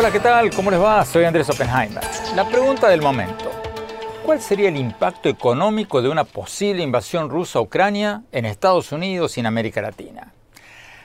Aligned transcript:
Hola, 0.00 0.10
¿qué 0.10 0.20
tal? 0.20 0.48
¿Cómo 0.54 0.70
les 0.70 0.80
va? 0.80 1.04
Soy 1.04 1.24
Andrés 1.24 1.50
Oppenheimer. 1.50 2.02
La 2.34 2.48
pregunta 2.48 2.88
del 2.88 3.02
momento. 3.02 3.50
¿Cuál 4.24 4.40
sería 4.40 4.70
el 4.70 4.78
impacto 4.78 5.28
económico 5.28 6.00
de 6.00 6.08
una 6.08 6.24
posible 6.24 6.82
invasión 6.82 7.28
rusa 7.28 7.58
a 7.58 7.62
Ucrania 7.62 8.22
en 8.32 8.46
Estados 8.46 8.92
Unidos 8.92 9.36
y 9.36 9.40
en 9.40 9.46
América 9.46 9.82
Latina? 9.82 10.32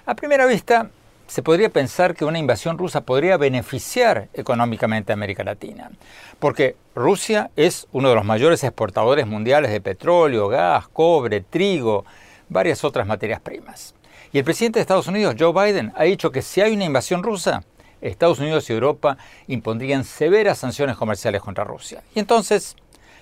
A 0.05 0.15
primera 0.15 0.45
vista, 0.45 0.91
se 1.27 1.43
podría 1.43 1.67
pensar 1.67 2.15
que 2.15 2.23
una 2.23 2.39
invasión 2.39 2.77
rusa 2.77 3.01
podría 3.01 3.35
beneficiar 3.35 4.29
económicamente 4.33 5.11
a 5.11 5.15
América 5.15 5.43
Latina, 5.43 5.91
porque 6.39 6.77
Rusia 6.95 7.51
es 7.57 7.89
uno 7.91 8.07
de 8.07 8.15
los 8.15 8.23
mayores 8.23 8.63
exportadores 8.63 9.27
mundiales 9.27 9.71
de 9.71 9.81
petróleo, 9.81 10.47
gas, 10.47 10.87
cobre, 10.87 11.41
trigo, 11.41 12.05
varias 12.47 12.85
otras 12.85 13.05
materias 13.05 13.41
primas. 13.41 13.93
Y 14.31 14.37
el 14.37 14.45
presidente 14.45 14.79
de 14.79 14.83
Estados 14.83 15.07
Unidos, 15.07 15.35
Joe 15.37 15.51
Biden, 15.51 15.91
ha 15.97 16.05
dicho 16.05 16.31
que 16.31 16.41
si 16.41 16.61
hay 16.61 16.73
una 16.73 16.85
invasión 16.85 17.23
rusa, 17.23 17.65
Estados 18.01 18.39
Unidos 18.39 18.69
y 18.69 18.73
Europa 18.73 19.17
impondrían 19.47 20.03
severas 20.03 20.57
sanciones 20.57 20.95
comerciales 20.97 21.41
contra 21.41 21.63
Rusia. 21.63 22.03
Y 22.13 22.19
entonces 22.19 22.75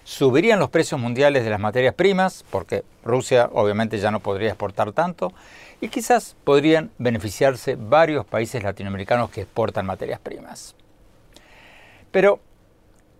subirían 0.04 0.60
los 0.60 0.70
precios 0.70 1.00
mundiales 1.00 1.44
de 1.44 1.50
las 1.50 1.60
materias 1.60 1.94
primas, 1.94 2.44
porque 2.50 2.84
Rusia 3.04 3.50
obviamente 3.54 3.98
ya 4.00 4.12
no 4.12 4.20
podría 4.20 4.50
exportar 4.50 4.92
tanto, 4.92 5.34
y 5.82 5.90
quizás 5.90 6.36
podrían 6.44 6.92
beneficiarse 6.98 7.76
varios 7.76 8.26
países 8.26 8.64
latinoamericanos 8.64 9.30
que 9.30 9.42
exportan 9.42 9.86
materias 9.86 10.20
primas. 10.20 10.76
Pero, 12.12 12.40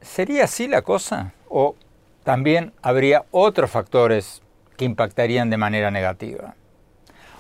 ¿sería 0.02 0.46
así 0.46 0.68
la 0.68 0.82
cosa? 0.82 1.34
¿O 1.50 1.76
también 2.24 2.74
habría 2.82 3.26
otros 3.32 3.72
factores 3.72 4.42
que 4.78 4.86
impactarían 4.86 5.50
de 5.50 5.58
manera 5.58 5.92
negativa? 5.92 6.56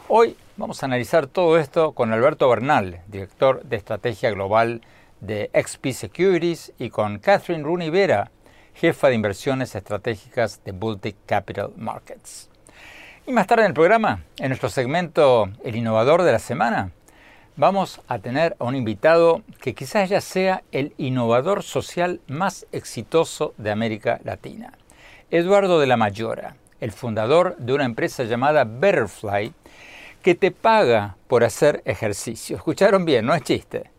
Hoy 0.10 0.36
vamos 0.58 0.84
a 0.84 0.86
analizar 0.86 1.28
todo 1.28 1.58
esto 1.58 1.94
con 1.94 2.12
Alberto 2.12 2.50
Bernal, 2.50 3.00
director 3.08 3.64
de 3.64 3.78
estrategia 3.78 4.32
global 4.32 4.82
de 5.22 5.50
XP 5.54 5.92
Securities, 5.92 6.74
y 6.78 6.90
con 6.90 7.20
Catherine 7.20 7.64
Rooney 7.64 7.90
Vera, 7.90 8.30
jefa 8.76 9.08
de 9.08 9.16
inversiones 9.16 9.74
estratégicas 9.76 10.62
de 10.66 10.74
Baltic 10.74 11.16
Capital 11.26 11.72
Markets. 11.78 12.50
Y 13.26 13.32
más 13.32 13.48
tarde 13.48 13.64
en 13.64 13.70
el 13.70 13.74
programa, 13.74 14.26
en 14.40 14.50
nuestro 14.50 14.68
segmento 14.68 15.50
El 15.64 15.78
innovador 15.78 16.24
de 16.24 16.34
la 16.34 16.40
semana, 16.40 16.92
vamos 17.56 18.02
a 18.10 18.20
tener 18.20 18.58
a 18.60 18.66
un 18.66 18.76
invitado 18.76 19.42
que 19.62 19.74
quizás 19.74 20.10
ya 20.10 20.20
sea 20.20 20.64
el 20.74 20.94
innovador 20.98 21.64
social 21.64 22.20
más 22.28 22.68
exitoso 22.74 23.54
de 23.58 23.72
América 23.72 24.20
Latina, 24.26 24.74
Eduardo 25.32 25.80
de 25.80 25.88
la 25.88 25.96
Mayora, 25.96 26.58
el 26.82 26.92
fundador 26.92 27.56
de 27.58 27.72
una 27.72 27.86
empresa 27.86 28.26
llamada 28.26 28.66
Betterfly, 28.66 29.54
que 30.24 30.34
te 30.34 30.50
paga 30.50 31.18
por 31.28 31.44
hacer 31.44 31.84
ejercicio. 31.86 32.56
Escucharon 32.56 33.06
bien, 33.06 33.26
no 33.26 33.36
es 33.36 33.44
chiste. 33.44 33.92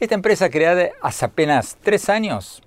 Esta 0.00 0.14
empresa 0.14 0.48
creada 0.48 0.90
hace 1.02 1.24
apenas 1.26 1.76
tres 1.82 2.08
años 2.08 2.62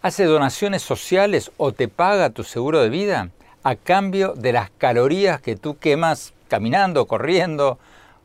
hace 0.00 0.24
donaciones 0.24 0.82
sociales 0.82 1.50
o 1.56 1.72
te 1.72 1.88
paga 1.88 2.30
tu 2.30 2.44
seguro 2.44 2.80
de 2.80 2.88
vida 2.88 3.30
a 3.64 3.74
cambio 3.74 4.34
de 4.34 4.52
las 4.52 4.70
calorías 4.70 5.40
que 5.40 5.56
tú 5.56 5.78
quemas 5.78 6.34
caminando, 6.48 7.06
corriendo 7.06 7.78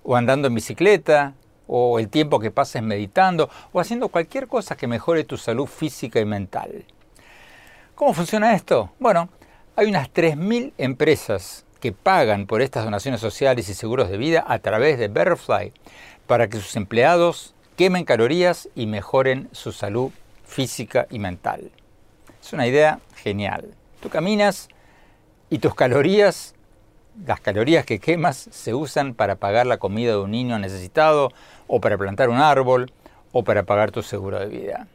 o 0.04 0.16
andando 0.16 0.48
en 0.48 0.56
bicicleta 0.56 1.34
o 1.68 1.98
el 1.98 2.10
tiempo 2.10 2.40
que 2.40 2.52
pases 2.52 2.84
meditando 2.84 3.50
o 3.72 3.80
haciendo 3.80 4.10
cualquier 4.10 4.48
cosa 4.48 4.76
que 4.76 4.88
mejore 4.88 5.24
tu 5.24 5.38
salud 5.38 5.66
física 5.66 6.20
y 6.20 6.26
mental. 6.26 6.86
¿Cómo 7.96 8.14
funciona 8.14 8.54
esto? 8.54 8.92
Bueno, 9.00 9.30
hay 9.76 9.88
unas 9.88 10.14
3.000 10.14 10.74
empresas 10.78 11.66
que 11.84 11.92
pagan 11.92 12.48
por 12.48 12.62
estas 12.62 12.86
donaciones 12.86 13.20
sociales 13.20 13.68
y 13.68 13.74
seguros 13.74 14.10
de 14.10 14.16
vida 14.16 14.42
a 14.48 14.60
través 14.60 14.98
de 14.98 15.10
Betterfly 15.10 15.74
para 16.28 16.48
que 16.48 16.56
sus 16.56 16.78
empleados 16.78 17.56
quemen 17.76 18.06
calorías 18.06 18.70
y 18.74 18.86
mejoren 18.86 19.50
su 19.52 19.74
salud 19.74 20.10
física 20.46 21.08
y 21.10 21.20
mental. 21.20 21.72
Es 22.42 22.54
una 22.54 22.68
idea 22.68 23.02
genial. 23.18 23.74
Tú 24.00 24.08
caminas 24.08 24.70
y 25.50 25.60
tus 25.60 25.76
calorías, 25.76 26.56
las 27.26 27.42
calorías 27.42 27.86
que 27.86 28.00
quemas, 28.00 28.48
se 28.50 28.74
usan 28.74 29.14
para 29.14 29.36
pagar 29.36 29.66
la 29.66 29.76
comida 29.76 30.12
de 30.12 30.20
un 30.20 30.32
niño 30.32 30.58
necesitado 30.60 31.34
o 31.68 31.82
para 31.82 31.98
plantar 31.98 32.30
un 32.30 32.38
árbol 32.38 32.94
o 33.34 33.44
para 33.44 33.64
pagar 33.64 33.92
tu 33.92 34.04
seguro 34.04 34.40
de 34.40 34.46
vida. 34.46 34.88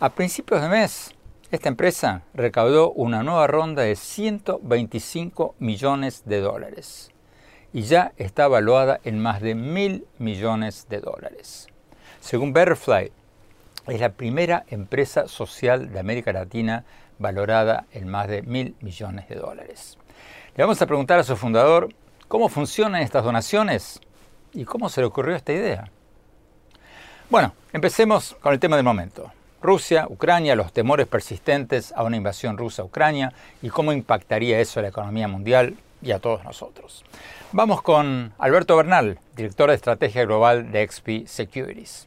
A 0.00 0.08
principios 0.08 0.62
de 0.62 0.70
mes, 0.70 1.14
esta 1.50 1.70
empresa 1.70 2.22
recaudó 2.34 2.90
una 2.92 3.22
nueva 3.22 3.46
ronda 3.46 3.82
de 3.82 3.96
125 3.96 5.54
millones 5.58 6.24
de 6.26 6.40
dólares 6.40 7.10
y 7.72 7.82
ya 7.82 8.12
está 8.18 8.44
evaluada 8.44 9.00
en 9.04 9.18
más 9.18 9.40
de 9.40 9.54
mil 9.54 10.06
millones 10.18 10.86
de 10.90 11.00
dólares. 11.00 11.68
Según 12.20 12.52
Betterfly, 12.52 13.12
es 13.86 14.00
la 14.00 14.10
primera 14.10 14.64
empresa 14.68 15.26
social 15.26 15.90
de 15.90 15.98
América 15.98 16.32
Latina 16.32 16.84
valorada 17.18 17.86
en 17.92 18.08
más 18.08 18.28
de 18.28 18.42
mil 18.42 18.76
millones 18.80 19.28
de 19.28 19.36
dólares. 19.36 19.96
Le 20.54 20.64
vamos 20.64 20.82
a 20.82 20.86
preguntar 20.86 21.18
a 21.18 21.24
su 21.24 21.34
fundador 21.34 21.88
cómo 22.26 22.50
funcionan 22.50 23.00
estas 23.00 23.24
donaciones 23.24 24.00
y 24.52 24.66
cómo 24.66 24.90
se 24.90 25.00
le 25.00 25.06
ocurrió 25.06 25.34
esta 25.34 25.54
idea. 25.54 25.90
Bueno, 27.30 27.54
empecemos 27.72 28.36
con 28.40 28.52
el 28.52 28.60
tema 28.60 28.76
del 28.76 28.84
momento. 28.84 29.32
Rusia, 29.60 30.06
Ucrania, 30.08 30.54
los 30.54 30.72
temores 30.72 31.06
persistentes 31.06 31.92
a 31.96 32.04
una 32.04 32.16
invasión 32.16 32.56
rusa 32.56 32.82
a 32.82 32.84
Ucrania 32.84 33.32
y 33.60 33.70
cómo 33.70 33.92
impactaría 33.92 34.60
eso 34.60 34.78
a 34.78 34.82
la 34.82 34.88
economía 34.88 35.26
mundial 35.26 35.76
y 36.00 36.12
a 36.12 36.20
todos 36.20 36.44
nosotros. 36.44 37.04
Vamos 37.50 37.82
con 37.82 38.32
Alberto 38.38 38.76
Bernal, 38.76 39.18
director 39.34 39.70
de 39.70 39.76
estrategia 39.76 40.24
global 40.24 40.70
de 40.70 40.86
XP 40.86 41.26
Securities. 41.26 42.06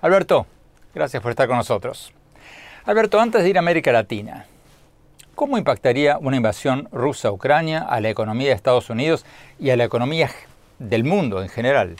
Alberto, 0.00 0.46
gracias 0.94 1.22
por 1.22 1.30
estar 1.30 1.48
con 1.48 1.56
nosotros. 1.56 2.12
Alberto, 2.84 3.18
antes 3.18 3.42
de 3.42 3.50
ir 3.50 3.56
a 3.56 3.60
América 3.60 3.90
Latina, 3.90 4.46
¿cómo 5.34 5.58
impactaría 5.58 6.18
una 6.18 6.36
invasión 6.36 6.88
rusa 6.92 7.28
a 7.28 7.32
Ucrania 7.32 7.80
a 7.80 8.00
la 8.00 8.10
economía 8.10 8.48
de 8.48 8.54
Estados 8.54 8.90
Unidos 8.90 9.26
y 9.58 9.70
a 9.70 9.76
la 9.76 9.84
economía 9.84 10.30
del 10.78 11.02
mundo 11.02 11.42
en 11.42 11.48
general? 11.48 11.96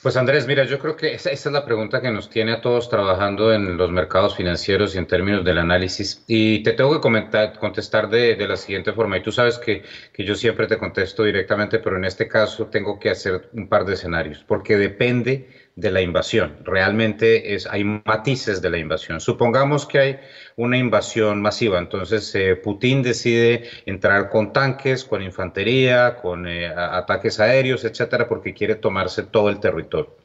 Pues 0.00 0.16
Andrés, 0.16 0.46
mira, 0.46 0.62
yo 0.62 0.78
creo 0.78 0.94
que 0.94 1.14
esa, 1.14 1.30
es 1.30 1.44
la 1.46 1.64
pregunta 1.64 2.00
que 2.00 2.12
nos 2.12 2.30
tiene 2.30 2.52
a 2.52 2.60
todos 2.60 2.88
trabajando 2.88 3.52
en 3.52 3.76
los 3.76 3.90
mercados 3.90 4.36
financieros 4.36 4.94
y 4.94 4.98
en 4.98 5.08
términos 5.08 5.44
del 5.44 5.58
análisis. 5.58 6.22
Y 6.28 6.62
te 6.62 6.72
tengo 6.72 6.92
que 6.92 7.00
comentar, 7.00 7.58
contestar 7.58 8.08
de, 8.08 8.36
la 8.46 8.56
siguiente 8.56 8.92
forma. 8.92 9.16
Y 9.16 9.22
tú 9.22 9.32
sabes 9.32 9.58
que, 9.58 9.82
que 10.12 10.24
yo 10.24 10.36
siempre 10.36 10.68
te 10.68 10.78
contesto 10.78 11.24
directamente, 11.24 11.80
pero 11.80 11.96
en 11.96 12.04
este 12.04 12.28
caso 12.28 12.66
tengo 12.66 13.00
que 13.00 13.10
hacer 13.10 13.48
un 13.52 13.68
par 13.68 13.84
de 13.84 13.94
escenarios, 13.94 14.44
porque 14.46 14.76
depende 14.76 15.48
de 15.78 15.92
la 15.92 16.00
invasión. 16.00 16.56
Realmente 16.64 17.54
es, 17.54 17.64
hay 17.68 17.84
matices 17.84 18.60
de 18.60 18.68
la 18.68 18.78
invasión. 18.78 19.20
Supongamos 19.20 19.86
que 19.86 19.98
hay 20.00 20.18
una 20.56 20.76
invasión 20.76 21.40
masiva, 21.40 21.78
entonces 21.78 22.34
eh, 22.34 22.56
Putin 22.56 23.00
decide 23.00 23.70
entrar 23.86 24.28
con 24.28 24.52
tanques, 24.52 25.04
con 25.04 25.22
infantería, 25.22 26.16
con 26.16 26.48
eh, 26.48 26.66
ataques 26.66 27.38
aéreos, 27.38 27.84
etcétera, 27.84 28.26
porque 28.28 28.54
quiere 28.54 28.74
tomarse 28.74 29.22
todo 29.22 29.50
el 29.50 29.60
territorio. 29.60 30.16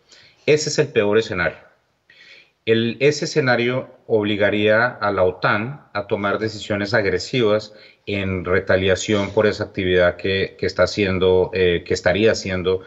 Ese 0.48 0.70
es 0.70 0.80
el 0.80 0.88
peor 0.88 1.20
escenario. 1.20 1.60
ese 2.66 3.26
escenario 3.26 3.90
obligaría 4.08 4.88
a 4.88 5.12
la 5.12 5.22
OTAN 5.22 5.86
a 5.94 6.08
tomar 6.08 6.40
decisiones 6.40 6.96
agresivas 6.96 7.74
en 8.08 8.44
retaliación 8.44 9.32
por 9.32 9.46
esa 9.46 9.66
actividad 9.66 10.18
que, 10.18 10.58
está 10.62 10.84
haciendo, 10.84 11.52
eh, 11.54 11.84
que 11.86 11.94
estaría 11.94 12.32
haciendo 12.32 12.82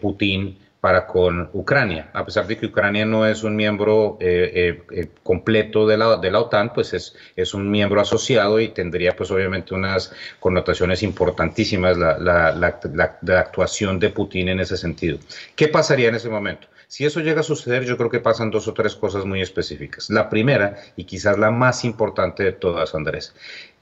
Putin 0.00 0.58
para 0.86 1.04
con 1.04 1.50
Ucrania. 1.52 2.10
A 2.12 2.24
pesar 2.24 2.46
de 2.46 2.56
que 2.56 2.66
Ucrania 2.66 3.04
no 3.04 3.26
es 3.26 3.42
un 3.42 3.56
miembro 3.56 4.20
completo 5.24 5.84
de 5.84 5.96
la, 5.96 6.16
de 6.18 6.30
la 6.30 6.38
OTAN, 6.38 6.72
pues 6.72 6.94
es, 6.94 7.16
es 7.34 7.54
un 7.54 7.68
miembro 7.68 8.00
asociado 8.00 8.60
y 8.60 8.68
tendría 8.68 9.16
pues 9.16 9.32
obviamente 9.32 9.74
unas 9.74 10.12
connotaciones 10.38 11.02
importantísimas 11.02 11.98
la, 11.98 12.20
la, 12.20 12.78
la 13.20 13.40
actuación 13.40 13.98
de 13.98 14.10
Putin 14.10 14.50
en 14.50 14.60
ese 14.60 14.76
sentido. 14.76 15.18
¿Qué 15.56 15.66
pasaría 15.66 16.08
en 16.08 16.14
ese 16.14 16.28
momento? 16.28 16.68
Si 16.86 17.04
eso 17.04 17.18
llega 17.18 17.40
a 17.40 17.42
suceder, 17.42 17.84
yo 17.84 17.96
creo 17.96 18.08
que 18.08 18.20
pasan 18.20 18.52
dos 18.52 18.68
o 18.68 18.72
tres 18.72 18.94
cosas 18.94 19.24
muy 19.24 19.42
específicas. 19.42 20.08
La 20.08 20.28
primera, 20.28 20.76
y 20.94 21.02
quizás 21.02 21.36
la 21.36 21.50
más 21.50 21.84
importante 21.84 22.44
de 22.44 22.52
todas, 22.52 22.94
Andrés, 22.94 23.34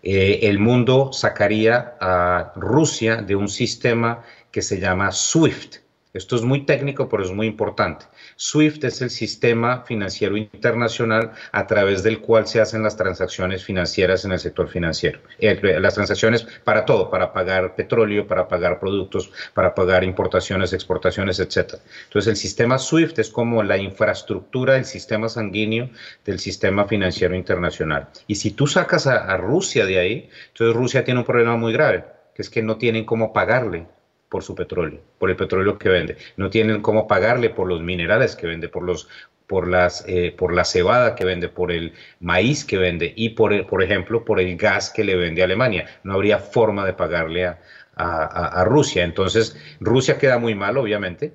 eh, 0.03 0.41
el 0.45 0.59
mundo 0.59 1.13
sacaría 1.13 1.97
a 2.01 2.55
Rusia 2.57 3.17
de 3.17 3.37
un 3.37 3.51
sistema 3.51 4.23
que 4.51 4.63
se 4.63 4.81
llama 4.81 5.13
SWIFT. 5.13 5.84
Esto 6.15 6.37
es 6.37 6.43
muy 6.43 6.65
técnico, 6.65 7.09
pero 7.09 7.25
es 7.25 7.33
muy 7.33 7.49
importante. 7.49 8.07
SWIFT 8.37 8.85
es 8.85 9.03
el 9.03 9.11
sistema 9.11 9.83
financiero 9.83 10.37
internacional 10.37 11.33
a 11.51 11.67
través 11.67 12.05
del 12.05 12.21
cual 12.21 12.47
se 12.47 12.61
hacen 12.61 12.85
las 12.85 12.97
transacciones 12.97 13.65
financieras 13.65 14.25
en 14.25 14.31
el 14.31 14.39
sector 14.39 14.69
financiero. 14.69 15.19
Las 15.41 15.95
transacciones 15.95 16.47
para 16.63 16.85
todo, 16.85 17.11
para 17.11 17.33
pagar 17.33 17.75
petróleo, 17.75 18.29
para 18.29 18.47
pagar 18.47 18.79
productos, 18.79 19.33
para 19.55 19.75
pagar 19.75 20.05
importaciones, 20.05 20.73
exportaciones, 20.73 21.41
etc. 21.41 21.81
Entonces 22.05 22.31
el 22.31 22.37
sistema 22.37 22.79
SWIFT 22.79 23.19
es 23.19 23.31
como 23.31 23.65
la 23.65 23.77
infraestructura 23.77 24.75
del 24.75 24.85
sistema 24.85 25.29
sanguíneo 25.29 25.91
del 26.25 26.39
sistema 26.39 26.87
financiero 26.87 27.35
internacional. 27.35 28.11
Y 28.29 28.37
si 28.37 28.53
tú 28.53 28.69
sacas 28.69 29.09
a, 29.09 29.25
a 29.25 29.37
Rusia 29.37 29.85
de 29.85 29.99
ahí, 29.99 30.31
entonces 30.53 30.77
Rusia 30.77 31.03
tiene 31.03 31.19
un 31.19 31.27
problema 31.27 31.57
muy 31.57 31.73
grave, 31.73 32.05
que 32.37 32.43
es 32.43 32.51
que 32.51 32.63
no 32.63 32.77
tienen 32.77 33.05
cómo 33.05 33.33
pagarle 33.33 33.89
por 34.35 34.43
su 34.43 34.57
petróleo, 34.57 35.01
por 35.21 35.31
el 35.31 35.37
petróleo 35.37 35.79
que 35.79 35.89
vende. 35.89 36.17
No 36.37 36.51
tienen 36.51 36.83
cómo 36.83 37.07
pagarle 37.07 37.51
por 37.51 37.69
los 37.69 37.83
minerales 37.83 38.35
que 38.35 38.49
vende, 38.49 38.69
por 38.69 38.83
los 38.83 39.07
por 39.47 39.69
las 39.69 40.05
eh, 40.09 40.35
por 40.37 40.53
la 40.53 40.65
cebada 40.65 41.15
que 41.15 41.25
vende, 41.25 41.49
por 41.49 41.71
el 41.71 41.93
maíz 42.19 42.65
que 42.65 42.77
vende 42.77 43.13
y 43.15 43.29
por 43.29 43.65
por 43.69 43.81
ejemplo 43.81 44.25
por 44.25 44.41
el 44.41 44.57
gas 44.57 44.91
que 44.91 45.05
le 45.05 45.15
vende 45.15 45.43
a 45.43 45.45
Alemania. 45.45 45.87
No 46.03 46.15
habría 46.15 46.41
forma 46.41 46.85
de 46.85 46.95
pagarle 46.95 47.47
a, 47.47 47.61
a, 47.95 48.65
Rusia. 48.65 49.05
Entonces 49.05 49.57
Rusia 49.79 50.19
queda 50.19 50.39
muy 50.39 50.57
mal, 50.57 50.77
obviamente, 50.79 51.33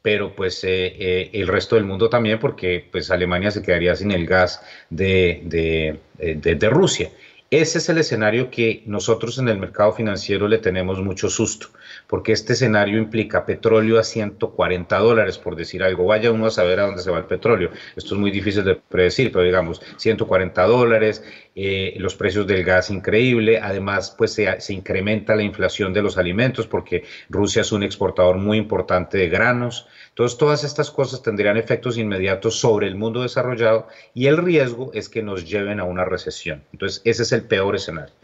pero 0.00 0.36
pues 0.36 0.62
eh, 0.62 0.94
eh, 0.96 1.30
el 1.32 1.48
resto 1.48 1.74
del 1.74 1.86
mundo 1.86 2.08
también, 2.08 2.38
porque 2.38 2.86
pues 2.92 3.10
Alemania 3.10 3.50
se 3.50 3.62
quedaría 3.62 3.96
sin 3.96 4.12
el 4.12 4.26
gas 4.26 4.62
de, 4.90 5.42
de, 5.44 6.54
de 6.54 6.70
Rusia. 6.70 7.10
Ese 7.50 7.78
es 7.78 7.88
el 7.88 7.96
escenario 7.96 8.50
que 8.50 8.82
nosotros 8.84 9.38
en 9.38 9.48
el 9.48 9.58
mercado 9.58 9.92
financiero 9.92 10.48
le 10.48 10.58
tenemos 10.58 11.00
mucho 11.00 11.30
susto, 11.30 11.68
porque 12.08 12.32
este 12.32 12.54
escenario 12.54 12.98
implica 12.98 13.44
petróleo 13.44 13.98
a 13.98 14.02
140 14.02 14.98
dólares, 14.98 15.38
por 15.38 15.54
decir 15.56 15.82
algo. 15.82 16.06
Vaya 16.06 16.32
uno 16.32 16.46
a 16.46 16.50
saber 16.50 16.80
a 16.80 16.86
dónde 16.86 17.02
se 17.02 17.10
va 17.10 17.18
el 17.18 17.26
petróleo. 17.26 17.70
Esto 17.96 18.14
es 18.14 18.20
muy 18.20 18.30
difícil 18.30 18.64
de 18.64 18.76
predecir, 18.76 19.30
pero 19.30 19.44
digamos 19.44 19.82
140 19.98 20.62
dólares, 20.66 21.22
eh, 21.54 21.94
los 21.98 22.14
precios 22.14 22.46
del 22.46 22.64
gas 22.64 22.90
increíble, 22.90 23.60
además 23.60 24.14
pues 24.16 24.32
se, 24.32 24.60
se 24.60 24.72
incrementa 24.72 25.36
la 25.36 25.42
inflación 25.42 25.92
de 25.92 26.02
los 26.02 26.16
alimentos, 26.16 26.66
porque 26.66 27.04
Rusia 27.28 27.60
es 27.60 27.72
un 27.72 27.82
exportador 27.82 28.38
muy 28.38 28.56
importante 28.56 29.18
de 29.18 29.28
granos. 29.28 29.86
Entonces, 30.08 30.38
todas 30.38 30.64
estas 30.64 30.90
cosas 30.90 31.22
tendrían 31.22 31.56
efectos 31.58 31.98
inmediatos 31.98 32.58
sobre 32.58 32.86
el 32.86 32.96
mundo 32.96 33.22
desarrollado 33.22 33.86
y 34.14 34.26
el 34.26 34.38
riesgo 34.38 34.90
es 34.94 35.08
que 35.08 35.22
nos 35.22 35.48
lleven 35.48 35.78
a 35.78 35.84
una 35.84 36.04
recesión. 36.04 36.64
Entonces, 36.72 37.02
ese 37.04 37.22
es 37.22 37.32
el 37.32 37.42
peor 37.42 37.76
escenario. 37.76 38.14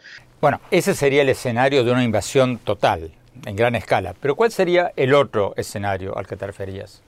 Bueno, 0.40 0.60
ese 0.70 0.94
sería 0.94 1.22
el 1.22 1.28
escenario 1.28 1.84
de 1.84 1.92
una 1.92 2.02
invasión 2.02 2.58
total, 2.58 3.12
en 3.46 3.56
gran 3.56 3.74
escala. 3.74 4.14
Pero 4.20 4.34
¿cuál 4.36 4.52
sería 4.52 4.92
el 4.96 5.14
otro 5.14 5.54
escenario 5.56 6.16
al 6.16 6.26
que 6.26 6.36
te 6.36 6.46
referías? 6.46 7.02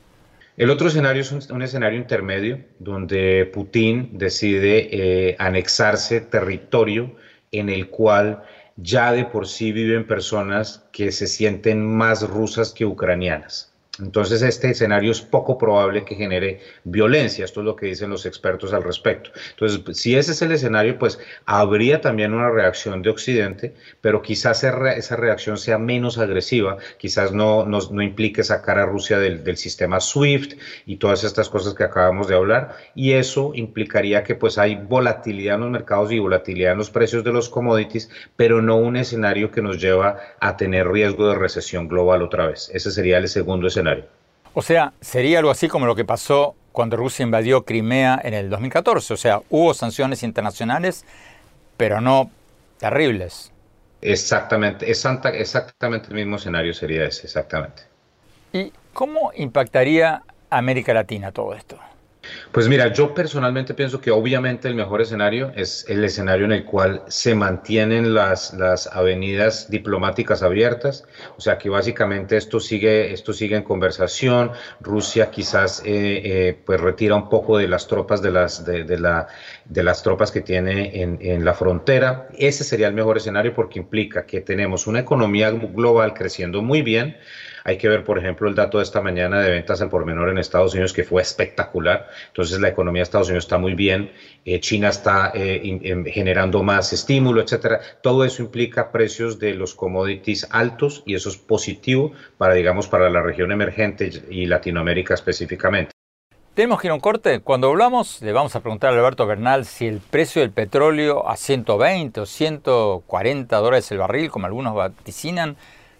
El 0.56 0.70
otro 0.70 0.88
escenario 0.88 1.20
es 1.20 1.50
un, 1.50 1.62
escenario 1.62 1.98
intermedio 1.98 2.60
donde 2.78 3.50
Putin 3.52 4.16
decide 4.16 4.88
eh, 4.90 5.36
anexarse 5.38 6.22
territorio 6.22 7.14
en 7.52 7.68
el 7.68 7.90
cual 7.90 8.42
ya 8.76 9.12
de 9.12 9.24
por 9.24 9.46
sí 9.46 9.72
viven 9.72 10.06
personas 10.06 10.86
que 10.92 11.12
se 11.12 11.26
sienten 11.26 11.84
más 11.84 12.26
rusas 12.26 12.72
que 12.72 12.86
ucranianas. 12.86 13.75
Entonces 14.00 14.42
este 14.42 14.70
escenario 14.70 15.10
es 15.10 15.22
poco 15.22 15.56
probable 15.56 16.04
que 16.04 16.14
genere 16.14 16.60
violencia, 16.84 17.44
esto 17.44 17.60
es 17.60 17.64
lo 17.64 17.76
que 17.76 17.86
dicen 17.86 18.10
los 18.10 18.26
expertos 18.26 18.72
al 18.72 18.82
respecto. 18.82 19.30
Entonces, 19.50 19.96
si 19.96 20.16
ese 20.16 20.32
es 20.32 20.42
el 20.42 20.52
escenario, 20.52 20.98
pues 20.98 21.18
habría 21.46 22.00
también 22.00 22.34
una 22.34 22.50
reacción 22.50 23.00
de 23.02 23.10
Occidente, 23.10 23.74
pero 24.00 24.20
quizás 24.20 24.62
esa 24.64 25.16
reacción 25.16 25.56
sea 25.56 25.78
menos 25.78 26.18
agresiva, 26.18 26.76
quizás 26.98 27.32
no, 27.32 27.64
no, 27.64 28.02
implique 28.02 28.44
sacar 28.44 28.78
a 28.78 28.86
Rusia 28.86 29.18
del, 29.18 29.42
del, 29.42 29.56
sistema 29.56 30.00
SWIFT 30.00 30.58
y 30.84 30.96
todas 30.96 31.24
estas 31.24 31.48
cosas 31.48 31.74
que 31.74 31.84
acabamos 31.84 32.28
de 32.28 32.34
hablar, 32.34 32.76
y 32.94 33.12
eso 33.12 33.52
implicaría 33.54 34.22
que 34.22 34.34
pues 34.34 34.58
hay 34.58 34.74
volatilidad 34.74 35.54
en 35.54 35.62
los 35.62 35.70
mercados 35.70 36.12
y 36.12 36.18
volatilidad 36.18 36.72
en 36.72 36.78
los 36.78 36.90
precios 36.90 37.24
de 37.24 37.32
los 37.32 37.48
commodities, 37.48 38.10
pero 38.36 38.60
no 38.60 38.76
un 38.76 38.96
escenario 38.96 39.50
que 39.50 39.62
nos 39.62 39.80
lleva 39.80 40.18
a 40.40 40.56
tener 40.56 40.86
riesgo 40.88 41.28
de 41.28 41.36
recesión 41.36 41.88
global 41.88 42.22
otra 42.22 42.46
vez. 42.46 42.70
Ese 42.74 42.90
sería 42.90 43.18
el 43.18 43.28
segundo 43.28 43.66
escenario 43.66 43.85
o 44.54 44.62
sea, 44.62 44.92
sería 45.00 45.38
algo 45.38 45.50
así 45.50 45.68
como 45.68 45.86
lo 45.86 45.94
que 45.94 46.04
pasó 46.04 46.54
cuando 46.72 46.96
Rusia 46.96 47.22
invadió 47.22 47.64
Crimea 47.64 48.20
en 48.22 48.34
el 48.34 48.50
2014. 48.50 49.14
O 49.14 49.16
sea, 49.16 49.42
hubo 49.50 49.74
sanciones 49.74 50.22
internacionales, 50.22 51.04
pero 51.76 52.00
no 52.00 52.30
terribles. 52.78 53.52
Exactamente, 54.02 54.90
exactamente 54.90 56.08
el 56.08 56.14
mismo 56.14 56.36
escenario 56.36 56.74
sería 56.74 57.04
ese, 57.04 57.26
exactamente. 57.26 57.82
¿Y 58.52 58.72
cómo 58.92 59.32
impactaría 59.34 60.22
América 60.50 60.94
Latina 60.94 61.32
todo 61.32 61.54
esto? 61.54 61.78
Pues 62.52 62.68
mira, 62.68 62.92
yo 62.92 63.12
personalmente 63.12 63.74
pienso 63.74 64.00
que 64.00 64.10
obviamente 64.10 64.68
el 64.68 64.74
mejor 64.74 65.00
escenario 65.00 65.52
es 65.54 65.84
el 65.88 66.04
escenario 66.04 66.46
en 66.46 66.52
el 66.52 66.64
cual 66.64 67.02
se 67.08 67.34
mantienen 67.34 68.14
las, 68.14 68.54
las 68.54 68.86
avenidas 68.86 69.70
diplomáticas 69.70 70.42
abiertas, 70.42 71.04
o 71.36 71.40
sea 71.40 71.58
que 71.58 71.68
básicamente 71.68 72.36
esto 72.36 72.60
sigue, 72.60 73.12
esto 73.12 73.32
sigue 73.32 73.56
en 73.56 73.62
conversación, 73.62 74.52
Rusia 74.80 75.30
quizás 75.30 75.80
eh, 75.84 76.22
eh, 76.24 76.58
pues 76.64 76.80
retira 76.80 77.14
un 77.14 77.28
poco 77.28 77.58
de 77.58 77.68
las 77.68 77.86
tropas 77.86 78.22
de 78.22 78.30
las, 78.30 78.64
de, 78.64 78.98
la, 78.98 79.26
de 79.64 79.82
las 79.82 80.02
tropas 80.02 80.30
que 80.30 80.40
tiene 80.40 81.02
en, 81.02 81.18
en 81.20 81.44
la 81.44 81.54
frontera, 81.54 82.28
ese 82.38 82.64
sería 82.64 82.88
el 82.88 82.94
mejor 82.94 83.18
escenario 83.18 83.54
porque 83.54 83.78
implica 83.78 84.24
que 84.24 84.40
tenemos 84.40 84.86
una 84.86 85.00
economía 85.00 85.50
global 85.50 86.14
creciendo 86.14 86.62
muy 86.62 86.82
bien, 86.82 87.16
hay 87.66 87.78
que 87.78 87.88
ver, 87.88 88.04
por 88.04 88.16
ejemplo, 88.16 88.48
el 88.48 88.54
dato 88.54 88.78
de 88.78 88.84
esta 88.84 89.00
mañana 89.00 89.40
de 89.40 89.50
ventas 89.50 89.82
al 89.82 89.88
por 89.88 90.06
menor 90.06 90.28
en 90.28 90.38
Estados 90.38 90.72
Unidos, 90.74 90.92
que 90.92 91.02
fue 91.02 91.20
espectacular. 91.20 92.08
Entonces, 92.28 92.60
la 92.60 92.68
economía 92.68 93.00
de 93.00 93.02
Estados 93.02 93.26
Unidos 93.26 93.44
está 93.46 93.58
muy 93.58 93.74
bien, 93.74 94.12
eh, 94.44 94.60
China 94.60 94.88
está 94.90 95.32
eh, 95.34 95.80
em, 95.82 96.04
generando 96.04 96.62
más 96.62 96.92
estímulo, 96.92 97.42
etcétera. 97.42 97.80
Todo 98.04 98.24
eso 98.24 98.40
implica 98.40 98.92
precios 98.92 99.40
de 99.40 99.54
los 99.54 99.74
commodities 99.74 100.46
altos 100.52 101.02
y 101.06 101.16
eso 101.16 101.28
es 101.28 101.38
positivo 101.38 102.12
para, 102.38 102.54
digamos, 102.54 102.86
para 102.86 103.10
la 103.10 103.20
región 103.20 103.50
emergente 103.50 104.12
y 104.30 104.46
Latinoamérica 104.46 105.14
específicamente. 105.14 105.90
Tenemos 106.54 106.80
que 106.80 106.86
ir 106.86 106.92
a 106.92 106.94
un 106.94 107.00
corte. 107.00 107.40
Cuando 107.40 107.68
hablamos, 107.68 108.22
le 108.22 108.32
vamos 108.32 108.54
a 108.54 108.60
preguntar 108.60 108.94
a 108.94 108.96
Alberto 108.96 109.26
Bernal 109.26 109.64
si 109.64 109.88
el 109.88 109.98
precio 109.98 110.40
del 110.40 110.52
petróleo 110.52 111.28
a 111.28 111.36
120 111.36 112.20
o 112.20 112.26
140 112.26 113.56
dólares 113.56 113.90
el 113.90 113.98
barril, 113.98 114.30
como 114.30 114.46
algunos 114.46 114.72
vaticinan, 114.72 115.56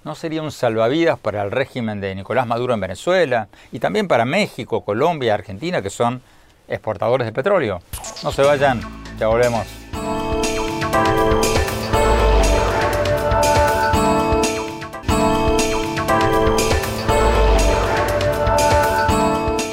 ¿No 0.07 0.15
sería 0.15 0.41
un 0.41 0.53
salvavidas 0.53 1.19
para 1.19 1.43
el 1.43 1.51
régimen 1.51 2.01
de 2.01 2.15
Nicolás 2.15 2.47
Maduro 2.47 2.73
en 2.73 2.79
Venezuela 2.79 3.49
y 3.73 3.81
también 3.81 4.07
para 4.07 4.25
México, 4.25 4.85
Colombia, 4.85 5.35
Argentina, 5.35 5.83
que 5.83 5.91
son 5.91 6.23
exportadores 6.69 7.27
de 7.27 7.33
petróleo? 7.33 7.81
No 8.23 8.31
se 8.31 8.43
vayan, 8.43 8.81
ya 9.19 9.27
volvemos. 9.27 9.67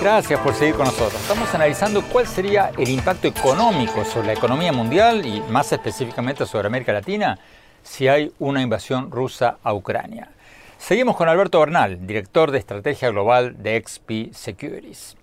Gracias 0.01 0.39
por 0.39 0.55
seguir 0.55 0.73
con 0.73 0.85
nosotros. 0.85 1.21
Estamos 1.21 1.53
analizando 1.53 2.01
cuál 2.11 2.25
sería 2.25 2.71
el 2.75 2.89
impacto 2.89 3.27
económico 3.27 4.03
sobre 4.03 4.27
la 4.27 4.33
economía 4.33 4.73
mundial 4.73 5.23
y 5.27 5.41
más 5.41 5.71
específicamente 5.71 6.47
sobre 6.47 6.69
América 6.69 6.91
Latina 6.91 7.37
si 7.83 8.07
hay 8.07 8.31
una 8.39 8.61
invasión 8.61 9.11
rusa 9.11 9.57
a 9.63 9.73
Ucrania. 9.73 10.29
Seguimos 10.77 11.15
con 11.15 11.29
Alberto 11.29 11.59
Bernal, 11.59 12.05
director 12.07 12.51
de 12.51 12.59
estrategia 12.59 13.09
global 13.09 13.61
de 13.61 13.81
XP 13.85 14.33
Securities. 14.33 15.15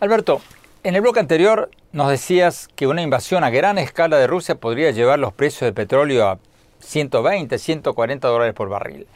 Alberto, 0.00 0.40
en 0.82 0.94
el 0.94 1.00
bloque 1.00 1.20
anterior 1.20 1.70
nos 1.92 2.10
decías 2.10 2.68
que 2.76 2.86
una 2.86 3.02
invasión 3.02 3.42
a 3.42 3.50
gran 3.50 3.78
escala 3.78 4.18
de 4.18 4.26
Rusia 4.26 4.56
podría 4.56 4.90
llevar 4.90 5.18
los 5.18 5.32
precios 5.32 5.62
del 5.62 5.74
petróleo 5.74 6.28
a 6.28 6.38
120, 6.80 7.58
140 7.58 8.28
dólares 8.28 8.54
por 8.54 8.68
barril. 8.68 9.06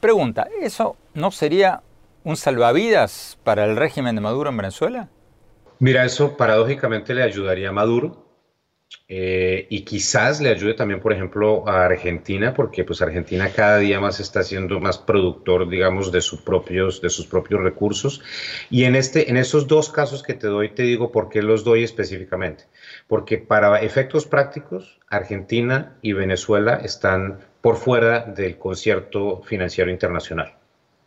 Pregunta, 0.00 0.48
¿eso 0.62 0.96
no 1.12 1.30
sería 1.30 1.82
un 2.24 2.36
salvavidas 2.36 3.38
para 3.44 3.64
el 3.64 3.76
régimen 3.76 4.14
de 4.14 4.20
Maduro 4.22 4.50
en 4.50 4.56
Venezuela? 4.56 5.08
Mira, 5.78 6.04
eso 6.04 6.36
paradójicamente 6.36 7.14
le 7.14 7.22
ayudaría 7.22 7.68
a 7.68 7.72
Maduro, 7.72 8.29
eh, 9.12 9.66
y 9.70 9.82
quizás 9.82 10.40
le 10.40 10.50
ayude 10.50 10.74
también, 10.74 11.00
por 11.00 11.12
ejemplo, 11.12 11.68
a 11.68 11.84
Argentina, 11.84 12.54
porque 12.54 12.84
pues 12.84 13.02
Argentina 13.02 13.50
cada 13.50 13.78
día 13.78 13.98
más 13.98 14.20
está 14.20 14.44
siendo 14.44 14.78
más 14.78 14.98
productor, 14.98 15.68
digamos, 15.68 16.12
de 16.12 16.20
sus 16.20 16.40
propios, 16.40 17.00
de 17.00 17.10
sus 17.10 17.26
propios 17.26 17.60
recursos. 17.60 18.22
Y 18.70 18.84
en, 18.84 18.94
este, 18.94 19.28
en 19.28 19.36
esos 19.36 19.66
dos 19.66 19.90
casos 19.90 20.22
que 20.22 20.34
te 20.34 20.46
doy, 20.46 20.70
te 20.70 20.84
digo 20.84 21.10
por 21.10 21.28
qué 21.28 21.42
los 21.42 21.64
doy 21.64 21.82
específicamente. 21.82 22.64
Porque 23.08 23.38
para 23.38 23.80
efectos 23.80 24.26
prácticos, 24.26 25.00
Argentina 25.08 25.96
y 26.02 26.12
Venezuela 26.12 26.76
están 26.76 27.40
por 27.62 27.76
fuera 27.76 28.20
del 28.20 28.58
concierto 28.58 29.42
financiero 29.42 29.90
internacional. 29.90 30.59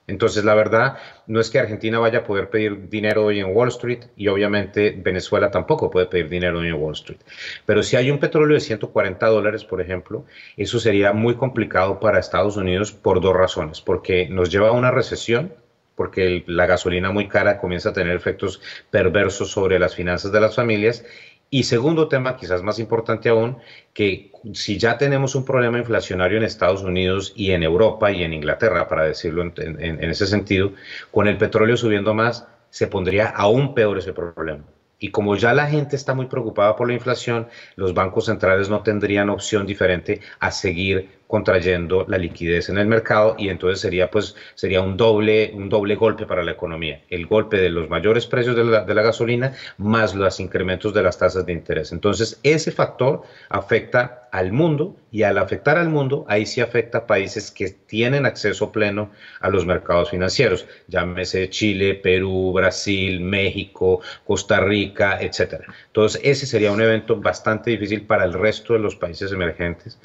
Entonces, 0.06 0.44
la 0.44 0.54
verdad, 0.54 0.98
no 1.28 1.40
es 1.40 1.50
que 1.50 1.60
Argentina 1.60 1.98
vaya 1.98 2.20
a 2.20 2.24
poder 2.24 2.50
pedir 2.50 2.90
dinero 2.90 3.26
hoy 3.26 3.40
en 3.40 3.56
Wall 3.56 3.70
Street 3.70 4.06
y 4.18 4.28
obviamente 4.28 4.94
Venezuela 4.98 5.50
tampoco 5.50 5.90
puede 5.90 6.08
pedir 6.08 6.28
dinero 6.28 6.60
hoy 6.60 6.68
en 6.68 6.74
Wall 6.74 6.94
Street. 6.94 7.20
Pero 7.66 7.84
si 7.84 7.96
hay 7.96 8.12
un 8.12 8.20
petróleo 8.20 8.56
de 8.56 8.62
140 8.62 9.26
dólares, 9.28 9.64
por 9.64 9.80
ejemplo, 9.80 10.26
eso 10.58 10.80
sería 10.80 11.14
muy 11.14 11.36
complicado 11.36 12.00
para 12.02 12.20
Estados 12.20 12.58
Unidos 12.58 12.92
por 12.92 13.22
dos 13.22 13.34
razones. 13.34 13.80
Porque 13.80 14.28
nos 14.28 14.50
lleva 14.50 14.70
a 14.70 14.74
una 14.74 14.92
recesión, 14.92 15.54
porque 15.96 16.44
la 16.48 16.66
gasolina 16.66 17.12
muy 17.12 17.30
cara 17.30 17.58
comienza 17.58 17.90
a 17.90 17.94
tener 17.94 18.16
efectos 18.16 18.62
perversos 18.92 19.52
sobre 19.52 19.80
las 19.80 19.96
finanzas 19.96 20.32
de 20.32 20.42
las 20.42 20.56
familias 20.56 21.06
y 21.54 21.66
segundo 21.66 22.08
tema, 22.08 22.36
quizás 22.36 22.64
más 22.64 22.80
importante 22.80 23.30
aún, 23.30 23.58
que 23.94 24.32
si 24.54 24.80
ya 24.80 24.98
tenemos 24.98 25.36
un 25.36 25.46
problema 25.46 25.78
inflacionario 25.78 26.40
en 26.40 26.44
Estados 26.44 26.82
Unidos 26.82 27.32
y 27.36 27.52
en 27.52 27.62
Europa 27.62 28.12
y 28.12 28.24
en 28.24 28.34
Inglaterra, 28.34 28.88
para 28.88 29.04
decirlo 29.04 29.44
en, 29.44 30.04
ese 30.04 30.26
sentido, 30.26 30.72
con 31.12 31.28
el 31.28 31.38
petróleo 31.38 31.78
subiendo 31.78 32.16
más, 32.16 32.48
se 32.72 32.88
pondría 32.88 33.28
aún 33.28 33.76
peor 33.76 34.00
ese 34.00 34.14
problema. 34.14 34.64
Y 34.98 35.12
como 35.12 35.36
ya 35.36 35.54
la 35.54 35.68
gente 35.68 35.96
está 35.96 36.16
muy 36.16 36.26
preocupada 36.26 36.76
por 36.76 36.88
la 36.88 36.96
inflación, 36.96 37.48
los 37.76 37.94
bancos 37.94 38.26
centrales 38.26 38.68
no 38.68 38.82
tendrían 38.82 39.30
opción 39.30 39.68
diferente 39.68 40.22
a 40.40 40.50
seguir 40.50 41.08
contrayendo 41.34 42.06
la 42.08 42.20
liquidez 42.20 42.70
en 42.70 42.78
el 42.78 42.86
mercado 42.86 43.36
y 43.40 43.50
entonces 43.50 43.80
sería 43.80 44.12
pues 44.12 44.36
sería 44.54 44.82
un 44.82 44.98
doble 44.98 45.52
un 45.56 45.68
doble 45.68 45.96
golpe 45.96 46.28
para 46.28 46.44
la 46.44 46.52
economía. 46.52 47.02
El 47.10 47.25
golpe 47.25 47.58
de 47.58 47.72
los 47.72 47.90
mayores 47.90 48.28
precios 48.28 48.56
de 48.56 48.63
la, 48.63 48.82
de 48.82 48.94
la 48.94 49.02
gasolina 49.02 49.56
más 49.80 50.13
los 50.13 50.40
incrementos 50.40 50.94
de 50.94 51.02
las 51.02 51.18
tasas 51.18 51.44
de 51.44 51.54
interés. 51.54 51.92
Entonces 51.92 52.40
ese 52.44 52.72
factor 52.72 53.24
afecta 53.50 54.30
al 54.32 54.52
mundo 54.52 54.96
y 55.12 55.24
al 55.24 55.40
afectar 55.40 55.80
al 55.80 55.90
mundo 55.90 56.24
ahí 56.28 56.46
sí 56.46 56.62
afecta 56.62 57.00
a 57.00 57.08
países 57.08 57.50
que 57.50 57.68
tienen 57.70 58.28
acceso 58.28 58.72
pleno 58.72 59.10
a 59.40 59.50
los 59.50 59.66
mercados 59.66 60.12
financieros. 60.12 60.68
Llámese 60.88 61.50
Chile 61.50 61.96
Perú 61.96 62.52
Brasil 62.54 63.20
México 63.22 64.02
Costa 64.24 64.60
Rica 64.60 65.18
etcétera. 65.20 65.66
Entonces 65.88 66.22
ese 66.24 66.46
sería 66.46 66.72
un 66.72 66.82
evento 66.82 67.16
bastante 67.20 67.72
difícil 67.72 68.04
para 68.04 68.24
el 68.24 68.34
resto 68.34 68.74
de 68.74 68.80
los 68.80 68.96
países 68.96 69.32
emergentes 69.32 69.98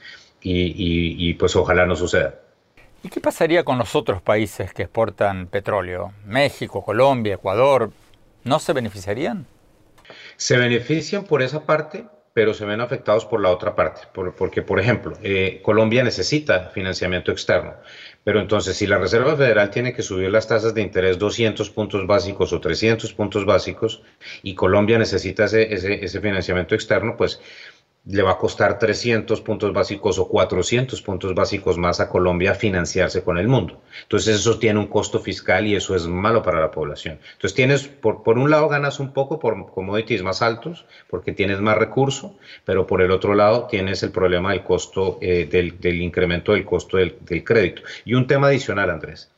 y, 0.43 1.35
pues 1.35 1.57
ojalá 1.57 1.87
no 1.87 1.97
suceda. 1.97 2.41
¿Y 3.03 3.09
qué 3.09 3.21
pasaría 3.21 3.65
con 3.65 3.79
los 3.79 3.95
otros 3.95 4.23
países 4.23 4.73
que 4.73 4.83
exportan 4.83 5.47
petróleo? 5.47 6.13
México, 6.27 6.85
Colombia, 6.85 7.35
Ecuador, 7.35 7.93
¿no 8.45 8.59
se 8.59 8.73
beneficiarían? 8.73 9.47
Se 10.37 10.57
benefician 10.57 11.25
por 11.25 11.43
esa 11.43 11.65
parte, 11.65 12.07
pero 12.33 12.55
se 12.55 12.65
ven 12.65 12.81
afectados 12.81 13.25
por 13.25 13.41
la 13.41 13.51
otra 13.51 13.75
parte. 13.75 14.03
porque, 14.13 14.63
por 14.63 14.81
ejemplo, 14.81 15.17
eh, 15.23 15.61
Colombia 15.63 16.03
necesita 16.03 16.71
financiamiento 16.71 17.31
externo, 17.33 17.75
pero 18.25 18.41
entonces 18.41 18.77
si 18.77 18.87
la 18.87 18.99
Reserva 18.99 19.37
Federal 19.37 19.71
tiene 19.71 19.93
que 19.93 20.03
subir 20.03 20.31
las 20.31 20.47
tasas 20.47 20.75
de 20.75 20.83
interés 20.83 21.19
200 21.19 21.71
puntos 21.71 22.07
básicos 22.07 22.53
o 22.53 22.61
300 22.61 23.13
puntos 23.13 23.45
básicos 23.45 24.03
y 24.43 24.55
Colombia 24.55 24.99
necesita 24.99 25.47
ese, 25.47 25.73
ese 26.05 26.21
financiamiento 26.21 26.75
externo, 26.75 27.17
pues 27.17 27.41
le 28.07 28.23
va 28.23 28.33
a 28.33 28.39
costar 28.39 28.79
300 28.79 29.41
puntos 29.43 29.73
básicos 29.73 30.19
o 30.19 30.29
400 30.29 31.01
puntos 31.03 31.35
básicos 31.35 31.77
más 31.77 32.01
a 32.01 32.09
Colombia 32.09 32.55
financiarse 32.55 33.23
con 33.23 33.39
el 33.39 33.49
mundo. 33.49 33.81
Entonces 34.03 34.37
eso 34.37 34.59
tiene 34.59 34.79
un 34.79 34.87
costo 34.87 35.21
fiscal 35.21 35.67
y 35.67 35.75
eso 35.75 35.95
es 35.95 36.07
malo 36.07 36.43
para 36.43 36.61
la 36.61 36.71
población. 36.71 37.19
Entonces 37.33 37.55
tienes, 37.55 37.87
por, 37.87 38.23
por 38.23 38.39
un 38.39 38.51
lado 38.51 38.69
ganas 38.69 38.99
un 38.99 39.13
poco 39.13 39.39
por 39.39 39.71
commodities 39.71 40.23
más 40.23 40.41
altos 40.41 40.87
porque 41.11 41.33
tienes 41.33 41.61
más 41.61 41.77
recurso, 41.77 42.37
pero 42.65 42.87
por 42.87 43.03
el 43.03 43.11
otro 43.11 43.35
lado 43.35 43.67
tienes 43.71 44.03
el 44.03 44.11
problema 44.11 44.53
del 44.53 44.63
costo, 44.63 45.19
eh, 45.21 45.47
del, 45.51 45.79
del, 45.79 46.01
incremento 46.01 46.53
del 46.53 46.65
costo 46.65 46.97
del, 46.97 47.17
del 47.21 47.45
crédito. 47.45 47.83
Y 48.05 48.15
un 48.15 48.27
tema 48.27 48.47
adicional, 48.47 48.91
Andrés. 48.91 49.31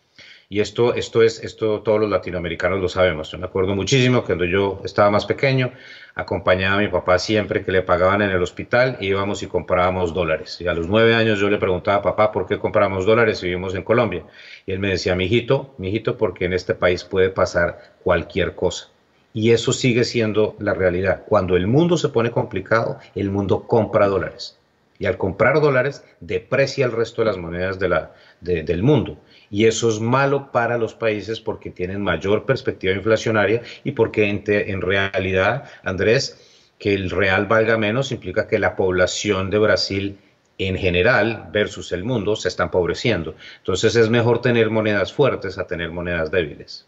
Y 0.52 0.58
esto, 0.58 0.94
esto 0.94 1.22
es, 1.22 1.44
esto 1.44 1.80
todos 1.80 2.00
los 2.00 2.10
latinoamericanos 2.10 2.80
lo 2.80 2.88
sabemos. 2.88 3.30
Yo 3.30 3.38
me 3.38 3.46
acuerdo 3.46 3.76
muchísimo 3.76 4.24
cuando 4.24 4.44
yo 4.44 4.82
estaba 4.84 5.08
más 5.08 5.24
pequeño, 5.24 5.70
acompañaba 6.14 6.76
a 6.76 6.78
mi 6.80 6.88
papá 6.88 7.18
siempre 7.18 7.64
que 7.64 7.72
le 7.72 7.82
pagaban 7.82 8.22
en 8.22 8.30
el 8.30 8.42
hospital, 8.42 8.96
íbamos 9.00 9.42
y 9.42 9.46
comprábamos 9.46 10.12
dólares. 10.12 10.60
Y 10.60 10.68
a 10.68 10.74
los 10.74 10.88
nueve 10.88 11.14
años 11.14 11.38
yo 11.38 11.48
le 11.48 11.58
preguntaba 11.58 11.98
a 11.98 12.02
papá 12.02 12.32
por 12.32 12.46
qué 12.46 12.58
compramos 12.58 13.06
dólares 13.06 13.38
si 13.38 13.46
vivimos 13.46 13.74
en 13.74 13.82
Colombia. 13.82 14.24
Y 14.66 14.72
él 14.72 14.78
me 14.78 14.88
decía, 14.88 15.14
mijito, 15.14 15.74
mijito, 15.78 16.16
porque 16.16 16.44
en 16.44 16.52
este 16.52 16.74
país 16.74 17.04
puede 17.04 17.30
pasar 17.30 17.94
cualquier 18.02 18.54
cosa. 18.54 18.88
Y 19.32 19.52
eso 19.52 19.72
sigue 19.72 20.04
siendo 20.04 20.56
la 20.58 20.74
realidad. 20.74 21.22
Cuando 21.28 21.56
el 21.56 21.66
mundo 21.66 21.96
se 21.96 22.08
pone 22.08 22.30
complicado, 22.30 22.98
el 23.14 23.30
mundo 23.30 23.66
compra 23.66 24.08
dólares. 24.08 24.58
Y 24.98 25.06
al 25.06 25.16
comprar 25.16 25.60
dólares, 25.60 26.04
deprecia 26.20 26.84
el 26.84 26.92
resto 26.92 27.22
de 27.22 27.26
las 27.26 27.38
monedas 27.38 27.78
de 27.78 27.88
la, 27.88 28.12
del 28.40 28.82
mundo 28.82 29.16
y 29.50 29.66
eso 29.66 29.88
es 29.88 30.00
malo 30.00 30.52
para 30.52 30.78
los 30.78 30.94
países 30.94 31.40
porque 31.40 31.70
tienen 31.70 32.02
mayor 32.02 32.46
perspectiva 32.46 32.94
inflacionaria 32.94 33.62
y 33.82 33.92
porque 33.92 34.28
en, 34.28 34.80
realidad, 34.80 35.64
Andrés, 35.82 36.72
que 36.78 36.94
el 36.94 37.10
real 37.10 37.46
valga 37.46 37.76
menos 37.76 38.12
implica 38.12 38.46
que 38.46 38.58
la 38.58 38.76
población 38.76 39.50
de 39.50 39.58
Brasil 39.58 40.18
en 40.56 40.76
general 40.76 41.48
versus 41.52 41.90
el 41.92 42.04
mundo 42.04 42.36
se 42.36 42.48
está 42.48 42.64
empobreciendo. 42.64 43.34
Entonces 43.58 43.96
es 43.96 44.08
mejor 44.08 44.40
tener 44.40 44.70
monedas 44.70 45.12
fuertes 45.12 45.58
a 45.58 45.66
tener 45.66 45.90
monedas 45.90 46.30
débiles. 46.30 46.86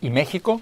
¿Y 0.00 0.10
México? 0.10 0.60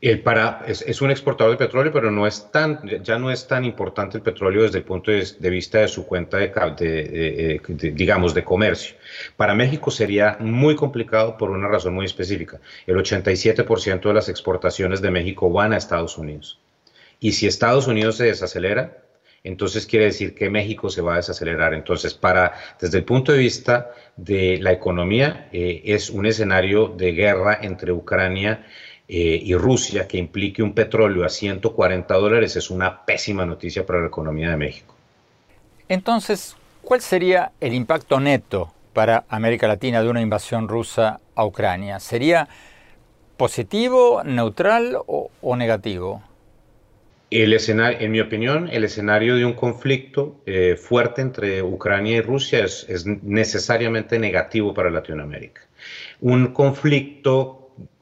El 0.00 0.22
para, 0.22 0.64
es, 0.66 1.02
un 1.02 1.10
exportador 1.10 1.52
de 1.52 1.58
petróleo, 1.58 1.92
pero 1.92 2.10
no 2.10 2.26
es 2.26 2.50
tan, 2.50 2.80
ya 3.02 3.18
no 3.18 3.30
es 3.30 3.46
tan 3.46 3.66
importante 3.66 4.16
el 4.16 4.22
petróleo 4.22 4.62
desde 4.62 4.78
el 4.78 4.84
punto 4.84 5.10
de, 5.10 5.50
vista 5.50 5.80
de 5.80 5.88
su 5.88 6.06
cuenta 6.06 6.38
de, 6.38 7.60
digamos, 7.94 8.32
de 8.32 8.42
comercio. 8.42 8.96
Para 9.36 9.54
México 9.54 9.90
sería 9.90 10.38
muy 10.40 10.74
complicado 10.74 11.36
por 11.36 11.50
una 11.50 11.68
razón 11.68 11.94
muy 11.94 12.06
específica. 12.06 12.60
El 12.86 12.96
87% 12.96 14.00
de 14.00 14.14
las 14.14 14.30
exportaciones 14.30 15.02
de 15.02 15.10
México 15.10 15.50
van 15.50 15.74
a 15.74 15.76
Estados 15.76 16.16
Unidos. 16.16 16.58
Y 17.20 17.32
si 17.32 17.46
Estados 17.46 17.86
Unidos 17.86 18.16
se 18.16 18.24
desacelera, 18.24 18.96
entonces 19.44 19.86
quiere 19.86 20.06
decir 20.06 20.34
que 20.34 20.48
México 20.50 20.88
se 20.88 21.02
va 21.02 21.14
a 21.14 21.16
desacelerar. 21.16 21.74
Entonces, 21.74 22.14
para, 22.14 22.54
desde 22.80 22.98
el 22.98 23.04
punto 23.04 23.32
de 23.32 23.38
vista 23.38 23.90
de 24.16 24.58
la 24.60 24.72
economía, 24.72 25.48
eh, 25.52 25.82
es 25.84 26.10
un 26.10 26.26
escenario 26.26 26.88
de 26.88 27.12
guerra 27.12 27.58
entre 27.62 27.92
Ucrania 27.92 28.66
eh, 29.12 29.40
y 29.42 29.56
Rusia 29.56 30.06
que 30.06 30.18
implique 30.18 30.62
un 30.62 30.72
petróleo 30.72 31.24
a 31.24 31.28
140 31.28 32.14
dólares 32.14 32.54
es 32.54 32.70
una 32.70 33.04
pésima 33.04 33.44
noticia 33.44 33.84
para 33.84 34.02
la 34.02 34.06
economía 34.06 34.50
de 34.50 34.56
México. 34.56 34.94
Entonces, 35.88 36.56
¿cuál 36.82 37.00
sería 37.00 37.50
el 37.60 37.74
impacto 37.74 38.20
neto 38.20 38.72
para 38.92 39.24
América 39.28 39.66
Latina 39.66 40.00
de 40.00 40.08
una 40.08 40.20
invasión 40.20 40.68
rusa 40.68 41.18
a 41.34 41.44
Ucrania? 41.44 41.98
¿Sería 41.98 42.46
positivo, 43.36 44.22
neutral 44.22 44.96
o, 45.04 45.56
negativo? 45.56 46.22
El 47.32 47.52
escenario, 47.52 47.98
en 47.98 48.12
mi 48.12 48.20
opinión, 48.20 48.68
el 48.70 48.84
escenario 48.84 49.34
de 49.34 49.44
un 49.44 49.54
conflicto 49.54 50.36
eh, 50.46 50.76
fuerte 50.80 51.20
entre 51.20 51.64
Ucrania 51.64 52.18
y 52.18 52.20
Rusia 52.20 52.64
es, 52.64 52.86
es 52.88 53.04
necesariamente 53.06 54.20
negativo 54.20 54.72
para 54.72 54.88
Latinoamérica. 54.88 55.62
Un 56.20 56.52
conflicto 56.52 57.59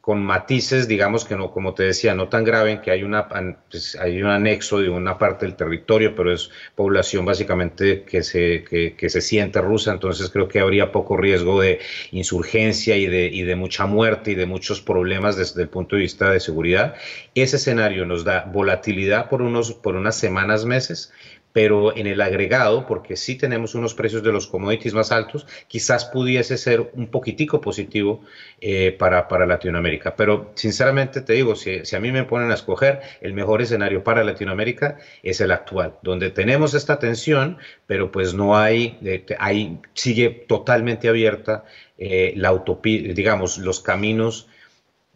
con 0.09 0.25
matices, 0.25 0.88
digamos 0.88 1.27
que 1.27 1.37
no, 1.37 1.50
como 1.50 1.75
te 1.75 1.83
decía, 1.83 2.15
no 2.15 2.31
tan 2.31 2.43
grave, 2.43 2.73
en 2.73 2.81
que 2.81 2.91
hay, 2.91 3.03
una, 3.03 3.29
pues, 3.29 3.95
hay 3.95 4.23
un 4.23 4.31
anexo 4.31 4.81
de 4.81 4.88
una 4.88 5.19
parte 5.19 5.45
del 5.45 5.55
territorio, 5.55 6.15
pero 6.17 6.33
es 6.33 6.49
población 6.75 7.27
básicamente 7.27 8.05
que 8.05 8.23
se, 8.23 8.65
que, 8.65 9.11
se 9.11 9.21
siente 9.21 9.61
rusa, 9.61 9.93
entonces 9.93 10.31
creo 10.31 10.49
que 10.49 10.61
habría 10.61 10.93
poco 10.93 11.19
riesgo 11.19 11.61
de 11.61 11.81
insurgencia 12.11 12.97
y 12.97 13.07
de, 13.07 13.27
y 13.27 13.43
de 13.43 13.55
mucha 13.55 13.85
muerte 13.85 14.31
y 14.31 14.35
de 14.35 14.47
muchos 14.47 14.81
problemas 14.81 15.37
desde 15.37 15.61
el 15.61 15.69
punto 15.69 15.97
de 15.97 16.00
vista 16.00 16.31
de 16.31 16.41
seguridad. 16.41 16.95
Ese 17.35 17.57
escenario 17.57 18.07
nos 18.07 18.25
da 18.25 18.47
volatilidad 18.50 19.29
por, 19.29 19.43
unos, 19.43 19.75
por 19.75 19.95
unas 19.95 20.17
semanas, 20.17 20.65
meses, 20.65 21.12
pero 21.52 21.97
en 21.97 22.07
el 22.07 22.21
agregado, 22.21 22.87
porque 22.87 23.17
sí 23.17 23.37
tenemos 23.37 23.75
unos 23.75 23.95
precios 23.95 24.23
de 24.23 24.33
los 24.33 24.47
commodities 24.47 24.95
más 24.95 25.12
altos, 25.12 25.47
quizás 25.67 26.05
pudiese 26.07 26.57
ser 26.59 26.90
un 26.95 27.09
poquitico 27.09 27.61
positivo 27.61 28.21
eh, 28.61 28.95
para, 28.99 29.28
para, 29.28 29.47
Latinoamérica. 29.47 30.14
Pero 30.14 30.52
sinceramente 30.55 31.21
te 31.23 31.33
digo, 31.33 31.57
si, 31.57 31.83
a 31.95 32.00
mí 32.00 32.12
me 32.12 32.25
ponen 32.25 32.50
a 32.50 32.55
escoger, 32.55 33.00
el 33.21 33.33
mejor 33.33 33.62
escenario 33.62 34.05
para 34.05 34.25
Latinoamérica 34.25 34.99
es 35.23 35.40
el 35.40 35.50
actual, 35.50 35.95
donde 36.02 36.31
tenemos 36.31 36.75
esta 36.75 36.99
tensión, 36.99 37.59
pero 37.87 38.12
pues 38.12 38.35
no 38.35 38.57
hay, 38.57 38.99
eh, 39.02 39.25
hay 39.38 39.81
sigue 39.95 40.31
totalmente 40.47 41.09
abierta 41.09 41.64
eh, 41.99 42.33
la 42.37 42.52
utopía, 42.52 43.12
digamos, 43.12 43.59
los 43.59 43.81
caminos 43.81 44.49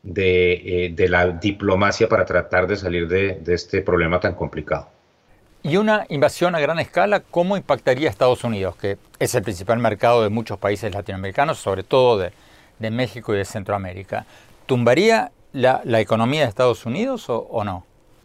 de, 0.02 0.86
eh, 0.86 1.08
la 1.08 1.28
diplomacia 1.28 2.08
para 2.08 2.24
tratar 2.24 2.66
de 2.66 2.76
salir 2.76 3.06
de, 3.08 3.40
este 3.46 3.82
problema 3.82 4.18
tan 4.20 4.34
complicado. 4.34 4.90
¿Y 5.64 5.76
una 5.76 6.06
invasión 6.08 6.56
a 6.56 6.60
gran 6.60 6.80
escala 6.80 7.20
cómo 7.20 7.56
impactaría 7.56 8.08
a 8.08 8.10
Estados 8.10 8.42
Unidos, 8.42 8.74
que 8.74 8.98
es 9.20 9.34
el 9.36 9.44
principal 9.44 9.78
mercado 9.78 10.22
de 10.22 10.28
muchos 10.28 10.58
países 10.58 10.92
latinoamericanos, 10.92 11.58
sobre 11.58 11.84
todo 11.84 12.18
de, 12.18 12.32
México 12.90 13.32
y 13.32 13.38
de 13.38 13.44
Centroamérica? 13.44 14.26
¿Tumbaría 14.66 15.30
la, 15.52 15.80
economía 16.00 16.42
de 16.42 16.48
Estados 16.48 16.84
Unidos 16.84 17.26
o 17.28 17.62
no? 17.64 17.84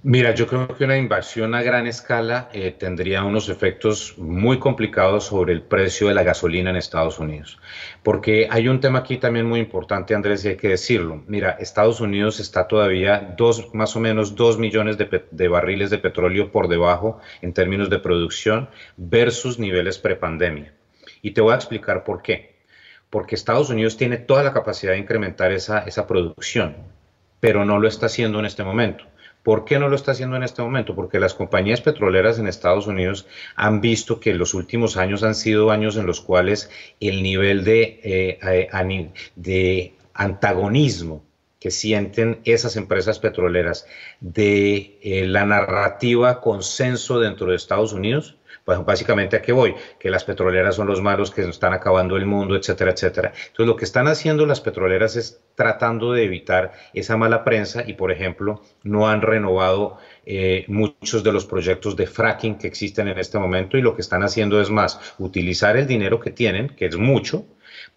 Mira, 0.10 0.34
yo 0.34 0.48
creo 0.48 0.70
que 0.70 0.86
una 0.86 0.98
invasión 0.98 1.54
a 1.54 1.62
gran 1.62 1.86
escala 1.86 2.48
eh, 2.54 2.72
tendría 2.72 3.26
unos 3.26 3.50
efectos 3.50 4.14
muy 4.18 4.58
complicados 4.58 5.26
sobre 5.26 5.52
el 5.52 5.64
precio 5.64 6.08
de 6.08 6.14
la 6.14 6.24
gasolina 6.24 6.70
en 6.70 6.78
Estados 6.78 7.20
Unidos. 7.20 7.60
Porque 8.04 8.48
hay 8.50 8.70
un 8.70 8.80
tema 8.80 9.00
aquí 9.00 9.18
también 9.18 9.46
muy 9.46 9.60
importante, 9.60 10.16
Andrés, 10.16 10.46
y 10.46 10.48
hay 10.48 10.56
que 10.56 10.70
decirlo. 10.70 11.26
Mira, 11.28 11.58
Estados 11.60 12.00
Unidos 12.00 12.40
está 12.40 12.70
todavía 12.70 13.36
dos, 13.36 13.74
más 13.74 13.98
o 13.98 14.00
menos 14.00 14.34
dos 14.34 14.58
millones 14.58 14.98
de, 14.98 15.26
de 15.30 15.48
barriles 15.50 15.90
de 15.90 15.98
petróleo 15.98 16.54
por 16.54 16.70
debajo 16.70 17.20
en 17.42 17.52
términos 17.52 17.90
de 17.90 18.00
producción 18.00 18.70
versus 18.96 19.60
niveles 19.60 19.98
prepandemia. 19.98 20.74
Y 21.22 21.32
te 21.32 21.42
voy 21.42 21.52
a 21.52 21.58
explicar 21.58 22.06
por 22.06 22.22
qué. 22.22 22.56
Porque 23.10 23.36
Estados 23.36 23.70
Unidos 23.70 23.98
tiene 23.98 24.16
toda 24.16 24.44
la 24.44 24.54
capacidad 24.54 24.94
de 24.94 25.00
incrementar 25.00 25.52
esa, 25.52 25.80
esa 25.80 26.08
producción, 26.08 26.78
pero 27.42 27.66
no 27.66 27.78
lo 27.78 27.90
está 27.90 28.06
haciendo 28.06 28.40
en 28.40 28.46
este 28.46 28.64
momento. 28.64 29.04
¿Por 29.48 29.64
qué 29.64 29.80
no 29.80 29.88
lo 29.88 29.96
está 29.96 30.12
haciendo 30.12 30.36
en 30.36 30.44
este 30.44 30.62
momento? 30.62 30.94
Porque 30.94 31.22
las 31.22 31.34
compañías 31.34 31.80
petroleras 31.80 32.38
en 32.38 32.48
Estados 32.48 32.86
Unidos 32.86 33.28
han 33.56 33.80
visto 33.80 34.20
que 34.20 34.34
los 34.34 34.54
últimos 34.54 34.98
años 34.98 35.24
han 35.24 35.36
sido 35.36 35.72
años 35.72 35.96
en 35.96 36.06
los 36.06 36.20
cuales 36.20 36.70
el 37.00 37.24
nivel 37.24 37.64
de, 37.64 38.02
eh, 38.04 39.94
antagonismo 40.14 41.24
que 41.62 41.72
sienten 41.72 42.42
esas 42.44 42.76
empresas 42.76 43.20
petroleras 43.20 43.88
de 44.20 45.00
eh, 45.02 45.26
la 45.26 45.46
narrativa 45.46 46.42
consenso 46.42 47.22
dentro 47.22 47.48
de 47.48 47.56
Estados 47.56 47.94
Unidos 47.94 48.37
pues 48.68 48.84
básicamente 48.84 49.38
a 49.38 49.42
qué 49.42 49.54
voy, 49.54 49.76
que 49.98 50.10
las 50.10 50.26
petroleras 50.26 50.76
son 50.76 50.88
los 50.88 51.02
malos 51.02 51.32
que 51.32 51.42
están 51.48 51.72
acabando 51.72 52.18
el 52.18 52.26
mundo, 52.26 52.54
etcétera, 52.54 52.92
etcétera. 52.92 53.32
Entonces 53.34 53.66
lo 53.66 53.78
que 53.78 53.86
están 53.86 54.10
haciendo 54.10 54.46
las 54.46 54.60
petroleras 54.60 55.16
es 55.16 55.40
tratando 55.56 56.12
de 56.12 56.26
evitar 56.26 56.74
esa 56.94 57.16
mala 57.16 57.46
prensa 57.46 57.86
y, 57.88 57.94
por 57.94 58.12
ejemplo, 58.12 58.62
no 58.84 59.08
han 59.08 59.22
renovado 59.22 60.00
eh, 60.26 60.66
muchos 60.68 61.24
de 61.24 61.32
los 61.32 61.46
proyectos 61.46 61.96
de 61.96 62.08
fracking 62.08 62.58
que 62.58 62.68
existen 62.68 63.08
en 63.08 63.20
este 63.20 63.40
momento 63.40 63.78
y 63.78 63.82
lo 63.82 63.96
que 63.96 64.02
están 64.02 64.24
haciendo 64.24 64.60
es 64.60 64.70
más 64.70 65.00
utilizar 65.18 65.78
el 65.78 65.88
dinero 65.88 66.20
que 66.20 66.32
tienen, 66.32 66.68
que 66.68 66.88
es 66.88 66.98
mucho, 66.98 67.46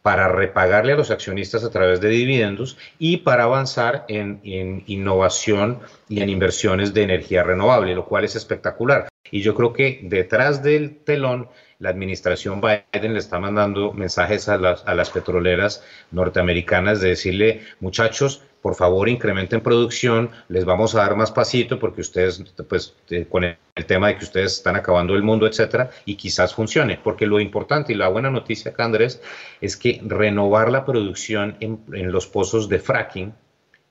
para 0.03 0.29
repagarle 0.29 0.93
a 0.93 0.97
los 0.97 1.11
accionistas 1.11 1.65
a 1.65 1.71
través 1.71 2.01
de 2.01 2.11
dividendos 2.11 2.79
y 2.97 3.17
para 3.17 3.43
avanzar 3.43 4.05
en, 4.07 4.41
innovación 4.87 5.81
y 6.09 6.21
en 6.21 6.31
inversiones 6.31 6.95
de 6.95 7.03
energía 7.03 7.43
renovable, 7.43 7.93
lo 7.93 8.07
cual 8.07 8.25
es 8.25 8.37
espectacular. 8.37 9.10
Y 9.31 9.43
yo 9.43 9.55
creo 9.55 9.73
que 9.73 10.01
detrás 10.03 10.63
del 10.63 10.99
telón, 10.99 11.49
la 11.79 11.91
administración 11.91 12.61
Biden 12.61 13.15
le 13.15 13.19
está 13.19 13.39
mandando 13.39 13.93
mensajes 13.93 14.49
a 14.49 14.59
las, 14.59 14.87
a 14.87 14.95
las 14.95 15.11
petroleras 15.11 15.83
norteamericanas 16.11 17.01
de 17.01 17.11
decirle, 17.11 17.63
muchachos, 17.81 18.43
por 18.61 18.75
favor 18.75 19.09
incrementen 19.09 19.63
producción, 19.63 20.31
les 20.49 20.65
vamos 20.65 20.95
a 20.95 20.99
dar 20.99 21.17
más 21.17 21.31
pasito 21.31 21.79
porque 21.79 22.03
ustedes, 22.03 22.45
pues, 22.69 22.95
con 23.29 23.45
el, 23.45 23.57
tema 23.87 24.09
de 24.09 24.19
que 24.19 24.25
ustedes 24.25 24.53
están 24.53 24.77
acabando 24.77 25.15
el 25.15 25.23
mundo, 25.23 25.47
etcétera, 25.47 25.91
y 26.05 26.17
quizás 26.17 26.55
funcione, 26.55 27.01
porque 27.03 27.27
lo 27.27 27.41
importante 27.41 27.95
y 27.95 27.97
la 27.97 28.09
buena 28.09 28.31
noticia 28.31 28.73
acá, 28.73 28.85
Andrés, 28.85 29.23
es 29.63 29.79
que 29.79 30.03
renovar 30.05 30.71
la 30.71 30.85
producción 30.85 31.57
en, 31.61 31.81
en 31.95 32.13
los 32.13 32.27
pozos 32.27 32.69
de 32.69 32.79
fracking 32.79 33.33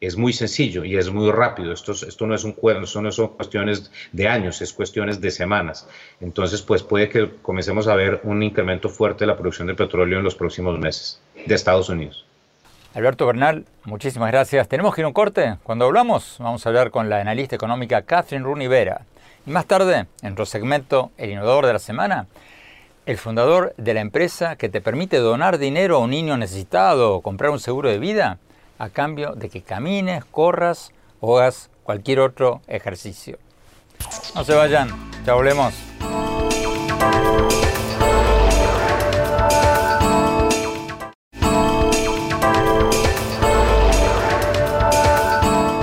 es 0.02 0.16
muy 0.16 0.32
sencillo 0.32 0.86
y 0.86 0.98
es 0.98 1.10
muy 1.12 1.30
rápido. 1.32 1.74
Esto, 1.74 1.92
esto 1.92 2.26
no 2.26 2.34
es 2.34 2.44
un 2.44 2.56
esto 2.82 3.02
no 3.02 3.12
son 3.12 3.28
cuestiones 3.30 3.92
de 4.14 4.28
años, 4.30 4.62
es 4.62 4.72
cuestiones 4.72 5.20
de 5.20 5.30
semanas. 5.30 5.88
Entonces, 6.22 6.62
pues 6.62 6.84
puede 6.84 7.10
que 7.10 7.30
comencemos 7.42 7.88
a 7.88 7.96
ver 7.96 8.22
un 8.24 8.42
incremento 8.42 8.90
fuerte 8.90 9.20
de 9.22 9.28
la 9.28 9.38
producción 9.38 9.68
de 9.68 9.76
petróleo 9.76 10.20
en 10.20 10.24
los 10.24 10.36
próximos 10.36 10.80
meses 10.80 11.22
de 11.46 11.54
Estados 11.54 11.90
Unidos. 11.90 12.26
Alberto 12.94 13.28
Bernal, 13.28 13.66
muchísimas 13.84 14.32
gracias. 14.32 14.68
Tenemos 14.68 14.96
que 14.96 15.02
ir 15.02 15.06
a 15.06 15.10
un 15.10 15.14
corte. 15.14 15.58
Cuando 15.64 15.86
hablamos, 15.86 16.38
vamos 16.40 16.66
a 16.66 16.70
hablar 16.70 16.92
con 16.92 17.10
la 17.10 17.20
analista 17.20 17.56
económica 17.56 18.02
Catherine 18.02 18.46
Runivera. 18.46 19.02
Y 19.46 19.52
más 19.52 19.66
tarde, 19.66 20.00
en 20.00 20.08
nuestro 20.22 20.46
segmento 20.46 21.12
El 21.18 21.32
Innovador 21.32 21.66
de 21.68 21.74
la 21.74 21.80
Semana, 21.80 22.28
el 23.06 23.18
fundador 23.18 23.74
de 23.78 23.94
la 23.94 24.02
empresa 24.02 24.56
que 24.56 24.70
te 24.70 24.82
permite 24.82 25.18
donar 25.18 25.58
dinero 25.58 25.98
a 25.98 26.00
un 26.00 26.10
niño 26.10 26.38
necesitado 26.38 27.16
o 27.16 27.22
comprar 27.22 27.52
un 27.52 27.60
seguro 27.60 27.90
de 27.90 28.00
vida 28.00 28.40
a 28.80 28.90
cambio 28.90 29.36
de 29.36 29.50
que 29.50 29.62
camines, 29.62 30.26
corras 30.26 30.92
o 31.20 31.38
hagas 31.38 31.70
cualquier 31.84 32.22
otro 32.22 32.62
ejercicio. 32.68 33.38
No 34.34 34.44
se 34.44 34.56
vayan, 34.56 34.90
ya 35.26 35.34
volvemos. 35.34 35.74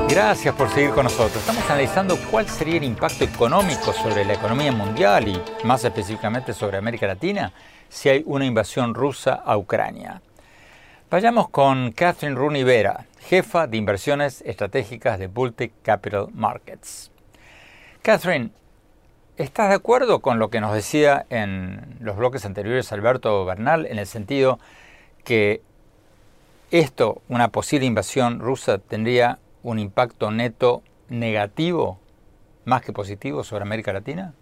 Gracias 0.09 0.55
por 0.55 0.71
seguir 0.71 0.91
con 0.91 1.05
nosotros. 1.05 1.37
Estamos 1.37 1.69
analizando 1.69 2.17
cuál 2.31 2.49
sería 2.49 2.79
el 2.79 2.85
impacto 2.85 3.23
económico 3.23 3.93
sobre 3.93 4.25
la 4.25 4.33
economía 4.33 4.73
mundial 4.73 5.29
y 5.29 5.41
más 5.65 5.85
específicamente 5.85 6.55
sobre 6.55 6.79
América 6.79 7.07
Latina 7.07 7.53
si 7.91 8.09
hay 8.09 8.23
una 8.25 8.47
invasión 8.47 8.95
rusa 8.95 9.35
a 9.35 9.59
Ucrania. 9.59 10.23
Vayamos 11.09 11.49
con 11.51 11.93
Catherine 11.93 12.37
Rooney 12.37 12.65
Vera, 12.65 13.07
jefa 13.21 13.69
de 13.69 13.77
inversiones 13.77 14.43
estratégicas 14.45 15.21
de 15.21 15.29
Baltic 15.29 15.73
Capital 15.83 16.27
Markets. 16.35 17.13
Catherine, 18.03 18.51
¿estás 19.37 19.69
de 19.69 19.77
acuerdo 19.77 20.19
con 20.19 20.41
lo 20.41 20.51
que 20.51 20.61
nos 20.61 20.75
decía 20.75 21.25
en 21.31 21.97
los 22.01 22.17
bloques 22.17 22.45
anteriores 22.45 22.91
Alberto 22.91 23.45
Bernal 23.45 23.87
en 23.87 24.01
el 24.01 24.07
sentido 24.09 24.59
que 25.23 25.63
esto, 26.73 27.23
una 27.29 27.51
posible 27.51 27.87
invasión 27.87 28.41
rusa, 28.41 28.79
tendría 28.79 29.39
un 29.63 29.79
impacto 29.79 30.33
neto 30.33 30.83
negativo 31.09 32.01
más 32.65 32.83
que 32.83 32.93
positivo 32.93 33.45
sobre 33.45 33.63
América 33.63 33.93
Latina? 33.93 34.35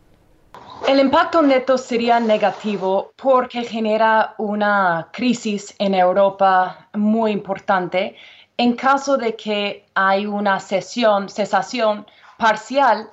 El 0.86 1.00
impacto 1.00 1.40
neto 1.40 1.78
sería 1.78 2.20
negativo 2.20 3.12
porque 3.16 3.64
genera 3.64 4.34
una 4.38 5.08
crisis 5.12 5.74
en 5.78 5.94
Europa 5.94 6.88
muy 6.92 7.30
importante 7.30 8.16
en 8.58 8.74
caso 8.76 9.16
de 9.16 9.34
que 9.34 9.86
hay 9.94 10.26
una 10.26 10.60
cesión, 10.60 11.28
cesación 11.28 12.06
parcial 12.36 13.10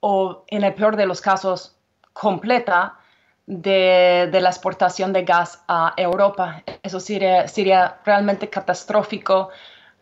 o 0.00 0.44
en 0.46 0.64
el 0.64 0.74
peor 0.74 0.96
de 0.96 1.06
los 1.06 1.20
casos 1.20 1.76
completa 2.12 2.96
de, 3.46 4.30
la 4.32 4.48
exportación 4.48 5.12
de 5.12 5.24
gas 5.24 5.62
a 5.66 5.92
Europa. 5.96 6.62
Eso 6.82 7.00
sería, 7.00 7.48
sería 7.48 7.98
realmente 8.04 8.48
catastrófico 8.48 9.50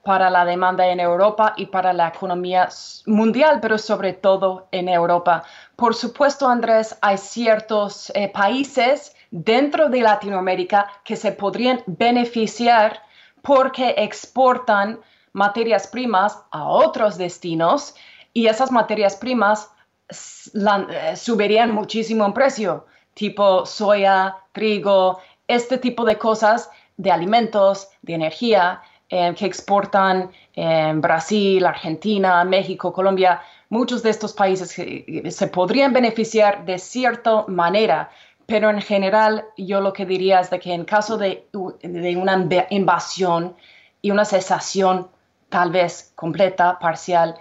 para 0.02 0.30
la 0.30 0.44
demanda 0.44 0.86
en 0.86 1.00
Europa 1.00 1.54
y 1.56 1.66
para 1.66 1.92
la 1.92 2.08
economía 2.08 2.68
mundial, 3.06 3.58
pero 3.60 3.78
sobre 3.78 4.12
todo 4.12 4.68
en 4.72 4.88
Europa. 4.88 5.44
Por 5.76 5.94
supuesto, 5.94 6.48
Andrés, 6.48 6.96
hay 7.00 7.18
ciertos 7.18 8.10
eh, 8.14 8.28
países 8.28 9.14
dentro 9.30 9.88
de 9.88 10.00
Latinoamérica 10.00 10.90
que 11.04 11.16
se 11.16 11.32
podrían 11.32 11.82
beneficiar 11.86 13.02
porque 13.42 13.94
exportan 13.98 15.00
materias 15.32 15.86
primas 15.86 16.42
a 16.50 16.64
otros 16.64 17.18
destinos 17.18 17.94
y 18.32 18.46
esas 18.46 18.70
materias 18.70 19.16
primas 19.16 19.70
eh, 20.10 21.16
subirían 21.16 21.72
muchísimo 21.72 22.24
en 22.24 22.32
precio, 22.32 22.86
tipo 23.14 23.66
soya, 23.66 24.36
trigo, 24.52 25.20
este 25.46 25.78
tipo 25.78 26.04
de 26.04 26.16
cosas 26.16 26.70
de 26.96 27.10
alimentos, 27.10 27.88
de 28.02 28.14
energía 28.14 28.82
eh, 29.10 29.34
que 29.34 29.46
exportan 29.46 30.30
en 30.54 31.00
Brasil, 31.00 31.64
Argentina, 31.64 32.44
México, 32.44 32.92
Colombia, 32.92 33.40
muchos 33.70 34.02
de 34.02 34.10
estos 34.10 34.32
países 34.32 34.70
se 34.70 35.46
podrían 35.48 35.92
beneficiar 35.92 36.64
de 36.64 36.78
cierta 36.78 37.44
manera, 37.48 38.10
pero 38.46 38.70
en 38.70 38.80
general 38.80 39.44
yo 39.56 39.80
lo 39.80 39.92
que 39.92 40.06
diría 40.06 40.40
es 40.40 40.50
de 40.50 40.58
que 40.58 40.72
en 40.72 40.84
caso 40.84 41.18
de, 41.18 41.46
una 41.52 42.48
invasión 42.70 43.54
y 44.00 44.10
una 44.10 44.24
cesación 44.24 45.08
tal 45.48 45.70
vez 45.70 46.12
completa, 46.14 46.78
parcial, 46.78 47.34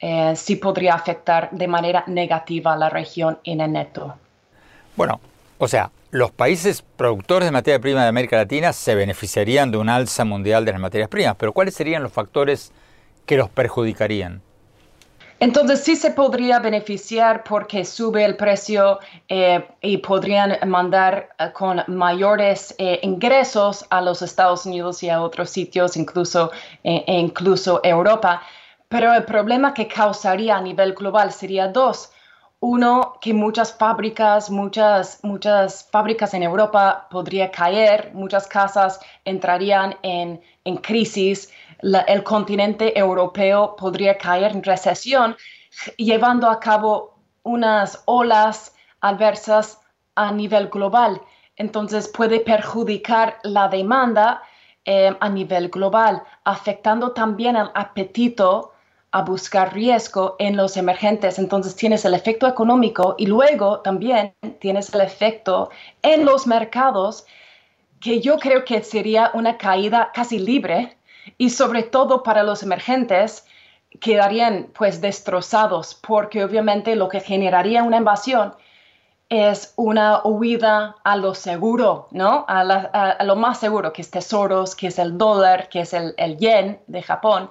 eh, 0.00 0.34
sí 0.36 0.56
podría 0.56 0.94
afectar 0.94 1.50
de 1.50 1.66
manera 1.66 2.04
negativa 2.06 2.72
a 2.72 2.76
la 2.76 2.88
región 2.88 3.38
en 3.44 3.60
el 3.60 3.72
neto. 3.72 4.14
Bueno, 4.96 5.20
o 5.58 5.66
sea, 5.66 5.90
los 6.10 6.30
países 6.30 6.82
productores 6.96 7.46
de 7.46 7.52
materia 7.52 7.80
prima 7.80 8.02
de 8.02 8.08
América 8.08 8.36
Latina 8.36 8.72
se 8.72 8.94
beneficiarían 8.94 9.70
de 9.70 9.78
un 9.78 9.88
alza 9.88 10.24
mundial 10.24 10.64
de 10.64 10.72
las 10.72 10.80
materias 10.80 11.08
primas, 11.08 11.36
pero 11.38 11.52
¿cuáles 11.52 11.74
serían 11.74 12.02
los 12.02 12.12
factores 12.12 12.72
que 13.26 13.36
los 13.36 13.50
perjudicarían? 13.50 14.42
Entonces 15.40 15.84
sí 15.84 15.94
se 15.94 16.10
podría 16.10 16.58
beneficiar 16.58 17.44
porque 17.44 17.84
sube 17.84 18.24
el 18.24 18.36
precio 18.36 18.98
eh, 19.28 19.68
y 19.80 19.98
podrían 19.98 20.58
mandar 20.68 21.28
eh, 21.38 21.52
con 21.52 21.84
mayores 21.86 22.74
eh, 22.78 22.98
ingresos 23.02 23.86
a 23.90 24.00
los 24.00 24.22
Estados 24.22 24.66
Unidos 24.66 25.00
y 25.04 25.10
a 25.10 25.22
otros 25.22 25.50
sitios, 25.50 25.96
incluso, 25.96 26.50
e 26.82 27.04
incluso 27.06 27.80
Europa. 27.84 28.42
Pero 28.88 29.14
el 29.14 29.24
problema 29.24 29.74
que 29.74 29.86
causaría 29.86 30.56
a 30.56 30.60
nivel 30.60 30.94
global 30.94 31.30
sería 31.30 31.68
dos. 31.68 32.10
Uno, 32.60 33.18
que 33.20 33.32
muchas 33.32 33.72
fábricas, 33.72 34.50
muchas, 34.50 35.22
muchas 35.22 35.88
fábricas 35.92 36.34
en 36.34 36.42
Europa 36.42 37.06
podría 37.08 37.52
caer, 37.52 38.10
muchas 38.14 38.48
casas 38.48 38.98
entrarían 39.24 39.96
en, 40.02 40.40
en 40.64 40.76
crisis 40.78 41.52
el 41.80 42.24
continente 42.24 42.98
europeo 42.98 43.76
podría 43.76 44.18
caer 44.18 44.52
en 44.52 44.62
recesión, 44.62 45.36
llevando 45.96 46.50
a 46.50 46.58
cabo 46.58 47.18
unas 47.44 48.02
olas 48.06 48.74
adversas 49.00 49.80
a 50.16 50.32
nivel 50.32 50.68
global. 50.68 51.22
Entonces 51.56 52.08
puede 52.08 52.40
perjudicar 52.40 53.38
la 53.44 53.68
demanda 53.68 54.42
eh, 54.84 55.16
a 55.20 55.28
nivel 55.28 55.68
global, 55.68 56.22
afectando 56.44 57.12
también 57.12 57.56
el 57.56 57.70
apetito 57.74 58.72
a 59.10 59.22
buscar 59.22 59.72
riesgo 59.72 60.36
en 60.38 60.56
los 60.56 60.76
emergentes. 60.76 61.38
Entonces 61.38 61.74
tienes 61.76 62.04
el 62.04 62.14
efecto 62.14 62.46
económico 62.46 63.14
y 63.18 63.26
luego 63.26 63.80
también 63.80 64.34
tienes 64.60 64.92
el 64.94 65.00
efecto 65.00 65.70
en 66.02 66.24
los 66.24 66.46
mercados 66.46 67.26
que 68.00 68.20
yo 68.20 68.38
creo 68.38 68.64
que 68.64 68.82
sería 68.82 69.30
una 69.34 69.56
caída 69.56 70.10
casi 70.14 70.38
libre 70.38 70.96
y 71.36 71.50
sobre 71.50 71.82
todo 71.82 72.22
para 72.22 72.42
los 72.42 72.62
emergentes 72.62 73.44
quedarían 74.00 74.68
pues 74.76 75.00
destrozados 75.00 75.94
porque 75.94 76.44
obviamente 76.44 76.94
lo 76.94 77.08
que 77.08 77.20
generaría 77.20 77.82
una 77.82 77.96
invasión 77.96 78.54
es 79.28 79.74
una 79.76 80.22
huida 80.24 80.96
a 81.04 81.16
lo 81.16 81.34
seguro, 81.34 82.08
¿no? 82.12 82.46
A, 82.48 83.22
lo 83.24 83.36
más 83.36 83.60
seguro, 83.60 83.92
que 83.92 84.00
es 84.00 84.10
tesoros, 84.10 84.74
que 84.74 84.86
es 84.86 84.98
el 84.98 85.18
dólar, 85.18 85.68
que 85.68 85.80
es 85.80 85.92
el, 85.92 86.14
yen 86.38 86.80
de 86.86 87.02
Japón. 87.02 87.50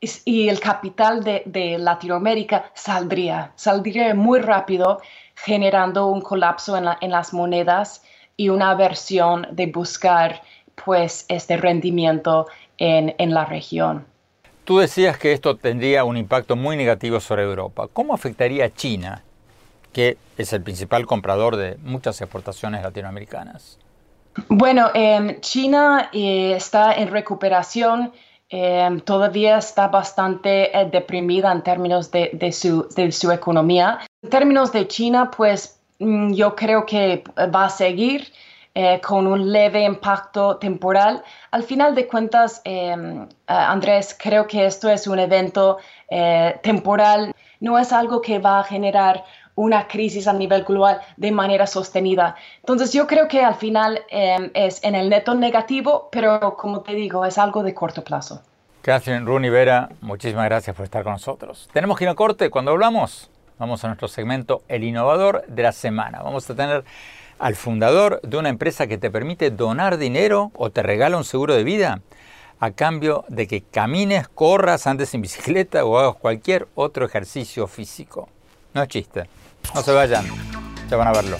Y, 0.00 0.48
el 0.48 0.60
capital 0.60 1.22
de, 1.22 1.76
Latinoamérica 1.78 2.70
saldría, 2.74 3.52
saldría 3.54 4.14
muy 4.14 4.40
rápido, 4.40 5.00
generando 5.34 6.06
un 6.06 6.22
colapso 6.22 6.76
en, 6.76 6.86
en 7.00 7.10
las 7.10 7.34
monedas 7.34 8.02
y 8.36 8.48
una 8.48 8.70
aversión 8.70 9.46
de 9.50 9.66
buscar 9.66 10.42
pues 10.84 11.26
este 11.28 11.56
rendimiento 11.56 12.46
en, 12.78 13.34
la 13.34 13.44
región. 13.44 14.06
Tú 14.64 14.78
decías 14.78 15.18
que 15.18 15.32
esto 15.32 15.56
tendría 15.56 16.04
un 16.04 16.16
impacto 16.16 16.56
muy 16.56 16.76
negativo 16.76 17.20
sobre 17.20 17.42
Europa. 17.42 17.88
¿Cómo 17.92 18.14
afectaría 18.14 18.64
a 18.64 18.70
China, 18.70 19.22
que 19.92 20.16
es 20.38 20.52
el 20.52 20.62
principal 20.62 21.06
comprador 21.06 21.56
de 21.56 21.76
muchas 21.82 22.20
exportaciones 22.20 22.82
latinoamericanas? 22.82 23.78
Bueno, 24.48 24.90
China 25.40 26.08
eh, 26.12 26.54
está 26.56 26.94
en 26.94 27.08
recuperación, 27.08 28.12
em, 28.50 29.00
todavía 29.00 29.58
está 29.58 29.88
bastante 29.88 30.76
eh, 30.78 30.88
deprimida 30.90 31.50
en 31.52 31.62
términos 31.62 32.10
de, 32.10 32.52
su, 32.52 32.86
de, 32.96 33.10
su, 33.12 33.30
economía. 33.30 34.00
En 34.22 34.30
términos 34.30 34.72
de 34.72 34.86
China, 34.88 35.30
pues 35.30 35.80
mm, 35.98 36.32
yo 36.34 36.54
creo 36.54 36.84
que 36.84 37.24
va 37.54 37.66
a 37.66 37.70
seguir. 37.70 38.32
Eh, 38.72 39.00
con 39.00 39.26
un 39.26 39.50
leve 39.50 39.82
impacto 39.82 40.56
temporal. 40.58 41.24
Al 41.50 41.64
final 41.64 41.92
de 41.96 42.06
cuentas, 42.06 42.62
em, 42.64 43.26
Andrés, 43.48 44.16
creo 44.16 44.46
que 44.46 44.64
esto 44.64 44.88
es 44.88 45.08
un 45.08 45.18
evento 45.18 45.78
eh, 46.08 46.56
temporal, 46.62 47.34
no 47.58 47.78
es 47.78 47.92
algo 47.92 48.20
que 48.20 48.38
va 48.38 48.60
a 48.60 48.64
generar 48.64 49.24
una 49.54 49.86
crisis 49.86 50.26
a 50.26 50.32
nivel 50.32 50.64
global 50.64 51.00
de 51.16 51.32
manera 51.32 51.66
sostenida. 51.66 52.36
Entonces 52.60 52.92
yo 52.92 53.06
creo 53.06 53.28
que 53.28 53.42
al 53.42 53.54
final 53.54 54.00
em, 54.10 54.50
es 54.54 54.82
en 54.84 54.94
el 54.94 55.08
neto 55.08 55.34
negativo, 55.34 56.08
pero 56.10 56.56
como 56.56 56.80
te 56.80 56.94
digo, 56.94 57.24
es 57.24 57.38
algo 57.38 57.62
de 57.62 57.74
corto 57.74 58.02
plazo. 58.02 58.42
Catherine 58.82 59.26
Rooney 59.26 59.50
Vera, 59.50 59.90
muchísimas 60.00 60.46
gracias 60.46 60.74
por 60.74 60.84
estar 60.84 61.04
con 61.04 61.12
nosotros. 61.12 61.68
Tenemos 61.72 61.98
que 61.98 62.04
ir 62.04 62.10
a 62.10 62.14
corte. 62.14 62.48
Cuando 62.48 62.70
hablamos, 62.70 63.30
vamos 63.58 63.84
a 63.84 63.88
nuestro 63.88 64.08
segmento 64.08 64.62
El 64.68 64.84
Innovador 64.84 65.44
de 65.46 65.62
la 65.62 65.72
Semana. 65.72 66.22
Vamos 66.22 66.48
a 66.48 66.54
tener 66.54 66.84
al 67.38 67.56
fundador 67.56 68.20
de 68.22 68.38
una 68.38 68.48
empresa 68.48 68.86
que 68.86 68.98
te 68.98 69.10
permite 69.10 69.50
donar 69.50 69.98
dinero 69.98 70.50
o 70.54 70.70
te 70.70 70.82
regala 70.82 71.16
un 71.16 71.24
seguro 71.24 71.54
de 71.54 71.64
vida 71.64 72.00
a 72.60 72.70
cambio 72.72 73.24
de 73.28 73.46
que 73.46 73.62
camines, 73.62 74.28
corras, 74.28 74.86
andes 74.86 75.14
en 75.14 75.22
bicicleta 75.22 75.84
o 75.84 75.98
hagas 75.98 76.16
cualquier 76.16 76.68
otro 76.74 77.06
ejercicio 77.06 77.66
físico. 77.66 78.28
No 78.74 78.82
es 78.82 78.88
chiste. 78.88 79.28
No 79.74 79.82
se 79.82 79.92
vayan. 79.92 80.26
Ya 80.90 80.96
van 80.96 81.08
a 81.08 81.12
verlo. 81.12 81.36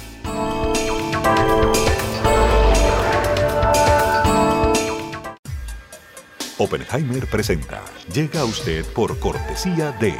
Oppenheimer 6.59 7.27
presenta. 7.29 7.81
Llega 8.13 8.41
a 8.41 8.45
usted 8.45 8.85
por 8.93 9.19
cortesía 9.19 9.93
de 9.93 10.15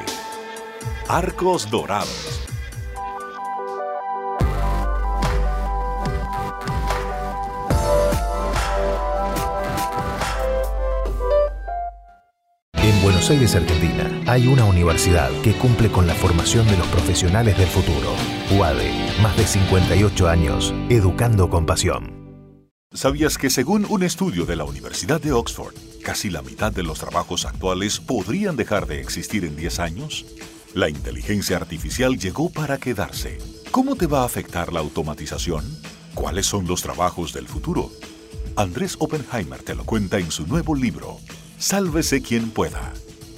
Arcos 1.09 1.71
Dorados 1.71 2.50
Buenos 13.11 13.29
Aires, 13.29 13.57
Argentina, 13.57 14.23
hay 14.29 14.47
una 14.47 14.65
universidad 14.65 15.33
que 15.43 15.53
cumple 15.55 15.91
con 15.91 16.07
la 16.07 16.15
formación 16.15 16.65
de 16.69 16.77
los 16.77 16.87
profesionales 16.87 17.59
del 17.59 17.67
futuro. 17.67 18.15
UADE, 18.57 18.93
más 19.21 19.37
de 19.37 19.49
58 19.49 20.29
años, 20.29 20.73
educando 20.89 21.51
con 21.51 21.67
pasión. 21.67 22.13
¿Sabías 22.93 23.37
que 23.37 23.51
según 23.51 23.85
un 23.89 24.05
estudio 24.05 24.47
de 24.47 24.55
la 24.55 24.63
Universidad 24.63 25.21
de 25.21 25.33
Oxford, 25.33 25.75
casi 26.05 26.31
la 26.31 26.41
mitad 26.43 26.71
de 26.71 26.85
los 26.85 27.01
trabajos 27.01 27.47
actuales 27.47 27.99
podrían 27.99 28.55
dejar 28.55 28.87
de 28.87 29.01
existir 29.01 29.45
en 29.45 29.57
10 29.57 29.81
años? 29.81 30.25
La 30.73 30.89
inteligencia 30.89 31.57
artificial 31.57 32.17
llegó 32.17 32.49
para 32.49 32.79
quedarse. 32.79 33.39
¿Cómo 33.73 33.97
te 33.97 34.07
va 34.07 34.23
a 34.23 34.27
afectar 34.27 34.73
la 34.73 34.79
automatización? 34.79 35.65
¿Cuáles 36.15 36.47
son 36.47 36.69
los 36.69 36.81
trabajos 36.81 37.33
del 37.33 37.49
futuro? 37.49 37.91
Andrés 38.55 38.97
Oppenheimer 39.01 39.65
te 39.65 39.75
lo 39.75 39.85
cuenta 39.85 40.19
en 40.19 40.31
su 40.31 40.47
nuevo 40.47 40.77
libro, 40.77 41.19
Sálvese 41.61 42.23
quien 42.23 42.51
pueda. 42.51 42.81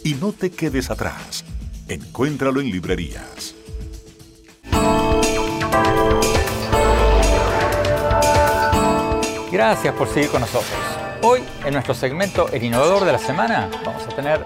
Y 0.04 0.14
no 0.14 0.30
te 0.30 0.52
quedes 0.52 0.92
atrás. 0.92 1.44
Encuéntralo 1.88 2.60
en 2.60 2.70
librerías. 2.70 3.56
Gracias 9.50 9.94
por 9.94 10.06
seguir 10.06 10.30
con 10.30 10.40
nosotros. 10.40 10.78
Hoy, 11.22 11.40
en 11.66 11.72
nuestro 11.72 11.94
segmento 11.94 12.48
El 12.52 12.62
Innovador 12.62 13.04
de 13.04 13.10
la 13.10 13.18
Semana, 13.18 13.68
vamos 13.84 14.06
a 14.06 14.14
tener 14.14 14.44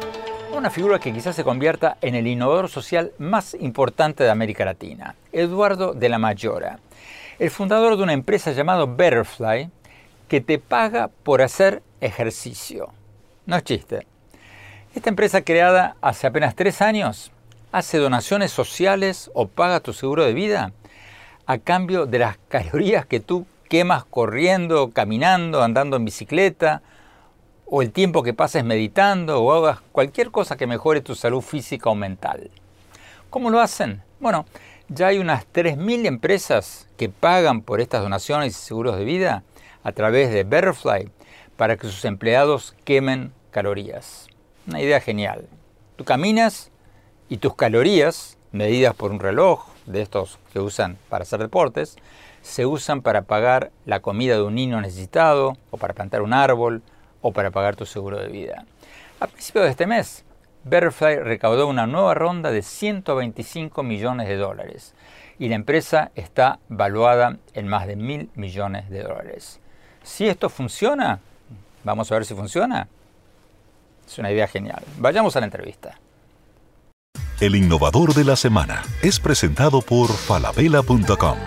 una 0.57 0.71
figura 0.71 0.99
que 0.99 1.12
quizás 1.12 1.37
se 1.37 1.45
convierta 1.45 1.99
en 2.01 2.15
el 2.15 2.27
innovador 2.27 2.71
social 2.71 3.12
más 3.19 3.53
importante 3.61 4.25
de 4.25 4.31
América 4.31 4.65
Latina, 4.65 5.17
Eduardo 5.33 5.93
de 5.93 6.09
la 6.09 6.19
Mayora, 6.19 6.79
el 7.39 7.51
fundador 7.51 7.99
de 7.99 8.05
una 8.05 8.15
empresa 8.15 8.53
llamada 8.53 8.87
Betterfly 8.87 9.69
que 10.29 10.41
te 10.41 10.59
paga 10.59 11.11
por 11.23 11.43
hacer 11.43 11.83
ejercicio. 12.01 12.96
No 13.47 13.57
es 13.57 13.65
chiste. 13.65 14.07
Esta 14.95 15.09
empresa 15.09 15.43
creada 15.43 15.97
hace 16.01 16.27
apenas 16.27 16.57
tres 16.57 16.83
años 16.83 17.31
hace 17.71 17.99
donaciones 17.99 18.51
sociales 18.51 19.31
o 19.35 19.49
paga 19.49 19.81
tu 19.81 19.93
seguro 19.93 20.25
de 20.25 20.33
vida 20.33 20.73
a 21.47 21.59
cambio 21.59 22.07
de 22.07 22.19
las 22.19 22.39
calorías 22.49 23.07
que 23.07 23.21
tú 23.21 23.47
quemas 23.69 24.05
corriendo, 24.05 24.91
caminando, 24.91 25.63
andando 25.63 25.97
en 25.97 26.05
bicicleta, 26.05 26.83
o 27.67 27.83
el 27.83 27.93
tiempo 27.93 28.23
que 28.23 28.33
pases 28.33 28.65
meditando, 28.65 29.43
o 29.43 29.53
hagas 29.53 29.81
cualquier 29.93 30.31
cosa 30.31 30.57
que 30.57 30.67
mejore 30.67 31.01
tu 31.01 31.15
salud 31.15 31.41
física 31.41 31.91
o 31.91 31.95
mental. 31.95 32.51
¿Cómo 33.31 33.51
lo 33.51 33.61
hacen? 33.61 34.03
Bueno, 34.21 34.47
ya 34.89 35.09
hay 35.09 35.19
unas 35.19 35.47
3.000 35.53 36.07
empresas 36.07 36.89
que 36.97 37.09
pagan 37.09 37.63
por 37.63 37.81
estas 37.81 38.03
donaciones 38.03 38.57
y 38.57 38.61
seguros 38.61 38.97
de 38.97 39.05
vida 39.05 39.43
a 39.83 39.93
través 39.93 40.33
de 40.33 40.45
Betterfly 40.45 41.11
para 41.57 41.77
que 41.77 41.89
sus 41.89 42.05
empleados 42.05 42.75
quemen 42.85 43.33
calorías. 43.57 44.29
Una 44.66 44.83
idea 44.83 45.01
genial. 45.01 45.49
Tú 45.97 46.05
caminas 46.05 46.71
y 47.31 47.38
tus 47.38 47.55
calorías, 47.55 48.37
medidas 48.53 48.95
por 48.95 49.12
un 49.12 49.19
reloj 49.19 49.64
de 49.87 50.03
estos 50.03 50.38
que 50.53 50.61
usan 50.61 50.99
para 51.09 51.23
hacer 51.23 51.40
deportes, 51.40 51.97
se 52.42 52.66
usan 52.66 53.01
para 53.01 53.23
pagar 53.23 53.71
la 53.87 54.01
comida 54.01 54.35
de 54.35 54.42
un 54.42 54.55
niño 54.55 54.79
necesitado, 54.83 55.57
o 55.71 55.79
para 55.79 55.95
plantar 55.95 56.21
un 56.21 56.35
árbol, 56.35 56.83
o 57.23 57.33
para 57.33 57.51
pagar 57.51 57.77
tu 57.77 57.87
seguro 57.87 58.19
de 58.19 58.29
vida. 58.29 58.66
A 59.21 59.27
principios 59.27 59.64
de 59.64 59.71
este 59.71 59.87
mes, 59.87 60.27
Betterfly 60.64 61.21
recaudó 61.21 61.66
una 61.66 61.87
nueva 61.87 62.12
ronda 62.12 62.51
de 62.51 62.61
125 62.61 63.83
millones 63.83 64.29
de 64.29 64.37
dólares 64.37 64.95
y 65.38 65.49
la 65.49 65.55
empresa 65.55 66.11
está 66.14 66.59
valuada 66.69 67.38
en 67.55 67.69
más 67.69 67.87
de 67.87 67.97
mil 67.97 68.29
millones 68.35 68.90
de 68.90 69.03
dólares. 69.03 69.61
Si 70.03 70.29
esto 70.29 70.51
funciona, 70.51 71.21
vamos 71.85 72.12
a 72.12 72.16
ver 72.16 72.27
si 72.27 72.35
funciona. 72.35 72.88
Es 74.07 74.19
una 74.19 74.31
idea 74.31 74.47
genial. 74.47 74.83
Vayamos 74.99 75.37
a 75.37 75.40
la 75.40 75.47
entrevista. 75.47 75.99
El 77.40 77.55
innovador 77.55 78.14
de 78.14 78.25
la 78.25 78.37
semana 78.37 78.83
es 79.03 79.21
presentado 79.21 79.83
por 79.83 80.11
falabella.com. 80.11 81.38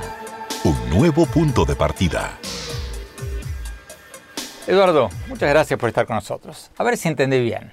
Un 0.65 0.89
nuevo 0.89 1.26
punto 1.26 1.65
de 1.65 1.76
partida. 1.76 2.38
Eduardo, 4.67 5.10
muchas 5.28 5.50
gracias 5.50 5.80
por 5.80 5.89
estar 5.89 6.06
con 6.06 6.15
nosotros. 6.15 6.69
A 6.78 6.84
ver 6.84 6.95
si 6.95 7.08
entendí 7.08 7.39
bien. 7.39 7.72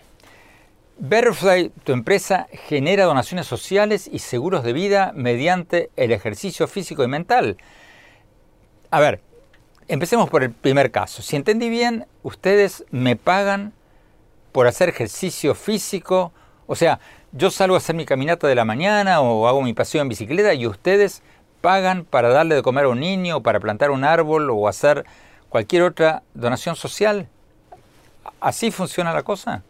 Betterfly, 0.98 1.72
tu 1.84 1.92
empresa, 1.92 2.46
genera 2.68 3.04
donaciones 3.04 3.46
sociales 3.46 4.08
y 4.10 4.20
seguros 4.20 4.64
de 4.64 4.72
vida 4.72 5.12
mediante 5.14 5.90
el 5.96 6.10
ejercicio 6.10 6.66
físico 6.66 7.04
y 7.04 7.08
mental. 7.08 7.58
A 8.90 9.00
ver, 9.00 9.20
empecemos 9.88 10.30
por 10.30 10.42
el 10.42 10.52
primer 10.52 10.90
caso. 10.90 11.20
Si 11.20 11.36
entendí 11.36 11.68
bien, 11.68 12.06
ustedes 12.22 12.86
me 12.90 13.14
pagan 13.14 13.74
por 14.56 14.66
hacer 14.66 14.88
ejercicio 14.88 15.54
físico. 15.54 16.32
O 16.66 16.74
sea, 16.74 16.98
yo 17.32 17.50
salgo 17.50 17.74
a 17.74 17.76
hacer 17.76 17.94
mi 17.94 18.06
caminata 18.06 18.48
de 18.48 18.54
la 18.54 18.64
mañana 18.64 19.20
o 19.20 19.46
hago 19.46 19.60
mi 19.60 19.74
paseo 19.74 20.00
en 20.00 20.08
bicicleta 20.08 20.54
y 20.54 20.66
ustedes 20.66 21.22
pagan 21.60 22.06
para 22.06 22.30
darle 22.30 22.54
de 22.54 22.62
comer 22.62 22.86
a 22.86 22.88
un 22.88 22.98
niño, 22.98 23.42
para 23.42 23.60
plantar 23.60 23.90
un 23.90 24.02
árbol 24.02 24.48
o 24.48 24.66
hacer 24.66 25.04
cualquier 25.50 25.82
otra 25.82 26.22
donación 26.32 26.74
social. 26.74 27.28
¿Así 28.40 28.70
funciona 28.70 29.12
la 29.12 29.22
cosa? 29.24 29.62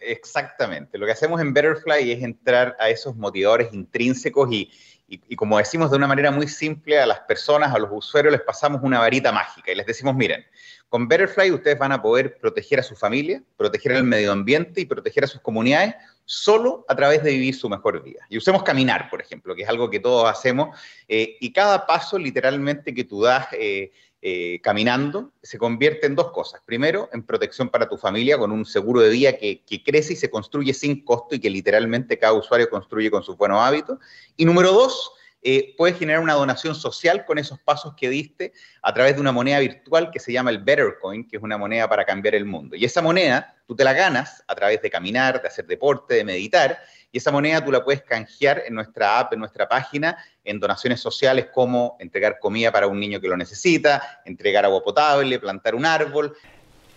Exactamente. 0.00 0.96
Lo 0.96 1.04
que 1.04 1.12
hacemos 1.12 1.38
en 1.42 1.52
Betterfly 1.52 2.10
es 2.10 2.22
entrar 2.22 2.78
a 2.80 2.88
esos 2.88 3.14
motivadores 3.14 3.74
intrínsecos 3.74 4.50
y, 4.50 4.70
y, 5.06 5.36
como 5.36 5.58
decimos 5.58 5.90
de 5.90 5.98
una 5.98 6.06
manera 6.06 6.30
muy 6.30 6.48
simple 6.48 6.98
a 6.98 7.04
las 7.04 7.20
personas, 7.20 7.74
a 7.74 7.78
los 7.78 7.90
usuarios, 7.92 8.32
les 8.32 8.40
pasamos 8.40 8.80
una 8.82 9.00
varita 9.00 9.32
mágica 9.32 9.70
y 9.70 9.74
les 9.74 9.84
decimos, 9.84 10.14
miren, 10.14 10.46
con 10.88 11.08
Betterfly 11.08 11.50
ustedes 11.50 11.78
van 11.78 11.92
a 11.92 12.00
poder 12.00 12.38
proteger 12.38 12.80
a 12.80 12.82
su 12.82 12.96
familia, 12.96 13.42
proteger 13.56 13.92
al 13.92 14.04
medio 14.04 14.32
ambiente 14.32 14.80
y 14.80 14.86
proteger 14.86 15.24
a 15.24 15.26
sus 15.26 15.40
comunidades 15.40 15.94
solo 16.24 16.84
a 16.88 16.96
través 16.96 17.22
de 17.22 17.30
vivir 17.32 17.54
su 17.54 17.68
mejor 17.68 18.02
vida. 18.02 18.20
Y 18.28 18.38
usemos 18.38 18.62
caminar, 18.62 19.08
por 19.10 19.20
ejemplo, 19.20 19.54
que 19.54 19.62
es 19.62 19.68
algo 19.68 19.90
que 19.90 20.00
todos 20.00 20.28
hacemos, 20.28 20.78
eh, 21.08 21.36
y 21.40 21.52
cada 21.52 21.86
paso 21.86 22.18
literalmente 22.18 22.94
que 22.94 23.04
tú 23.04 23.22
das... 23.22 23.46
Eh, 23.52 23.92
eh, 24.20 24.60
caminando 24.64 25.30
se 25.44 25.58
convierte 25.58 26.08
en 26.08 26.16
dos 26.16 26.32
cosas. 26.32 26.60
Primero, 26.66 27.08
en 27.12 27.22
protección 27.22 27.68
para 27.68 27.88
tu 27.88 27.96
familia 27.96 28.36
con 28.36 28.50
un 28.50 28.64
seguro 28.66 29.00
de 29.00 29.10
vida 29.10 29.32
que, 29.34 29.62
crece 29.84 30.14
y 30.14 30.16
se 30.16 30.28
construye 30.28 30.74
sin 30.74 31.04
costo 31.04 31.36
y 31.36 31.38
que 31.38 31.48
literalmente 31.48 32.18
cada 32.18 32.32
usuario 32.32 32.68
construye 32.68 33.12
con 33.12 33.22
sus 33.22 33.36
buenos 33.36 33.60
hábitos. 33.60 34.00
Y 34.36 34.44
número 34.44 34.72
dos, 34.72 35.12
eh, 35.40 35.74
puedes 35.76 35.96
generar 35.96 36.20
una 36.20 36.34
donación 36.34 36.74
social 36.74 37.24
con 37.24 37.38
esos 37.38 37.60
pasos 37.60 37.94
que 37.96 38.08
diste 38.08 38.52
a 38.82 38.92
través 38.92 39.14
de 39.14 39.20
una 39.20 39.30
moneda 39.30 39.60
virtual 39.60 40.10
que 40.10 40.18
se 40.18 40.32
llama 40.32 40.50
el 40.50 40.58
Bettercoin, 40.58 41.28
que 41.28 41.36
es 41.36 41.42
una 41.42 41.56
moneda 41.56 41.88
para 41.88 42.04
cambiar 42.04 42.34
el 42.34 42.44
mundo. 42.44 42.74
Y 42.74 42.84
esa 42.84 43.02
moneda 43.02 43.56
tú 43.66 43.76
te 43.76 43.84
la 43.84 43.92
ganas 43.92 44.42
a 44.48 44.54
través 44.54 44.82
de 44.82 44.90
caminar, 44.90 45.40
de 45.40 45.48
hacer 45.48 45.66
deporte, 45.66 46.14
de 46.14 46.24
meditar, 46.24 46.78
y 47.12 47.18
esa 47.18 47.30
moneda 47.30 47.64
tú 47.64 47.70
la 47.70 47.84
puedes 47.84 48.02
canjear 48.02 48.64
en 48.66 48.74
nuestra 48.74 49.18
app, 49.18 49.32
en 49.32 49.38
nuestra 49.38 49.68
página, 49.68 50.18
en 50.44 50.58
donaciones 50.58 51.00
sociales 51.00 51.46
como 51.54 51.96
entregar 52.00 52.38
comida 52.38 52.72
para 52.72 52.86
un 52.86 52.98
niño 52.98 53.20
que 53.20 53.28
lo 53.28 53.36
necesita, 53.36 54.20
entregar 54.24 54.64
agua 54.64 54.82
potable, 54.82 55.38
plantar 55.38 55.74
un 55.74 55.86
árbol. 55.86 56.36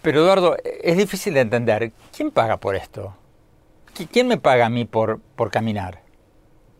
Pero 0.01 0.21
Eduardo, 0.21 0.57
es 0.63 0.97
difícil 0.97 1.35
de 1.35 1.41
entender. 1.41 1.91
¿Quién 2.15 2.31
paga 2.31 2.57
por 2.57 2.75
esto? 2.75 3.15
¿Quién 4.11 4.27
me 4.27 4.37
paga 4.37 4.65
a 4.65 4.69
mí 4.69 4.85
por, 4.85 5.19
por 5.35 5.51
caminar? 5.51 6.01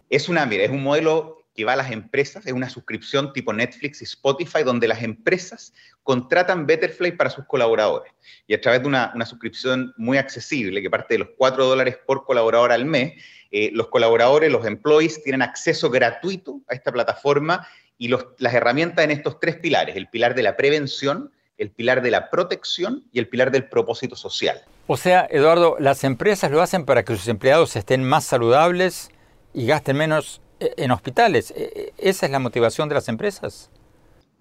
Es 0.10 0.28
una, 0.28 0.46
mira, 0.46 0.64
es 0.64 0.72
un 0.72 0.84
modelo 0.84 1.41
que 1.54 1.66
va 1.66 1.74
a 1.74 1.76
las 1.76 1.92
empresas, 1.92 2.46
es 2.46 2.54
una 2.54 2.70
suscripción 2.70 3.34
tipo 3.34 3.52
Netflix 3.52 4.02
y 4.02 4.06
Spotify, 4.06 4.64
donde 4.64 4.88
las 4.88 5.04
empresas 5.04 5.74
contratan 6.04 6.66
Betterfly 6.66 7.14
para 7.14 7.30
sus 7.30 7.46
colaboradores. 7.46 8.14
Y 8.48 8.54
a 8.54 8.62
través 8.62 8.82
de 8.82 8.88
una, 8.88 9.26
suscripción 9.26 9.94
muy 9.98 10.18
accesible, 10.18 10.82
que 10.82 10.90
parte 10.90 11.16
de 11.16 11.20
los 11.20 11.30
4 11.38 11.66
dólares 11.66 11.98
por 12.06 12.26
colaborador 12.26 12.72
al 12.72 12.86
mes, 12.86 13.14
eh, 13.52 13.70
los 13.74 13.88
colaboradores, 13.90 14.52
los 14.52 14.66
employees, 14.66 15.22
tienen 15.24 15.42
acceso 15.42 15.90
gratuito 15.90 16.62
a 16.70 16.74
esta 16.74 16.92
plataforma 16.92 17.68
y 17.98 18.08
las 18.08 18.54
herramientas 18.54 19.06
en 19.06 19.12
estos 19.12 19.40
tres 19.40 19.58
pilares, 19.58 19.96
el 19.96 20.08
pilar 20.08 20.34
de 20.34 20.42
la 20.42 20.58
prevención, 20.58 21.32
el 21.58 21.70
pilar 21.70 22.02
de 22.02 22.10
la 22.10 22.32
protección 22.32 23.04
y 23.12 23.20
el 23.20 23.28
pilar 23.28 23.52
del 23.52 23.70
propósito 23.70 24.16
social. 24.16 24.64
O 24.88 24.98
sea, 24.98 25.28
Eduardo, 25.30 25.76
las 25.80 26.04
empresas 26.04 26.50
lo 26.50 26.62
hacen 26.62 26.86
para 26.86 27.04
que 27.04 27.16
sus 27.16 27.28
empleados 27.28 27.76
estén 27.76 28.04
más 28.04 28.24
saludables 28.24 29.12
y 29.54 29.68
gasten 29.68 29.98
menos 29.98 30.42
en 30.78 30.92
hospitales. 30.92 31.52
E, 31.52 31.94
e, 31.98 32.10
¿Esa 32.10 32.26
es 32.26 32.32
la 32.32 32.40
motivación 32.40 32.90
de 32.90 32.96
las 32.96 33.08
empresas? 33.08 33.70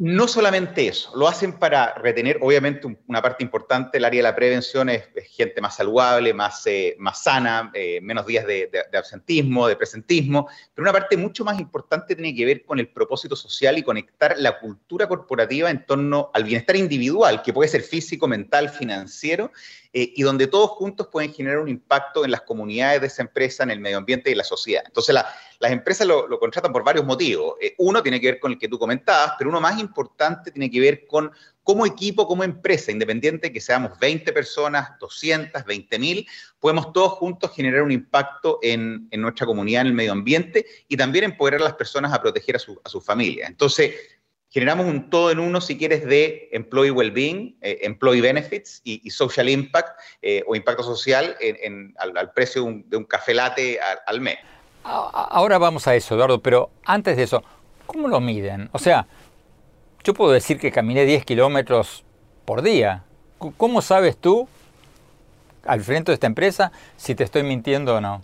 No 0.03 0.29
solamente 0.29 0.89
eso, 0.89 1.13
lo 1.15 1.29
hacen 1.29 1.59
para 1.59 1.93
retener, 1.93 2.39
obviamente 2.41 2.89
una 3.07 3.21
parte 3.21 3.45
importante, 3.45 3.99
el 3.99 4.07
área 4.07 4.21
de 4.21 4.23
la 4.23 4.35
prevención 4.35 4.89
es, 4.89 5.11
gente 5.29 5.61
más 5.61 5.77
saludable, 5.77 6.33
más, 6.33 6.67
eh, 6.67 6.97
más 6.99 7.23
sana, 7.23 7.71
eh, 7.75 8.01
menos 8.01 8.25
días 8.25 8.47
de, 8.47 8.71
absentismo, 8.97 9.69
de 9.69 9.77
presentismo, 9.77 10.49
pero 10.75 10.85
una 10.85 10.95
parte 10.95 11.19
mucho 11.19 11.45
más 11.45 11.61
importante 11.61 12.15
tiene 12.17 12.35
que 12.35 12.47
ver 12.47 12.65
con 12.65 12.79
el 12.79 12.89
propósito 12.89 13.37
social 13.37 13.77
y 13.77 13.83
conectar 13.83 14.37
la 14.39 14.59
cultura 14.59 15.07
corporativa 15.07 15.71
en 15.71 15.85
torno 15.85 16.31
al 16.33 16.45
bienestar 16.45 16.77
individual, 16.77 17.43
que 17.43 17.53
puede 17.53 17.69
ser 17.69 17.83
físico, 17.83 18.27
mental, 18.27 18.71
financiero, 18.71 19.53
eh, 19.93 20.13
y 20.15 20.23
donde 20.23 20.47
todos 20.47 20.71
juntos 20.71 21.09
pueden 21.11 21.33
generar 21.33 21.59
un 21.59 21.69
impacto 21.69 22.25
en 22.25 22.31
las 22.31 22.43
comunidades 22.43 23.01
de 23.01 23.09
esa 23.09 23.23
empresa, 23.23 23.65
en 23.65 23.71
el 23.71 23.81
medio 23.81 23.99
ambiente 23.99 24.31
y 24.31 24.33
en 24.33 24.39
la 24.39 24.45
sociedad. 24.45 24.85
Entonces, 24.87 25.15
las 25.15 25.73
empresas 25.73 26.07
lo, 26.07 26.39
contratan 26.39 26.73
por 26.73 26.85
varios 26.85 27.05
motivos. 27.05 27.57
Eh, 27.61 27.75
uno 27.79 28.01
tiene 28.03 28.21
que 28.21 28.29
ver 28.29 28.41
con 28.41 28.53
el 28.53 28.59
que 28.59 28.69
tú 28.69 28.79
comentabas, 28.79 29.33
pero 29.37 29.51
uno 29.51 29.61
más 29.61 29.81
importante 29.81 30.53
tiene 30.53 30.71
que 30.71 30.81
ver 30.81 31.07
con 31.07 31.33
como 31.63 31.87
equipo, 31.87 32.27
como 32.27 32.43
empresa, 32.43 32.91
independiente 32.91 33.53
que 33.53 33.61
seamos 33.61 33.99
20 33.99 34.33
personas, 34.33 34.99
200, 34.99 35.65
20 35.65 35.99
mil, 35.99 36.27
podemos 36.59 36.93
todos 36.93 37.13
juntos 37.13 37.53
generar 37.55 37.83
un 37.83 37.93
impacto 37.93 38.59
en, 38.63 39.09
nuestra 39.13 39.47
comunidad, 39.47 39.83
en 39.83 39.89
el 39.89 39.93
medio 39.93 40.13
ambiente 40.13 40.67
y 40.89 40.97
también 40.97 41.25
empoderar 41.25 41.61
a 41.61 41.65
las 41.65 41.75
personas 41.75 42.13
a 42.13 42.21
proteger 42.21 42.57
a 42.57 42.59
su, 42.59 42.81
a 42.83 42.89
su 42.89 43.01
familia. 43.01 43.47
Entonces, 43.47 43.95
generamos 44.51 44.87
un 44.87 45.09
todo 45.11 45.31
en 45.31 45.39
uno, 45.39 45.61
si 45.61 45.79
quieres, 45.79 46.05
de 46.05 46.49
employee 46.53 46.91
well-being, 46.91 47.57
eh, 47.63 47.79
employee 47.83 48.21
benefits 48.21 48.81
y, 48.85 49.09
social 49.11 49.49
impact 49.49 49.99
eh, 50.23 50.43
o 50.47 50.57
impacto 50.57 50.83
social 50.83 51.37
en, 51.41 51.95
al, 51.99 52.33
precio 52.33 52.63
de 52.87 52.97
un, 52.97 53.05
café 53.05 53.33
latte 53.33 53.79
al, 54.07 54.21
mes. 54.21 54.39
Ahora 54.83 55.59
vamos 55.59 55.87
a 55.87 55.95
eso, 55.95 56.15
Eduardo, 56.15 56.41
pero 56.41 56.71
antes 56.85 57.17
de 57.17 57.23
eso, 57.23 57.45
¿cómo 57.87 58.09
lo 58.09 58.21
miden? 58.21 58.69
O 58.73 58.79
sea, 58.79 59.07
yo 60.03 60.15
puedo 60.15 60.33
decir 60.33 60.59
que 60.59 60.73
caminé 60.73 61.05
10 61.05 61.25
kilómetros 61.25 62.05
por 62.45 62.63
día. 62.63 63.05
¿Cómo 63.57 63.83
sabes 63.83 64.17
tú, 64.17 64.49
al 65.65 65.83
frente 65.83 66.11
de 66.11 66.15
esta 66.15 66.27
empresa, 66.27 66.73
si 66.97 67.15
te 67.15 67.25
estoy 67.25 67.43
mintiendo 67.43 67.97
o 67.97 68.01
no? 68.01 68.23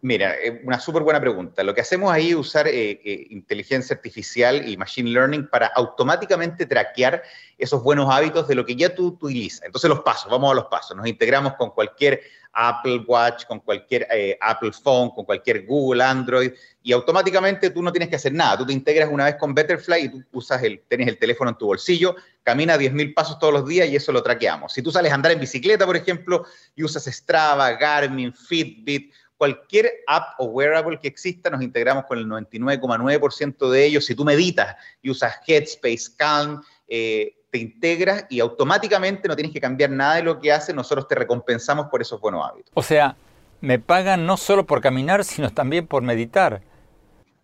Mira, 0.00 0.36
eh, 0.36 0.60
una 0.64 0.78
súper 0.78 1.02
buena 1.02 1.20
pregunta. 1.20 1.64
Lo 1.64 1.74
que 1.74 1.80
hacemos 1.80 2.12
ahí 2.12 2.30
es 2.30 2.36
usar 2.36 2.68
eh, 2.68 3.00
eh, 3.04 3.26
inteligencia 3.30 3.96
artificial 3.96 4.68
y 4.68 4.76
machine 4.76 5.10
learning 5.10 5.48
para 5.48 5.66
automáticamente 5.66 6.66
traquear 6.66 7.24
esos 7.56 7.82
buenos 7.82 8.08
hábitos 8.08 8.46
de 8.46 8.54
lo 8.54 8.64
que 8.64 8.76
ya 8.76 8.94
tú, 8.94 9.18
utilizas. 9.20 9.64
Entonces 9.64 9.90
los 9.90 10.00
pasos, 10.00 10.30
vamos 10.30 10.52
a 10.52 10.54
los 10.54 10.66
pasos. 10.66 10.96
Nos 10.96 11.08
integramos 11.08 11.54
con 11.54 11.70
cualquier 11.70 12.22
Apple 12.52 13.02
Watch, 13.08 13.44
con 13.46 13.58
cualquier 13.58 14.06
Apple 14.40 14.70
Phone, 14.72 15.10
con 15.10 15.24
cualquier 15.24 15.66
Google, 15.66 16.02
Android, 16.02 16.52
y 16.82 16.92
automáticamente 16.92 17.70
tú 17.70 17.82
no 17.82 17.92
tienes 17.92 18.08
que 18.08 18.16
hacer 18.16 18.32
nada. 18.32 18.58
Tú 18.58 18.66
te 18.66 18.72
integras 18.72 19.10
una 19.10 19.24
vez 19.24 19.34
con 19.34 19.52
Betterfly 19.52 20.04
y 20.04 20.08
tú 20.08 20.24
usas 20.32 20.62
el, 20.62 20.80
tienes 20.88 21.08
el 21.08 21.18
teléfono 21.18 21.50
en 21.50 21.58
tu 21.58 21.66
bolsillo, 21.66 22.16
camina 22.42 22.76
10.000 22.76 23.14
pasos 23.14 23.38
todos 23.38 23.52
los 23.52 23.66
días 23.66 23.88
y 23.88 23.96
eso 23.96 24.12
lo 24.12 24.22
traqueamos. 24.22 24.72
Si 24.72 24.80
tú 24.80 24.90
sales 24.90 25.12
a 25.12 25.16
andar 25.16 25.32
en 25.32 25.40
bicicleta, 25.40 25.84
por 25.84 25.96
ejemplo, 25.96 26.46
y 26.74 26.84
usas 26.84 27.04
Strava, 27.04 27.72
Garmin, 27.72 28.32
Fitbit, 28.32 29.12
cualquier 29.38 29.90
app 30.06 30.38
o 30.38 30.46
wearable 30.46 30.98
que 30.98 31.08
exista, 31.08 31.48
nos 31.48 31.62
integramos 31.62 32.04
con 32.04 32.18
el 32.18 32.26
99,9% 32.26 33.70
de 33.70 33.84
ellos. 33.84 34.04
Si 34.04 34.14
tú 34.14 34.24
meditas 34.24 34.76
y 35.00 35.10
usas 35.10 35.36
Headspace, 35.46 36.16
Calm, 36.16 36.62
eh, 36.88 37.36
te 37.50 37.58
integras 37.58 38.26
y 38.28 38.40
automáticamente 38.40 39.28
no 39.28 39.36
tienes 39.36 39.52
que 39.52 39.60
cambiar 39.60 39.90
nada 39.90 40.16
de 40.16 40.24
lo 40.24 40.38
que 40.40 40.52
haces, 40.52 40.74
nosotros 40.74 41.08
te 41.08 41.14
recompensamos 41.14 41.86
por 41.86 42.02
esos 42.02 42.20
buenos 42.20 42.46
hábitos. 42.46 42.72
O 42.74 42.82
sea, 42.82 43.16
me 43.60 43.78
pagan 43.78 44.26
no 44.26 44.36
solo 44.36 44.66
por 44.66 44.80
caminar, 44.80 45.24
sino 45.24 45.50
también 45.50 45.86
por 45.86 46.02
meditar 46.02 46.60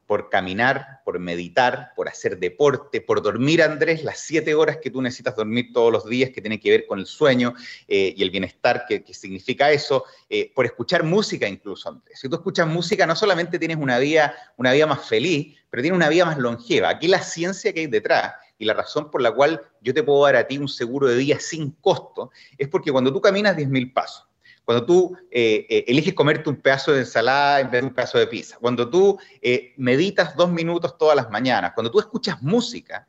por 0.07 0.29
caminar, 0.29 1.01
por 1.05 1.19
meditar, 1.19 1.93
por 1.97 2.09
hacer 2.09 2.39
deporte, 2.39 3.01
por 3.01 3.23
dormir, 3.23 3.63
Andrés, 3.63 4.05
las 4.05 4.21
siete 4.21 4.55
horas 4.55 4.79
que 4.79 4.91
tú 4.91 5.01
necesitas 5.01 5.37
dormir 5.37 5.73
todos 5.73 5.93
los 5.93 6.07
días, 6.07 6.31
que 6.31 6.41
tiene 6.41 6.61
que 6.61 6.71
ver 6.71 6.87
con 6.87 6.99
el 6.99 7.07
sueño 7.07 7.55
eh, 7.89 8.15
y 8.17 8.23
el 8.23 8.31
bienestar 8.31 8.85
que, 8.87 9.03
significa 9.15 9.71
eso, 9.71 10.05
eh, 10.29 10.53
por 10.55 10.67
escuchar 10.67 11.05
música 11.05 11.49
incluso, 11.49 11.89
Andrés. 11.89 12.19
Si 12.19 12.29
tú 12.29 12.37
escuchas 12.37 12.67
música, 12.67 13.07
no 13.07 13.17
solamente 13.17 13.59
tienes 13.59 13.79
una 13.79 13.99
vida, 13.99 14.35
una 14.57 14.73
vida 14.73 14.87
más 14.87 15.07
feliz, 15.07 15.57
pero 15.71 15.83
tienes 15.83 15.97
una 15.97 16.09
vida 16.09 16.27
más 16.27 16.39
longeva. 16.39 16.91
Aquí 16.91 17.09
la 17.09 17.23
ciencia 17.23 17.73
que 17.73 17.81
hay 17.81 17.87
detrás 17.87 18.35
y 18.59 18.65
la 18.65 18.75
razón 18.75 19.11
por 19.11 19.23
la 19.23 19.33
cual 19.33 19.61
yo 19.81 19.95
te 19.95 20.03
puedo 20.03 20.25
dar 20.25 20.37
a 20.37 20.47
ti 20.47 20.59
un 20.59 20.69
seguro 20.69 21.09
de 21.09 21.17
vida 21.17 21.41
sin 21.41 21.73
costo 21.73 22.31
es 22.57 22.69
porque 22.69 22.93
cuando 22.93 23.13
tú 23.13 23.21
caminas 23.21 23.57
10.000 23.57 23.93
pasos, 23.93 24.27
cuando 24.65 24.87
tú 24.87 25.17
eh, 25.31 25.67
eh, 25.69 25.85
eliges 25.89 26.15
comerte 26.15 26.49
un 26.49 26.57
pedazo 26.57 26.93
de 26.93 27.01
ensalada 27.01 27.61
en 27.61 27.71
vez 27.71 27.83
de 27.83 27.89
un 27.89 27.95
pedazo 27.95 28.19
de 28.19 28.27
pizza, 28.27 28.57
cuando 28.59 28.89
tú 28.89 29.19
eh, 29.43 29.75
meditas 29.77 30.35
dos 30.37 30.51
minutos 30.51 30.97
todas 30.97 31.17
las 31.17 31.31
mañanas, 31.31 31.73
cuando 31.75 31.91
tú 31.91 32.01
escuchas 32.01 32.43
música, 32.43 33.07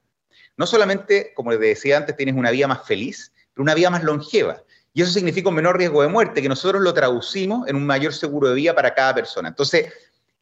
no 0.57 0.67
solamente, 0.67 1.33
como 1.33 1.51
les 1.51 1.59
decía 1.59 1.97
antes, 1.97 2.15
tienes 2.15 2.35
una 2.35 2.51
vida 2.51 2.67
más 2.67 2.85
feliz, 2.85 3.31
pero 3.53 3.63
una 3.63 3.73
vida 3.73 3.89
más 3.89 4.03
longeva. 4.03 4.61
Y 4.93 5.01
eso 5.01 5.11
significa 5.11 5.49
un 5.49 5.55
menor 5.55 5.77
riesgo 5.77 6.01
de 6.01 6.07
muerte, 6.07 6.41
que 6.41 6.47
nosotros 6.47 6.81
lo 6.81 6.93
traducimos 6.93 7.67
en 7.67 7.75
un 7.75 7.85
mayor 7.85 8.13
seguro 8.13 8.49
de 8.49 8.55
vida 8.55 8.73
para 8.73 8.93
cada 8.93 9.13
persona. 9.13 9.49
Entonces, 9.49 9.91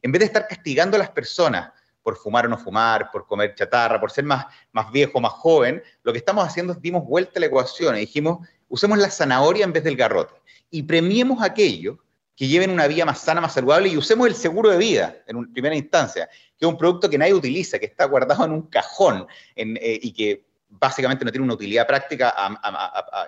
en 0.02 0.12
vez 0.12 0.20
de 0.20 0.26
estar 0.26 0.46
castigando 0.46 0.96
a 0.96 0.98
las 0.98 1.10
personas 1.10 1.72
por 2.02 2.16
fumar 2.16 2.46
o 2.46 2.48
no 2.48 2.58
fumar, 2.58 3.10
por 3.10 3.26
comer 3.26 3.54
chatarra, 3.54 3.98
por 3.98 4.12
ser 4.12 4.24
más, 4.24 4.46
más 4.72 4.92
viejo, 4.92 5.20
más 5.20 5.32
joven, 5.32 5.82
lo 6.02 6.12
que 6.12 6.18
estamos 6.18 6.46
haciendo 6.46 6.72
es 6.72 6.80
dimos 6.80 7.04
vuelta 7.04 7.32
a 7.36 7.40
la 7.40 7.46
ecuación 7.46 7.96
y 7.96 8.00
dijimos, 8.00 8.46
usemos 8.68 8.98
la 8.98 9.10
zanahoria 9.10 9.64
en 9.64 9.72
vez 9.72 9.82
del 9.82 9.96
garrote 9.96 10.34
y 10.74 10.82
premiemos 10.82 11.40
aquellos 11.40 11.98
que 12.34 12.48
lleven 12.48 12.70
una 12.70 12.88
vida 12.88 13.04
más 13.04 13.20
sana, 13.20 13.40
más 13.40 13.52
saludable 13.52 13.88
y 13.88 13.96
usemos 13.96 14.26
el 14.26 14.34
seguro 14.34 14.70
de 14.70 14.76
vida 14.76 15.16
en 15.28 15.52
primera 15.52 15.76
instancia, 15.76 16.28
que 16.58 16.66
es 16.66 16.68
un 16.68 16.76
producto 16.76 17.08
que 17.08 17.16
nadie 17.16 17.32
utiliza, 17.32 17.78
que 17.78 17.86
está 17.86 18.06
guardado 18.06 18.44
en 18.44 18.50
un 18.50 18.62
cajón 18.62 19.24
eh, 19.54 20.00
y 20.02 20.12
que 20.12 20.44
básicamente 20.68 21.24
no 21.24 21.30
tiene 21.30 21.44
una 21.44 21.54
utilidad 21.54 21.86
práctica 21.86 22.34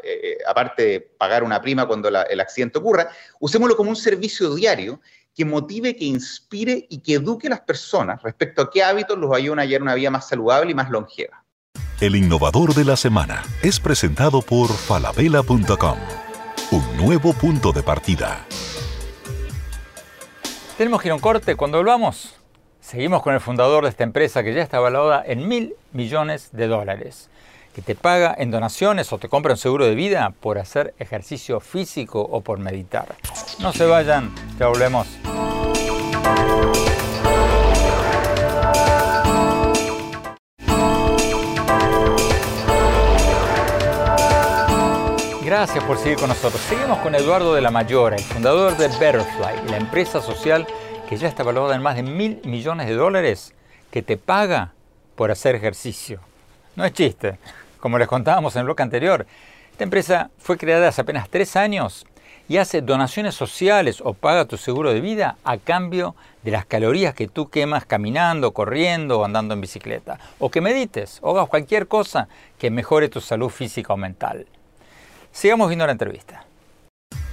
eh, 0.02 0.20
eh, 0.22 0.38
aparte 0.44 0.82
de 0.82 1.00
pagar 1.00 1.44
una 1.44 1.60
prima 1.62 1.86
cuando 1.86 2.08
el 2.08 2.40
accidente 2.40 2.80
ocurra, 2.80 3.10
usémoslo 3.38 3.76
como 3.76 3.90
un 3.90 3.96
servicio 3.96 4.52
diario 4.52 5.00
que 5.32 5.44
motive, 5.44 5.94
que 5.94 6.06
inspire 6.06 6.84
y 6.90 6.98
que 6.98 7.14
eduque 7.14 7.46
a 7.46 7.50
las 7.50 7.60
personas 7.60 8.20
respecto 8.24 8.62
a 8.62 8.70
qué 8.72 8.82
hábitos 8.82 9.16
los 9.16 9.32
ayudan 9.32 9.60
a 9.60 9.66
llevar 9.66 9.82
una 9.82 9.94
vida 9.94 10.10
más 10.10 10.28
saludable 10.28 10.72
y 10.72 10.74
más 10.74 10.90
longeva. 10.90 11.44
El 12.00 12.16
innovador 12.16 12.74
de 12.74 12.84
la 12.84 12.96
semana 12.96 13.44
es 13.62 13.78
presentado 13.78 14.42
por 14.42 14.68
falabella.com, 14.68 15.98
un 16.72 16.96
nuevo 16.96 17.32
punto 17.32 17.72
de 17.72 17.82
partida. 17.82 18.44
Tenemos 20.76 21.00
que 21.00 21.08
ir 21.08 21.14
un 21.14 21.20
corte. 21.20 21.54
Cuando 21.54 21.78
volvamos, 21.78 22.34
seguimos 22.80 23.22
con 23.22 23.34
el 23.34 23.40
fundador 23.40 23.84
de 23.84 23.90
esta 23.90 24.04
empresa 24.04 24.42
que 24.42 24.52
ya 24.52 24.62
está 24.62 24.80
valorada 24.80 25.22
en 25.24 25.46
mil 25.46 25.74
millones 25.92 26.50
de 26.52 26.66
dólares, 26.66 27.30
que 27.74 27.82
te 27.82 27.94
paga 27.94 28.34
en 28.36 28.50
donaciones 28.50 29.12
o 29.12 29.18
te 29.18 29.28
compra 29.28 29.52
un 29.52 29.58
seguro 29.58 29.86
de 29.86 29.94
vida 29.94 30.34
por 30.40 30.58
hacer 30.58 30.94
ejercicio 30.98 31.60
físico 31.60 32.20
o 32.20 32.40
por 32.40 32.58
meditar. 32.58 33.14
No 33.60 33.72
se 33.72 33.86
vayan, 33.86 34.34
ya 34.58 34.66
volvemos. 34.66 35.06
Gracias 45.46 45.84
por 45.84 45.96
seguir 45.96 46.18
con 46.18 46.28
nosotros. 46.28 46.60
Seguimos 46.62 46.98
con 46.98 47.14
Eduardo 47.14 47.54
de 47.54 47.60
la 47.60 47.70
Mayora, 47.70 48.16
el 48.16 48.24
fundador 48.24 48.76
de 48.76 48.88
Betterfly, 48.88 49.70
la 49.70 49.76
empresa 49.76 50.20
social 50.20 50.66
que 51.08 51.16
ya 51.16 51.28
está 51.28 51.44
valorada 51.44 51.76
en 51.76 51.82
más 51.82 51.94
de 51.94 52.02
mil 52.02 52.40
millones 52.42 52.88
de 52.88 52.94
dólares, 52.94 53.54
que 53.92 54.02
te 54.02 54.16
paga 54.16 54.72
por 55.14 55.30
hacer 55.30 55.54
ejercicio. 55.54 56.18
No 56.74 56.84
es 56.84 56.92
chiste, 56.94 57.38
como 57.78 57.96
les 57.96 58.08
contábamos 58.08 58.56
en 58.56 58.60
el 58.60 58.64
bloque 58.64 58.82
anterior. 58.82 59.24
Esta 59.70 59.84
empresa 59.84 60.30
fue 60.36 60.58
creada 60.58 60.88
hace 60.88 61.02
apenas 61.02 61.28
tres 61.28 61.54
años 61.54 62.06
y 62.48 62.56
hace 62.56 62.82
donaciones 62.82 63.36
sociales 63.36 64.02
o 64.04 64.14
paga 64.14 64.46
tu 64.46 64.56
seguro 64.56 64.92
de 64.92 65.00
vida 65.00 65.36
a 65.44 65.58
cambio 65.58 66.16
de 66.42 66.50
las 66.50 66.66
calorías 66.66 67.14
que 67.14 67.28
tú 67.28 67.50
quemas 67.50 67.84
caminando, 67.84 68.50
corriendo 68.50 69.20
o 69.20 69.24
andando 69.24 69.54
en 69.54 69.60
bicicleta. 69.60 70.18
O 70.40 70.50
que 70.50 70.60
medites 70.60 71.20
o 71.22 71.30
hagas 71.30 71.48
cualquier 71.48 71.86
cosa 71.86 72.26
que 72.58 72.72
mejore 72.72 73.08
tu 73.08 73.20
salud 73.20 73.48
física 73.48 73.92
o 73.92 73.96
mental. 73.96 74.48
Sigamos 75.36 75.68
viendo 75.68 75.84
la 75.84 75.92
entrevista. 75.92 76.46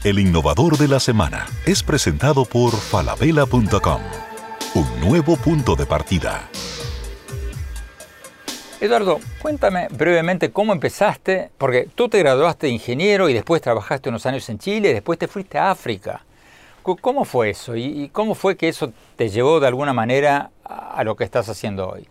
El 0.03 0.19
innovador 0.19 0.77
de 0.77 0.89
la 0.89 0.99
semana 0.99 1.45
es 1.65 1.81
presentado 1.83 2.43
por 2.43 2.73
falabella.com, 2.73 4.01
un 4.75 4.99
nuevo 4.99 5.37
punto 5.37 5.77
de 5.77 5.85
partida. 5.85 6.49
Eduardo, 8.81 9.21
cuéntame 9.41 9.87
brevemente 9.89 10.51
cómo 10.51 10.73
empezaste, 10.73 11.49
porque 11.57 11.87
tú 11.95 12.09
te 12.09 12.19
graduaste 12.19 12.67
de 12.67 12.73
ingeniero 12.73 13.29
y 13.29 13.33
después 13.33 13.61
trabajaste 13.61 14.09
unos 14.09 14.25
años 14.25 14.49
en 14.49 14.59
Chile 14.59 14.89
y 14.89 14.93
después 14.93 15.17
te 15.17 15.29
fuiste 15.29 15.57
a 15.57 15.71
África. 15.71 16.25
¿Cómo 16.81 17.23
fue 17.23 17.51
eso? 17.51 17.77
¿Y 17.77 18.09
cómo 18.11 18.35
fue 18.35 18.57
que 18.57 18.67
eso 18.67 18.91
te 19.15 19.29
llevó 19.29 19.61
de 19.61 19.67
alguna 19.67 19.93
manera 19.93 20.51
a 20.65 21.01
lo 21.05 21.15
que 21.15 21.23
estás 21.23 21.47
haciendo 21.47 21.87
hoy? 21.87 22.05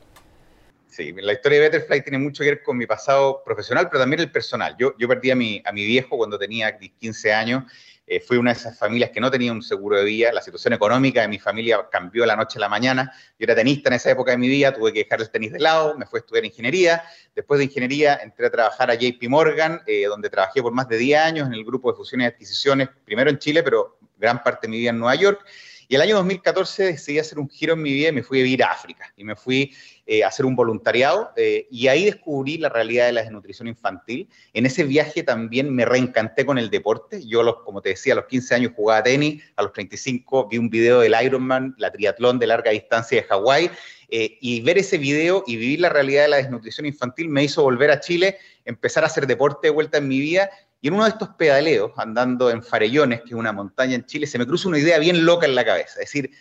Sí, 0.92 1.10
la 1.16 1.32
historia 1.32 1.58
de 1.58 1.70
Betterfly 1.70 2.02
tiene 2.02 2.18
mucho 2.18 2.42
que 2.42 2.50
ver 2.50 2.62
con 2.62 2.76
mi 2.76 2.84
pasado 2.84 3.42
profesional, 3.42 3.88
pero 3.88 4.00
también 4.00 4.20
el 4.20 4.30
personal. 4.30 4.76
Yo, 4.78 4.94
yo 4.98 5.08
perdí 5.08 5.30
a 5.30 5.34
mi, 5.34 5.62
a 5.64 5.72
mi 5.72 5.86
viejo 5.86 6.18
cuando 6.18 6.38
tenía 6.38 6.76
15 6.76 7.32
años. 7.32 7.64
Eh, 8.06 8.20
fui 8.20 8.36
una 8.36 8.52
de 8.52 8.58
esas 8.58 8.78
familias 8.78 9.08
que 9.08 9.18
no 9.18 9.30
tenía 9.30 9.52
un 9.52 9.62
seguro 9.62 9.96
de 9.96 10.04
vida. 10.04 10.30
La 10.34 10.42
situación 10.42 10.74
económica 10.74 11.22
de 11.22 11.28
mi 11.28 11.38
familia 11.38 11.88
cambió 11.90 12.24
de 12.24 12.26
la 12.26 12.36
noche 12.36 12.58
a 12.58 12.60
la 12.60 12.68
mañana. 12.68 13.10
Yo 13.38 13.44
era 13.44 13.54
tenista 13.54 13.88
en 13.88 13.94
esa 13.94 14.10
época 14.10 14.32
de 14.32 14.36
mi 14.36 14.48
vida, 14.48 14.74
tuve 14.74 14.92
que 14.92 14.98
dejar 15.04 15.22
el 15.22 15.30
tenis 15.30 15.52
de 15.52 15.60
lado, 15.60 15.96
me 15.96 16.04
fui 16.04 16.18
a 16.18 16.20
estudiar 16.20 16.44
ingeniería. 16.44 17.02
Después 17.34 17.56
de 17.56 17.64
ingeniería 17.64 18.16
entré 18.22 18.48
a 18.48 18.50
trabajar 18.50 18.90
a 18.90 18.94
JP 18.94 19.22
Morgan, 19.30 19.80
eh, 19.86 20.04
donde 20.04 20.28
trabajé 20.28 20.60
por 20.60 20.74
más 20.74 20.88
de 20.88 20.98
10 20.98 21.20
años 21.22 21.46
en 21.46 21.54
el 21.54 21.64
grupo 21.64 21.90
de 21.90 21.96
fusiones 21.96 22.26
y 22.26 22.34
adquisiciones, 22.34 22.90
primero 23.06 23.30
en 23.30 23.38
Chile, 23.38 23.62
pero 23.62 23.96
gran 24.18 24.42
parte 24.42 24.66
de 24.66 24.72
mi 24.72 24.78
vida 24.78 24.90
en 24.90 24.98
Nueva 24.98 25.14
York. 25.14 25.42
Y 25.88 25.94
el 25.94 26.00
año 26.00 26.16
2014 26.16 26.84
decidí 26.84 27.18
hacer 27.18 27.38
un 27.38 27.48
giro 27.48 27.74
en 27.74 27.82
mi 27.82 27.92
vida 27.92 28.08
y 28.08 28.12
me 28.12 28.22
fui 28.22 28.40
a 28.40 28.42
vivir 28.42 28.64
a 28.64 28.72
África. 28.72 29.12
Y 29.16 29.24
me 29.24 29.36
fui 29.36 29.74
eh, 30.06 30.24
a 30.24 30.28
hacer 30.28 30.46
un 30.46 30.56
voluntariado 30.56 31.32
eh, 31.36 31.66
y 31.70 31.88
ahí 31.88 32.04
descubrí 32.04 32.58
la 32.58 32.68
realidad 32.68 33.06
de 33.06 33.12
la 33.12 33.22
desnutrición 33.22 33.68
infantil. 33.68 34.28
En 34.52 34.66
ese 34.66 34.84
viaje 34.84 35.22
también 35.22 35.74
me 35.74 35.84
reencanté 35.84 36.44
con 36.44 36.58
el 36.58 36.70
deporte. 36.70 37.26
Yo, 37.26 37.42
los, 37.42 37.56
como 37.62 37.80
te 37.80 37.90
decía, 37.90 38.14
a 38.14 38.16
los 38.16 38.26
15 38.26 38.54
años 38.54 38.72
jugaba 38.74 39.02
tenis, 39.02 39.42
a 39.56 39.62
los 39.62 39.72
35 39.72 40.48
vi 40.48 40.58
un 40.58 40.70
video 40.70 41.00
del 41.00 41.14
Ironman, 41.22 41.74
la 41.78 41.92
triatlón 41.92 42.38
de 42.38 42.46
larga 42.46 42.70
distancia 42.70 43.20
de 43.20 43.26
Hawái. 43.28 43.70
Eh, 44.14 44.36
y 44.42 44.60
ver 44.60 44.76
ese 44.76 44.98
video 44.98 45.42
y 45.46 45.56
vivir 45.56 45.80
la 45.80 45.88
realidad 45.88 46.24
de 46.24 46.28
la 46.28 46.36
desnutrición 46.36 46.84
infantil 46.84 47.30
me 47.30 47.44
hizo 47.44 47.62
volver 47.62 47.90
a 47.90 47.98
Chile, 47.98 48.36
empezar 48.66 49.04
a 49.04 49.06
hacer 49.06 49.26
deporte 49.26 49.68
de 49.68 49.70
vuelta 49.70 49.96
en 49.96 50.06
mi 50.06 50.20
vida 50.20 50.50
y 50.82 50.88
en 50.88 50.94
uno 50.94 51.04
de 51.04 51.10
estos 51.10 51.28
pedaleos, 51.30 51.92
andando 51.96 52.50
en 52.50 52.60
Farellones, 52.60 53.20
que 53.20 53.28
es 53.28 53.34
una 53.34 53.52
montaña 53.52 53.94
en 53.94 54.04
Chile, 54.04 54.26
se 54.26 54.36
me 54.36 54.44
cruza 54.44 54.68
una 54.68 54.80
idea 54.80 54.98
bien 54.98 55.24
loca 55.24 55.46
en 55.46 55.54
la 55.54 55.64
cabeza. 55.64 56.00
Es 56.00 56.10
decir, 56.10 56.32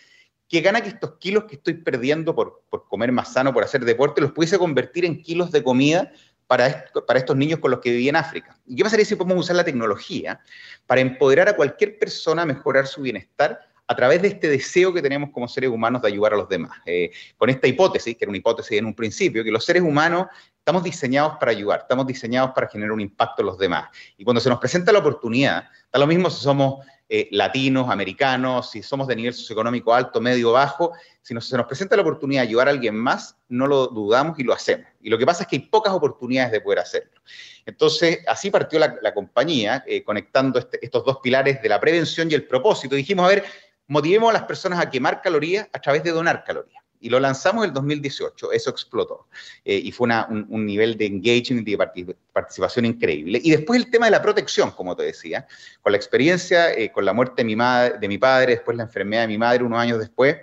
¿qué 0.50 0.62
gana 0.62 0.82
que 0.82 0.90
estos 0.90 1.18
kilos 1.20 1.44
que 1.44 1.58
estoy 1.58 1.76
perdiendo 1.76 2.34
por, 2.34 2.64
comer 2.90 3.12
más 3.12 3.32
sano, 3.32 3.54
por 3.54 3.64
hacer 3.64 3.86
deporte, 3.86 4.20
los 4.20 4.32
pudiese 4.32 4.58
convertir 4.58 5.06
en 5.06 5.22
kilos 5.22 5.52
de 5.52 5.64
comida 5.64 6.12
para, 6.48 6.86
para 7.06 7.20
estos 7.20 7.38
niños 7.38 7.60
con 7.60 7.70
los 7.70 7.82
que 7.82 7.92
viví 7.92 8.10
en 8.10 8.16
África? 8.16 8.58
¿Y 8.66 8.76
qué 8.76 8.84
pasaría 8.84 9.06
si 9.06 9.16
podemos 9.16 9.38
usar 9.38 9.58
la 9.58 9.64
tecnología 9.64 10.42
para 10.88 11.02
empoderar 11.02 11.48
a 11.48 11.56
cualquier 11.56 12.00
persona 12.00 12.42
a 12.42 12.46
mejorar 12.48 12.88
su 12.88 13.04
bienestar 13.04 13.71
a 13.92 13.96
través 13.96 14.22
de 14.22 14.30
este 14.30 14.48
deseo 14.48 14.94
que 14.94 15.02
tenemos 15.02 15.32
como 15.32 15.50
seres 15.50 15.70
humanos 15.70 16.02
de 16.02 16.08
ayudar 16.08 16.34
a 16.34 16.38
los 16.38 16.48
demás. 16.48 16.80
Eh, 16.86 17.12
con 17.36 17.50
esta 17.50 17.68
hipótesis, 17.68 18.16
que 18.16 18.24
era 18.24 18.30
una 18.30 18.38
hipótesis 18.38 18.78
en 18.78 18.86
un 18.86 18.96
principio, 18.96 19.44
que 19.44 19.52
los 19.52 19.66
seres 19.66 19.84
humanos 19.84 20.28
estamos 20.58 20.82
diseñados 20.82 21.38
para 21.38 21.52
ayudar, 21.52 21.82
estamos 21.82 22.08
diseñados 22.08 22.52
para 22.52 22.70
generar 22.70 22.94
un 22.94 23.02
impacto 23.02 23.42
en 23.42 23.48
los 23.48 23.58
demás. 23.58 23.90
Y 24.18 24.24
cuando 24.24 24.40
se 24.40 24.50
nos 24.50 24.60
presenta 24.60 24.94
la 24.94 25.00
oportunidad, 25.00 25.66
da 25.92 26.00
lo 26.00 26.08
mismo 26.08 26.30
si 26.30 26.42
somos 26.42 26.86
eh, 27.10 27.28
latinos, 27.32 27.90
americanos, 27.90 28.72
si 28.72 28.82
somos 28.82 29.06
de 29.06 29.18
nivel 29.18 29.34
socioeconómico 29.34 29.94
alto, 29.94 30.22
medio, 30.22 30.54
bajo, 30.54 30.94
si 31.22 31.38
se 31.42 31.58
nos 31.58 31.66
presenta 31.66 31.98
la 31.98 32.04
oportunidad 32.04 32.44
de 32.44 32.48
ayudar 32.48 32.70
a 32.70 32.72
alguien 32.72 32.96
más, 32.96 33.36
no 33.50 33.68
lo 33.68 33.88
dudamos 33.88 34.40
y 34.40 34.44
lo 34.44 34.54
hacemos. 34.54 34.88
Y 35.02 35.10
lo 35.10 35.18
que 35.18 35.26
pasa 35.26 35.44
es 35.44 35.50
que 35.50 35.58
hay 35.58 35.64
pocas 35.64 35.92
oportunidades 35.92 36.54
de 36.54 36.62
poder 36.62 36.80
hacerlo. 36.80 37.20
Entonces, 37.66 38.20
así 38.26 38.50
partió 38.50 38.80
la, 38.80 39.14
compañía, 39.14 39.84
eh, 39.86 40.04
conectando 40.04 40.58
este, 40.58 40.80
estos 40.82 41.04
dos 41.04 41.18
pilares 41.22 41.62
de 41.62 41.68
la 41.68 41.82
prevención 41.82 42.32
y 42.32 42.34
el 42.34 42.46
propósito. 42.46 42.96
Dijimos, 42.96 43.26
a 43.26 43.30
ver, 43.30 43.44
motivemos 43.88 44.30
a 44.30 44.34
las 44.34 44.44
personas 44.44 44.80
a 44.80 44.90
quemar 44.90 45.22
calorías 45.22 45.68
a 45.74 45.80
través 45.80 46.04
de 46.04 46.12
donar 46.12 46.44
calorías. 46.44 46.82
Y 47.02 47.10
lo 47.10 47.20
lanzamos 47.20 47.64
en 47.64 47.70
el 47.70 47.74
2018, 47.74 48.52
eso 48.52 48.70
explotó. 48.70 49.28
Eh, 49.66 49.82
y 49.84 49.92
fue 49.92 50.08
un, 50.30 50.66
nivel 50.66 50.96
de 50.98 51.08
engagement 51.08 51.68
y 51.68 51.76
de 51.76 52.16
participación 52.32 52.86
increíble. 52.86 53.42
Y 53.44 53.50
después 53.50 53.84
el 53.84 53.90
tema 53.90 54.06
de 54.06 54.12
la 54.12 54.22
protección, 54.22 54.70
como 54.70 54.96
te 54.96 55.04
decía, 55.04 55.48
con 55.82 55.94
la 55.94 55.98
experiencia, 55.98 56.72
eh, 56.72 56.92
con 56.92 57.04
la 57.04 57.14
muerte 57.14 57.38
de 57.38 57.46
mi, 57.46 57.56
madre, 57.56 57.98
de 57.98 58.08
mi 58.08 58.20
padre, 58.20 58.54
después 58.54 58.78
la 58.78 58.84
enfermedad 58.84 59.24
de 59.24 59.30
mi 59.30 59.40
madre 59.40 59.64
unos 59.64 59.80
años 59.80 59.98
después, 59.98 60.36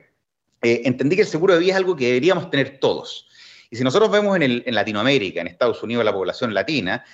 eh, 0.61 0.83
entendí 0.85 1.15
que 1.15 1.23
el 1.23 1.29
seguro 1.29 1.55
de 1.55 1.61
vida 1.61 1.73
es 1.73 1.77
algo 1.77 1.95
que 1.95 2.07
deberíamos 2.07 2.51
tener 2.51 2.81
todos. 2.81 3.29
Y 3.71 3.77
si 3.77 3.85
nosotros 3.85 4.11
vemos 4.11 4.35
en, 4.35 4.43
en 4.43 4.75
Latinoamérica, 4.75 5.41
en 5.41 5.47
Estados 5.47 5.81
Unidos, 5.85 6.05
la 6.05 6.13
población 6.13 6.53
latina, 6.55 7.05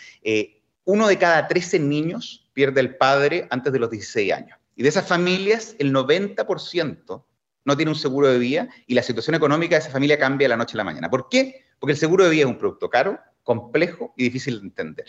uno 0.84 1.06
de 1.06 1.18
cada 1.18 1.46
13 1.48 1.80
niños 1.80 2.48
pierde 2.54 2.80
el 2.80 2.96
padre 2.96 3.46
antes 3.50 3.72
de 3.72 3.78
los 3.78 3.90
16 3.90 4.32
años. 4.32 4.58
Y 4.76 4.82
de 4.82 4.88
esas 4.88 5.06
familias, 5.06 5.76
el 5.78 5.92
90% 5.92 7.24
no 7.64 7.76
tiene 7.76 7.90
un 7.90 7.96
seguro 7.96 8.28
de 8.28 8.38
vida 8.38 8.68
y 8.86 8.94
la 8.94 9.02
situación 9.02 9.34
económica 9.34 9.76
de 9.76 9.80
esa 9.80 9.90
familia 9.90 10.18
cambia 10.18 10.46
de 10.46 10.50
la 10.50 10.56
noche 10.56 10.76
a 10.76 10.78
la 10.78 10.84
mañana. 10.84 11.10
¿Por 11.10 11.28
qué? 11.28 11.64
Porque 11.78 11.92
el 11.92 11.98
seguro 11.98 12.24
de 12.24 12.30
vida 12.30 12.42
es 12.42 12.48
un 12.48 12.58
producto 12.58 12.90
caro, 12.90 13.18
complejo 13.42 14.12
y 14.16 14.24
difícil 14.24 14.60
de 14.60 14.66
entender. 14.66 15.06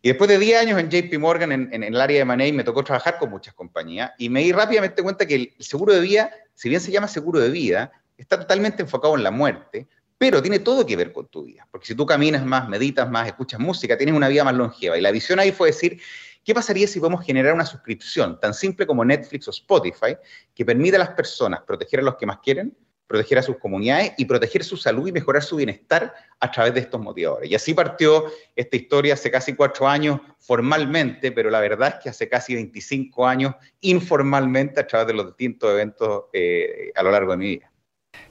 Y 0.00 0.08
después 0.08 0.28
de 0.28 0.38
10 0.38 0.60
años 0.60 0.78
en 0.78 0.90
JP 0.90 1.18
Morgan, 1.18 1.50
en, 1.50 1.82
el 1.82 2.00
área 2.00 2.18
de 2.18 2.24
Money, 2.24 2.52
me 2.52 2.62
tocó 2.62 2.84
trabajar 2.84 3.18
con 3.18 3.30
muchas 3.30 3.54
compañías 3.54 4.12
y 4.16 4.28
me 4.28 4.42
di 4.42 4.52
rápidamente 4.52 5.02
cuenta 5.02 5.26
que 5.26 5.34
el 5.34 5.54
seguro 5.58 5.92
de 5.92 6.00
vida, 6.00 6.30
si 6.54 6.68
bien 6.68 6.80
se 6.80 6.92
llama 6.92 7.08
seguro 7.08 7.40
de 7.40 7.50
vida, 7.50 7.90
está 8.16 8.38
totalmente 8.38 8.82
enfocado 8.82 9.16
en 9.16 9.24
la 9.24 9.32
muerte, 9.32 9.88
pero 10.16 10.40
tiene 10.40 10.60
todo 10.60 10.86
que 10.86 10.96
ver 10.96 11.12
con 11.12 11.26
tu 11.26 11.44
vida. 11.44 11.66
Porque 11.70 11.86
si 11.86 11.94
tú 11.94 12.06
caminas 12.06 12.44
más, 12.44 12.68
meditas 12.68 13.10
más, 13.10 13.26
escuchas 13.26 13.58
música, 13.58 13.96
tienes 13.96 14.14
una 14.14 14.28
vida 14.28 14.44
más 14.44 14.54
longeva. 14.54 14.96
Y 14.96 15.00
la 15.00 15.10
visión 15.10 15.40
ahí 15.40 15.50
fue 15.50 15.68
decir, 15.68 16.00
¿Qué 16.48 16.54
pasaría 16.54 16.86
si 16.86 16.98
podemos 16.98 17.26
generar 17.26 17.52
una 17.52 17.66
suscripción 17.66 18.40
tan 18.40 18.54
simple 18.54 18.86
como 18.86 19.04
Netflix 19.04 19.46
o 19.48 19.50
Spotify 19.50 20.16
que 20.54 20.64
permita 20.64 20.96
a 20.96 21.00
las 21.00 21.10
personas 21.10 21.60
proteger 21.60 22.00
a 22.00 22.02
los 22.02 22.16
que 22.16 22.24
más 22.24 22.38
quieren, 22.38 22.74
proteger 23.06 23.36
a 23.36 23.42
sus 23.42 23.58
comunidades 23.58 24.14
y 24.16 24.24
proteger 24.24 24.64
su 24.64 24.78
salud 24.78 25.06
y 25.06 25.12
mejorar 25.12 25.42
su 25.42 25.56
bienestar 25.56 26.14
a 26.40 26.50
través 26.50 26.72
de 26.72 26.80
estos 26.80 27.02
motivadores. 27.02 27.50
Y 27.50 27.54
así 27.54 27.74
partió 27.74 28.32
esta 28.56 28.76
historia 28.76 29.12
hace 29.12 29.30
casi 29.30 29.54
cuatro 29.54 29.86
años 29.86 30.20
formalmente, 30.38 31.32
pero 31.32 31.50
la 31.50 31.60
verdad 31.60 31.96
es 31.98 32.02
que 32.02 32.08
hace 32.08 32.30
casi 32.30 32.54
25 32.54 33.26
años 33.26 33.54
informalmente 33.82 34.80
a 34.80 34.86
través 34.86 35.08
de 35.08 35.12
los 35.12 35.26
distintos 35.26 35.70
eventos 35.70 36.24
eh, 36.32 36.92
a 36.94 37.02
lo 37.02 37.10
largo 37.10 37.32
de 37.32 37.36
mi 37.36 37.46
vida. 37.56 37.70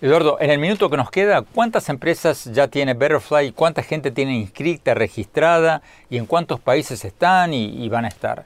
Eduardo, 0.01 0.37
en 0.39 0.51
el 0.51 0.59
minuto 0.59 0.89
que 0.89 0.97
nos 0.97 1.09
queda, 1.09 1.41
¿cuántas 1.41 1.89
empresas 1.89 2.45
ya 2.45 2.67
tiene 2.67 2.93
Betterfly? 2.93 3.51
¿Cuánta 3.53 3.81
gente 3.83 4.11
tiene 4.11 4.35
inscrita, 4.35 4.93
registrada? 4.93 5.81
¿Y 6.09 6.17
en 6.17 6.25
cuántos 6.25 6.59
países 6.59 7.03
están 7.03 7.53
y 7.53 7.89
van 7.89 8.05
a 8.05 8.09
estar? 8.09 8.45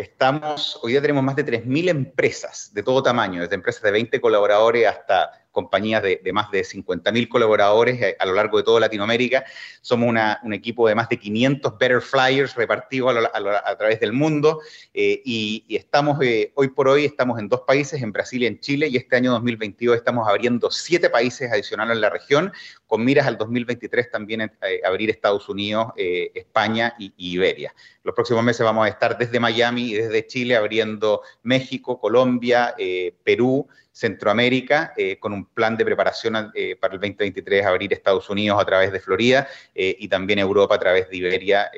Estamos, 0.00 0.78
hoy 0.82 0.92
día 0.92 1.02
tenemos 1.02 1.22
más 1.22 1.36
de 1.36 1.44
3.000 1.44 1.90
empresas 1.90 2.70
de 2.72 2.82
todo 2.82 3.02
tamaño, 3.02 3.42
desde 3.42 3.54
empresas 3.54 3.82
de 3.82 3.90
20 3.90 4.18
colaboradores 4.18 4.86
hasta 4.86 5.39
compañías 5.50 6.02
de, 6.02 6.20
más 6.32 6.50
de 6.50 6.62
50.000 6.62 7.28
colaboradores 7.28 8.00
eh, 8.00 8.16
a, 8.18 8.26
lo 8.26 8.34
largo 8.34 8.58
de 8.58 8.64
toda 8.64 8.80
Latinoamérica. 8.80 9.44
Somos 9.80 10.14
un 10.42 10.52
equipo 10.52 10.88
de 10.88 10.94
más 10.94 11.08
de 11.08 11.18
500 11.18 11.78
Better 11.78 12.00
Flyers 12.00 12.54
repartidos 12.54 13.16
a, 13.32 13.76
través 13.76 14.00
del 14.00 14.12
mundo 14.12 14.60
eh, 14.94 15.20
y, 15.24 15.64
estamos, 15.68 16.18
eh, 16.22 16.52
hoy 16.54 16.68
por 16.68 16.88
hoy 16.88 17.04
estamos 17.04 17.38
en 17.38 17.48
dos 17.48 17.62
países, 17.66 18.02
en 18.02 18.12
Brasil 18.12 18.42
y 18.42 18.46
en 18.46 18.60
Chile, 18.60 18.88
y 18.88 18.96
este 18.96 19.16
año 19.16 19.32
2022 19.32 19.96
estamos 19.96 20.28
abriendo 20.28 20.70
siete 20.70 21.10
países 21.10 21.50
adicionales 21.50 21.94
en 21.96 22.00
la 22.00 22.10
región, 22.10 22.52
con 22.86 23.04
miras 23.04 23.26
al 23.26 23.36
2023 23.36 24.10
también 24.10 24.52
abrir 24.84 25.10
Estados 25.10 25.48
Unidos, 25.48 25.92
España 25.96 26.94
y, 26.98 27.12
y 27.16 27.32
Iberia. 27.34 27.74
Los 28.02 28.14
próximos 28.14 28.42
meses 28.42 28.64
vamos 28.64 28.86
a 28.86 28.88
estar 28.88 29.16
desde 29.16 29.38
Miami 29.38 29.90
y 29.90 29.94
desde 29.94 30.26
Chile 30.26 30.56
abriendo 30.56 31.22
México, 31.42 32.00
Colombia, 32.00 32.74
Perú, 33.22 33.68
Centroamérica, 33.92 34.92
eh, 34.96 35.18
con 35.18 35.32
un 35.32 35.46
plan 35.46 35.76
de 35.76 35.84
preparación 35.84 36.50
eh, 36.54 36.76
para 36.76 36.94
el 36.94 37.00
2023 37.00 37.66
abrir 37.66 37.92
Estados 37.92 38.30
Unidos 38.30 38.60
a 38.60 38.64
través 38.64 38.92
de 38.92 39.00
Florida 39.00 39.48
eh, 39.74 39.96
y 39.98 40.08
también 40.08 40.38
Europa 40.38 40.76
a 40.76 40.78
través 40.78 41.10
de 41.10 41.16
Iberia, 41.16 41.70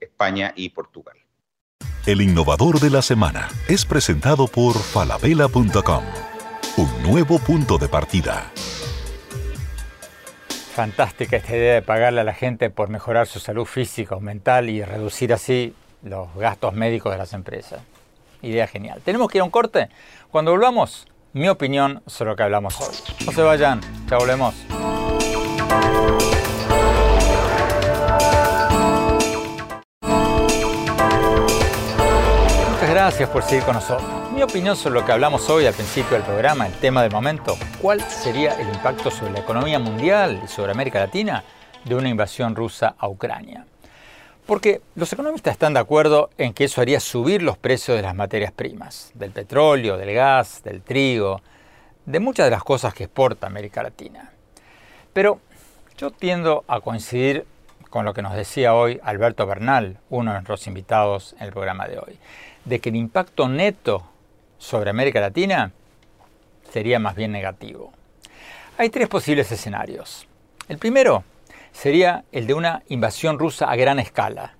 España 0.00 0.52
y 0.56 0.70
Portugal. 0.70 1.16
El 2.06 2.22
innovador 2.22 2.80
de 2.80 2.90
la 2.90 3.02
semana 3.02 3.48
es 3.68 3.84
presentado 3.84 4.46
por 4.46 4.74
falabella.com, 4.74 6.04
un 6.76 7.02
nuevo 7.02 7.38
punto 7.38 7.78
de 7.78 7.88
partida. 7.88 8.50
Fantástica 10.74 11.36
esta 11.36 11.56
idea 11.56 11.74
de 11.74 11.82
pagarle 11.82 12.20
a 12.20 12.24
la 12.24 12.32
gente 12.32 12.70
por 12.70 12.88
mejorar 12.88 13.26
su 13.26 13.38
salud 13.38 13.64
física 13.64 14.16
o 14.16 14.20
mental 14.20 14.70
y 14.70 14.82
reducir 14.82 15.32
así 15.32 15.74
los 16.02 16.34
gastos 16.36 16.74
médicos 16.74 17.12
de 17.12 17.18
las 17.18 17.32
empresas. 17.32 17.80
Idea 18.42 18.66
genial. 18.66 19.02
Tenemos 19.04 19.28
que 19.28 19.38
ir 19.38 19.42
a 19.42 19.44
un 19.44 19.50
corte. 19.50 19.88
Cuando 20.30 20.52
volvamos, 20.52 21.06
mi 21.32 21.48
opinión 21.48 22.02
sobre 22.06 22.30
lo 22.30 22.36
que 22.36 22.42
hablamos 22.42 22.80
hoy. 22.80 22.94
No 23.26 23.32
se 23.32 23.42
vayan, 23.42 23.80
ya 24.08 24.18
volvemos. 24.18 24.54
Muchas 32.72 32.90
gracias 32.90 33.28
por 33.28 33.42
seguir 33.42 33.64
con 33.64 33.74
nosotros. 33.74 34.08
Mi 34.34 34.42
opinión 34.42 34.76
sobre 34.76 35.00
lo 35.00 35.06
que 35.06 35.12
hablamos 35.12 35.48
hoy 35.50 35.66
al 35.66 35.74
principio 35.74 36.12
del 36.12 36.22
programa, 36.22 36.66
el 36.66 36.72
tema 36.74 37.02
del 37.02 37.12
momento, 37.12 37.56
¿cuál 37.80 38.00
sería 38.00 38.54
el 38.60 38.68
impacto 38.68 39.10
sobre 39.10 39.32
la 39.32 39.40
economía 39.40 39.78
mundial 39.78 40.40
y 40.44 40.48
sobre 40.48 40.72
América 40.72 41.00
Latina 41.00 41.44
de 41.84 41.94
una 41.94 42.08
invasión 42.08 42.56
rusa 42.56 42.94
a 42.98 43.08
Ucrania? 43.08 43.66
Porque 44.46 44.80
los 44.96 45.12
economistas 45.12 45.52
están 45.52 45.74
de 45.74 45.80
acuerdo 45.80 46.30
en 46.38 46.52
que 46.52 46.64
eso 46.64 46.80
haría 46.80 47.00
subir 47.00 47.42
los 47.42 47.56
precios 47.56 47.96
de 47.96 48.02
las 48.02 48.14
materias 48.14 48.52
primas, 48.52 49.12
del 49.14 49.30
petróleo, 49.30 49.96
del 49.96 50.12
gas, 50.14 50.62
del 50.64 50.82
trigo, 50.82 51.40
de 52.06 52.20
muchas 52.20 52.46
de 52.46 52.50
las 52.50 52.64
cosas 52.64 52.92
que 52.94 53.04
exporta 53.04 53.46
América 53.46 53.82
Latina. 53.82 54.32
Pero 55.12 55.40
yo 55.96 56.10
tiendo 56.10 56.64
a 56.66 56.80
coincidir 56.80 57.46
con 57.90 58.04
lo 58.04 58.14
que 58.14 58.22
nos 58.22 58.34
decía 58.34 58.74
hoy 58.74 59.00
Alberto 59.02 59.46
Bernal, 59.46 59.98
uno 60.08 60.30
de 60.30 60.38
nuestros 60.38 60.66
invitados 60.66 61.34
en 61.38 61.46
el 61.46 61.52
programa 61.52 61.86
de 61.88 61.98
hoy, 61.98 62.18
de 62.64 62.78
que 62.80 62.88
el 62.88 62.96
impacto 62.96 63.48
neto 63.48 64.04
sobre 64.58 64.90
América 64.90 65.20
Latina 65.20 65.72
sería 66.72 66.98
más 66.98 67.16
bien 67.16 67.32
negativo. 67.32 67.92
Hay 68.78 68.90
tres 68.90 69.08
posibles 69.08 69.50
escenarios. 69.52 70.26
El 70.68 70.78
primero 70.78 71.24
sería 71.72 72.24
el 72.32 72.46
de 72.46 72.54
una 72.54 72.82
invasión 72.88 73.38
rusa 73.38 73.70
a 73.70 73.76
gran 73.76 73.98
escala, 73.98 74.56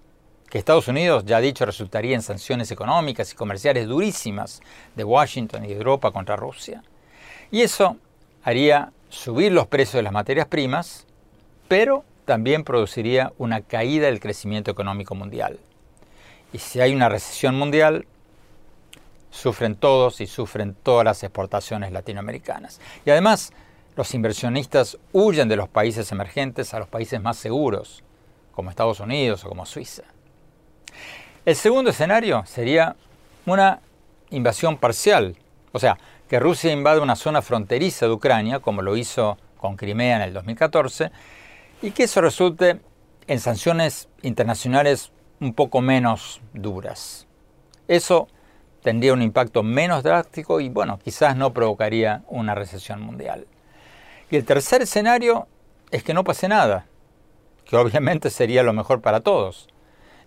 que 0.48 0.58
Estados 0.58 0.88
Unidos, 0.88 1.24
ya 1.24 1.36
ha 1.36 1.40
dicho, 1.40 1.64
resultaría 1.64 2.14
en 2.14 2.22
sanciones 2.22 2.70
económicas 2.70 3.32
y 3.32 3.36
comerciales 3.36 3.86
durísimas 3.86 4.60
de 4.96 5.04
Washington 5.04 5.64
y 5.64 5.68
de 5.68 5.76
Europa 5.76 6.10
contra 6.10 6.36
Rusia. 6.36 6.82
Y 7.50 7.62
eso 7.62 7.96
haría 8.42 8.92
subir 9.08 9.52
los 9.52 9.66
precios 9.68 9.94
de 9.94 10.02
las 10.02 10.12
materias 10.12 10.46
primas, 10.46 11.06
pero 11.68 12.04
también 12.24 12.64
produciría 12.64 13.32
una 13.38 13.60
caída 13.60 14.06
del 14.06 14.20
crecimiento 14.20 14.70
económico 14.70 15.14
mundial. 15.14 15.58
Y 16.52 16.58
si 16.58 16.80
hay 16.80 16.94
una 16.94 17.08
recesión 17.08 17.56
mundial, 17.56 18.06
sufren 19.30 19.76
todos 19.76 20.20
y 20.20 20.26
sufren 20.26 20.74
todas 20.74 21.04
las 21.04 21.22
exportaciones 21.22 21.92
latinoamericanas. 21.92 22.80
Y 23.04 23.10
además, 23.10 23.52
los 24.00 24.14
inversionistas 24.14 24.96
huyen 25.12 25.46
de 25.50 25.56
los 25.56 25.68
países 25.68 26.10
emergentes 26.10 26.72
a 26.72 26.78
los 26.78 26.88
países 26.88 27.20
más 27.20 27.36
seguros, 27.36 28.02
como 28.52 28.70
Estados 28.70 28.98
Unidos 28.98 29.44
o 29.44 29.50
como 29.50 29.66
Suiza. 29.66 30.04
El 31.44 31.54
segundo 31.54 31.90
escenario 31.90 32.42
sería 32.46 32.96
una 33.44 33.80
invasión 34.30 34.78
parcial, 34.78 35.36
o 35.72 35.78
sea, 35.78 35.98
que 36.30 36.40
Rusia 36.40 36.72
invade 36.72 37.00
una 37.00 37.14
zona 37.14 37.42
fronteriza 37.42 38.06
de 38.06 38.12
Ucrania, 38.12 38.60
como 38.60 38.80
lo 38.80 38.96
hizo 38.96 39.36
con 39.58 39.76
Crimea 39.76 40.16
en 40.16 40.22
el 40.22 40.32
2014, 40.32 41.10
y 41.82 41.90
que 41.90 42.04
eso 42.04 42.22
resulte 42.22 42.80
en 43.26 43.38
sanciones 43.38 44.08
internacionales 44.22 45.12
un 45.40 45.52
poco 45.52 45.82
menos 45.82 46.40
duras. 46.54 47.26
Eso 47.86 48.28
tendría 48.82 49.12
un 49.12 49.20
impacto 49.20 49.62
menos 49.62 50.02
drástico 50.02 50.58
y, 50.58 50.70
bueno, 50.70 50.98
quizás 51.04 51.36
no 51.36 51.52
provocaría 51.52 52.22
una 52.28 52.54
recesión 52.54 53.02
mundial. 53.02 53.46
Y 54.30 54.36
el 54.36 54.44
tercer 54.44 54.82
escenario 54.82 55.48
es 55.90 56.04
que 56.04 56.14
no 56.14 56.22
pase 56.22 56.46
nada, 56.48 56.86
que 57.64 57.76
obviamente 57.76 58.30
sería 58.30 58.62
lo 58.62 58.72
mejor 58.72 59.00
para 59.00 59.20
todos, 59.20 59.68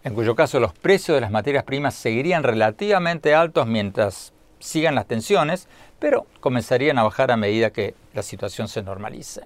en 0.04 0.14
cuyo 0.14 0.36
caso 0.36 0.60
los 0.60 0.74
precios 0.74 1.16
de 1.16 1.22
las 1.22 1.32
materias 1.32 1.64
primas 1.64 1.96
seguirían 1.96 2.44
relativamente 2.44 3.34
altos 3.34 3.66
mientras 3.66 4.34
sigan 4.60 4.96
las 4.96 5.08
tensiones, 5.08 5.70
pero 6.00 6.28
comenzarían 6.42 6.98
a 6.98 7.04
bajar 7.04 7.32
a 7.32 7.38
medida 7.38 7.72
que 7.72 7.96
la 8.14 8.24
situación 8.24 8.68
se 8.68 8.84
normalice. 8.84 9.44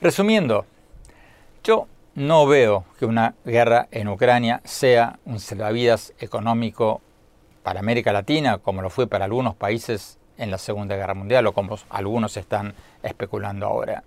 Resumiendo, 0.00 0.66
yo 1.62 1.86
no 2.16 2.46
veo 2.46 2.84
que 2.98 3.06
una 3.06 3.34
guerra 3.44 3.86
en 3.92 4.08
Ucrania 4.08 4.60
sea 4.64 5.20
un 5.24 5.38
salvavidas 5.38 6.12
económico 6.18 7.00
para 7.62 7.78
América 7.78 8.12
Latina, 8.12 8.58
como 8.58 8.82
lo 8.82 8.90
fue 8.90 9.06
para 9.06 9.26
algunos 9.26 9.54
países 9.54 10.18
en 10.40 10.50
la 10.50 10.58
Segunda 10.58 10.96
Guerra 10.96 11.14
Mundial 11.14 11.46
o 11.46 11.52
como 11.52 11.78
algunos 11.90 12.36
están 12.36 12.74
especulando 13.02 13.66
ahora. 13.66 14.02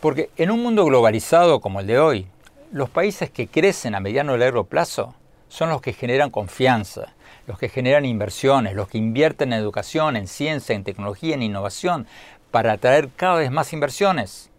Porque 0.00 0.30
en 0.36 0.50
un 0.50 0.62
mundo 0.62 0.84
globalizado 0.84 1.60
como 1.60 1.80
el 1.80 1.86
de 1.86 1.98
hoy, 1.98 2.26
los 2.72 2.90
países 2.90 3.30
que 3.30 3.46
crecen 3.46 3.94
a 3.94 4.00
mediano 4.00 4.34
y 4.34 4.38
largo 4.38 4.64
plazo 4.64 5.14
son 5.48 5.70
los 5.70 5.80
que 5.80 5.92
generan 5.92 6.30
confianza, 6.30 7.14
los 7.46 7.58
que 7.58 7.68
generan 7.68 8.04
inversiones, 8.04 8.74
los 8.74 8.88
que 8.88 8.98
invierten 8.98 9.52
en 9.52 9.60
educación, 9.60 10.16
en 10.16 10.26
ciencia, 10.26 10.74
en 10.74 10.84
tecnología, 10.84 11.34
en 11.34 11.42
innovación, 11.42 12.06
para 12.50 12.72
atraer 12.72 13.08
cada 13.14 13.36
vez 13.36 13.50
más 13.50 13.72
inversiones. 13.72 14.50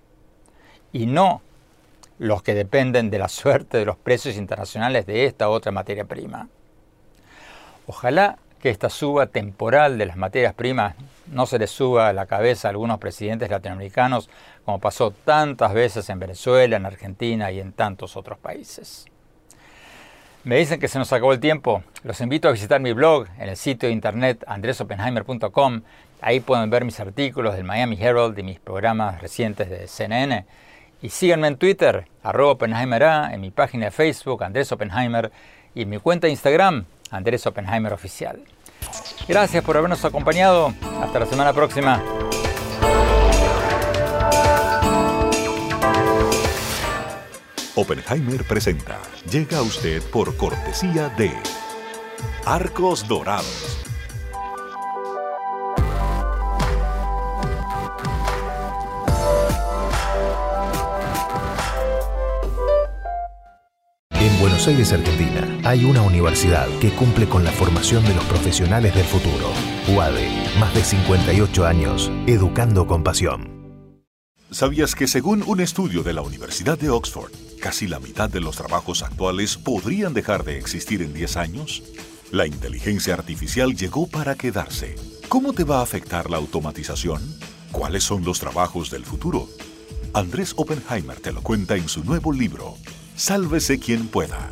Y 0.93 1.05
no 1.05 1.41
los 2.17 2.41
que 2.41 2.53
dependen 2.53 3.09
de 3.09 3.19
la 3.19 3.27
suerte 3.27 3.77
de 3.77 3.85
los 3.85 3.97
precios 3.97 4.37
internacionales 4.37 5.05
de 5.05 5.25
esta 5.25 5.49
u 5.49 5.51
otra 5.51 5.71
materia 5.71 6.05
prima. 6.05 6.47
Ojalá 7.87 8.37
que 8.65 8.71
esta 8.71 8.89
suba 8.89 9.27
temporal 9.27 9.99
de 9.99 10.07
las 10.07 10.17
materias 10.17 10.55
primas 10.55 10.95
no 11.27 11.45
se 11.45 11.59
les 11.59 11.69
suba 11.69 12.09
a 12.09 12.13
la 12.13 12.25
cabeza 12.25 12.67
a 12.67 12.71
algunos 12.71 12.97
presidentes 12.97 13.51
latinoamericanos, 13.51 14.27
como 14.65 14.79
pasó 14.79 15.11
tantas 15.11 15.71
veces 15.71 16.09
en 16.09 16.17
Venezuela, 16.17 16.75
en 16.75 16.87
Argentina 16.87 17.51
y 17.51 17.59
en 17.59 17.73
tantos 17.73 18.17
otros 18.17 18.39
países. 18.39 19.05
Me 20.45 20.57
dicen 20.57 20.79
que 20.79 20.87
se 20.87 20.97
nos 20.97 21.13
acabó 21.13 21.31
el 21.31 21.39
tiempo. 21.39 21.83
Los 22.01 22.21
invito 22.21 22.47
a 22.47 22.53
visitar 22.53 22.81
mi 22.81 22.91
blog 22.91 23.27
en 23.37 23.49
el 23.49 23.55
sitio 23.55 23.87
de 23.87 23.93
internet 23.93 24.43
andresopenheimer.com. 24.47 25.81
Ahí 26.21 26.39
pueden 26.39 26.67
ver 26.71 26.85
mis 26.85 26.99
artículos 26.99 27.53
del 27.53 27.65
Miami 27.65 27.99
Herald 28.01 28.39
y 28.39 28.41
mis 28.41 28.59
programas 28.59 29.21
recientes 29.21 29.69
de 29.69 29.87
CNN. 29.87 30.43
Y 31.03 31.09
síganme 31.09 31.49
en 31.49 31.57
Twitter, 31.57 32.07
arroba 32.23 32.53
Oppenheimer 32.53 33.03
en 33.31 33.41
mi 33.41 33.51
página 33.51 33.85
de 33.85 33.91
Facebook, 33.91 34.43
Andrés 34.43 34.71
Oppenheimer, 34.71 35.31
y 35.75 35.83
en 35.83 35.89
mi 35.89 35.99
cuenta 35.99 36.25
de 36.25 36.31
Instagram, 36.31 36.85
Andrés 37.11 37.45
Oppenheimer 37.45 37.93
Oficial. 37.93 38.41
Gracias 39.27 39.63
por 39.63 39.77
habernos 39.77 40.03
acompañado. 40.05 40.73
Hasta 41.01 41.19
la 41.19 41.25
semana 41.25 41.53
próxima. 41.53 42.01
Oppenheimer 47.75 48.43
presenta. 48.45 48.99
Llega 49.29 49.57
a 49.57 49.61
usted 49.61 50.01
por 50.03 50.37
cortesía 50.37 51.09
de 51.09 51.33
Arcos 52.45 53.07
Dorados. 53.07 53.81
En 64.11 64.39
Buenos 64.39 64.67
Aires, 64.67 64.93
Argentina 64.93 65.54
hay 65.65 65.83
una 65.83 66.03
universidad 66.03 66.67
que 66.79 66.91
cumple 66.91 67.27
con 67.27 67.43
la 67.43 67.51
formación 67.51 68.05
de 68.05 68.13
los 68.13 68.23
profesionales 68.25 68.93
del 68.93 69.05
futuro. 69.05 69.51
UADE, 69.87 70.29
más 70.59 70.71
de 70.75 70.83
58 70.83 71.65
años, 71.65 72.11
educando 72.27 72.85
con 72.85 73.03
pasión. 73.03 73.49
¿Sabías 74.51 74.93
que 74.93 75.07
según 75.07 75.43
un 75.47 75.59
estudio 75.59 76.03
de 76.03 76.13
la 76.13 76.21
Universidad 76.21 76.77
de 76.77 76.91
Oxford, 76.91 77.31
casi 77.59 77.87
la 77.87 77.99
mitad 77.99 78.29
de 78.29 78.41
los 78.41 78.57
trabajos 78.57 79.01
actuales 79.01 79.57
podrían 79.57 80.13
dejar 80.13 80.43
de 80.43 80.59
existir 80.59 81.01
en 81.01 81.15
10 81.15 81.35
años? 81.35 81.81
La 82.31 82.45
inteligencia 82.45 83.15
artificial 83.15 83.75
llegó 83.75 84.05
para 84.05 84.35
quedarse. 84.35 84.93
¿Cómo 85.29 85.53
te 85.53 85.63
va 85.63 85.79
a 85.79 85.83
afectar 85.83 86.29
la 86.29 86.37
automatización? 86.37 87.23
¿Cuáles 87.71 88.03
son 88.03 88.23
los 88.23 88.39
trabajos 88.39 88.91
del 88.91 89.03
futuro? 89.03 89.49
Andrés 90.13 90.53
Oppenheimer 90.57 91.19
te 91.19 91.33
lo 91.33 91.41
cuenta 91.41 91.75
en 91.75 91.89
su 91.89 92.03
nuevo 92.03 92.31
libro, 92.31 92.75
Sálvese 93.15 93.79
quien 93.79 94.07
pueda. 94.07 94.51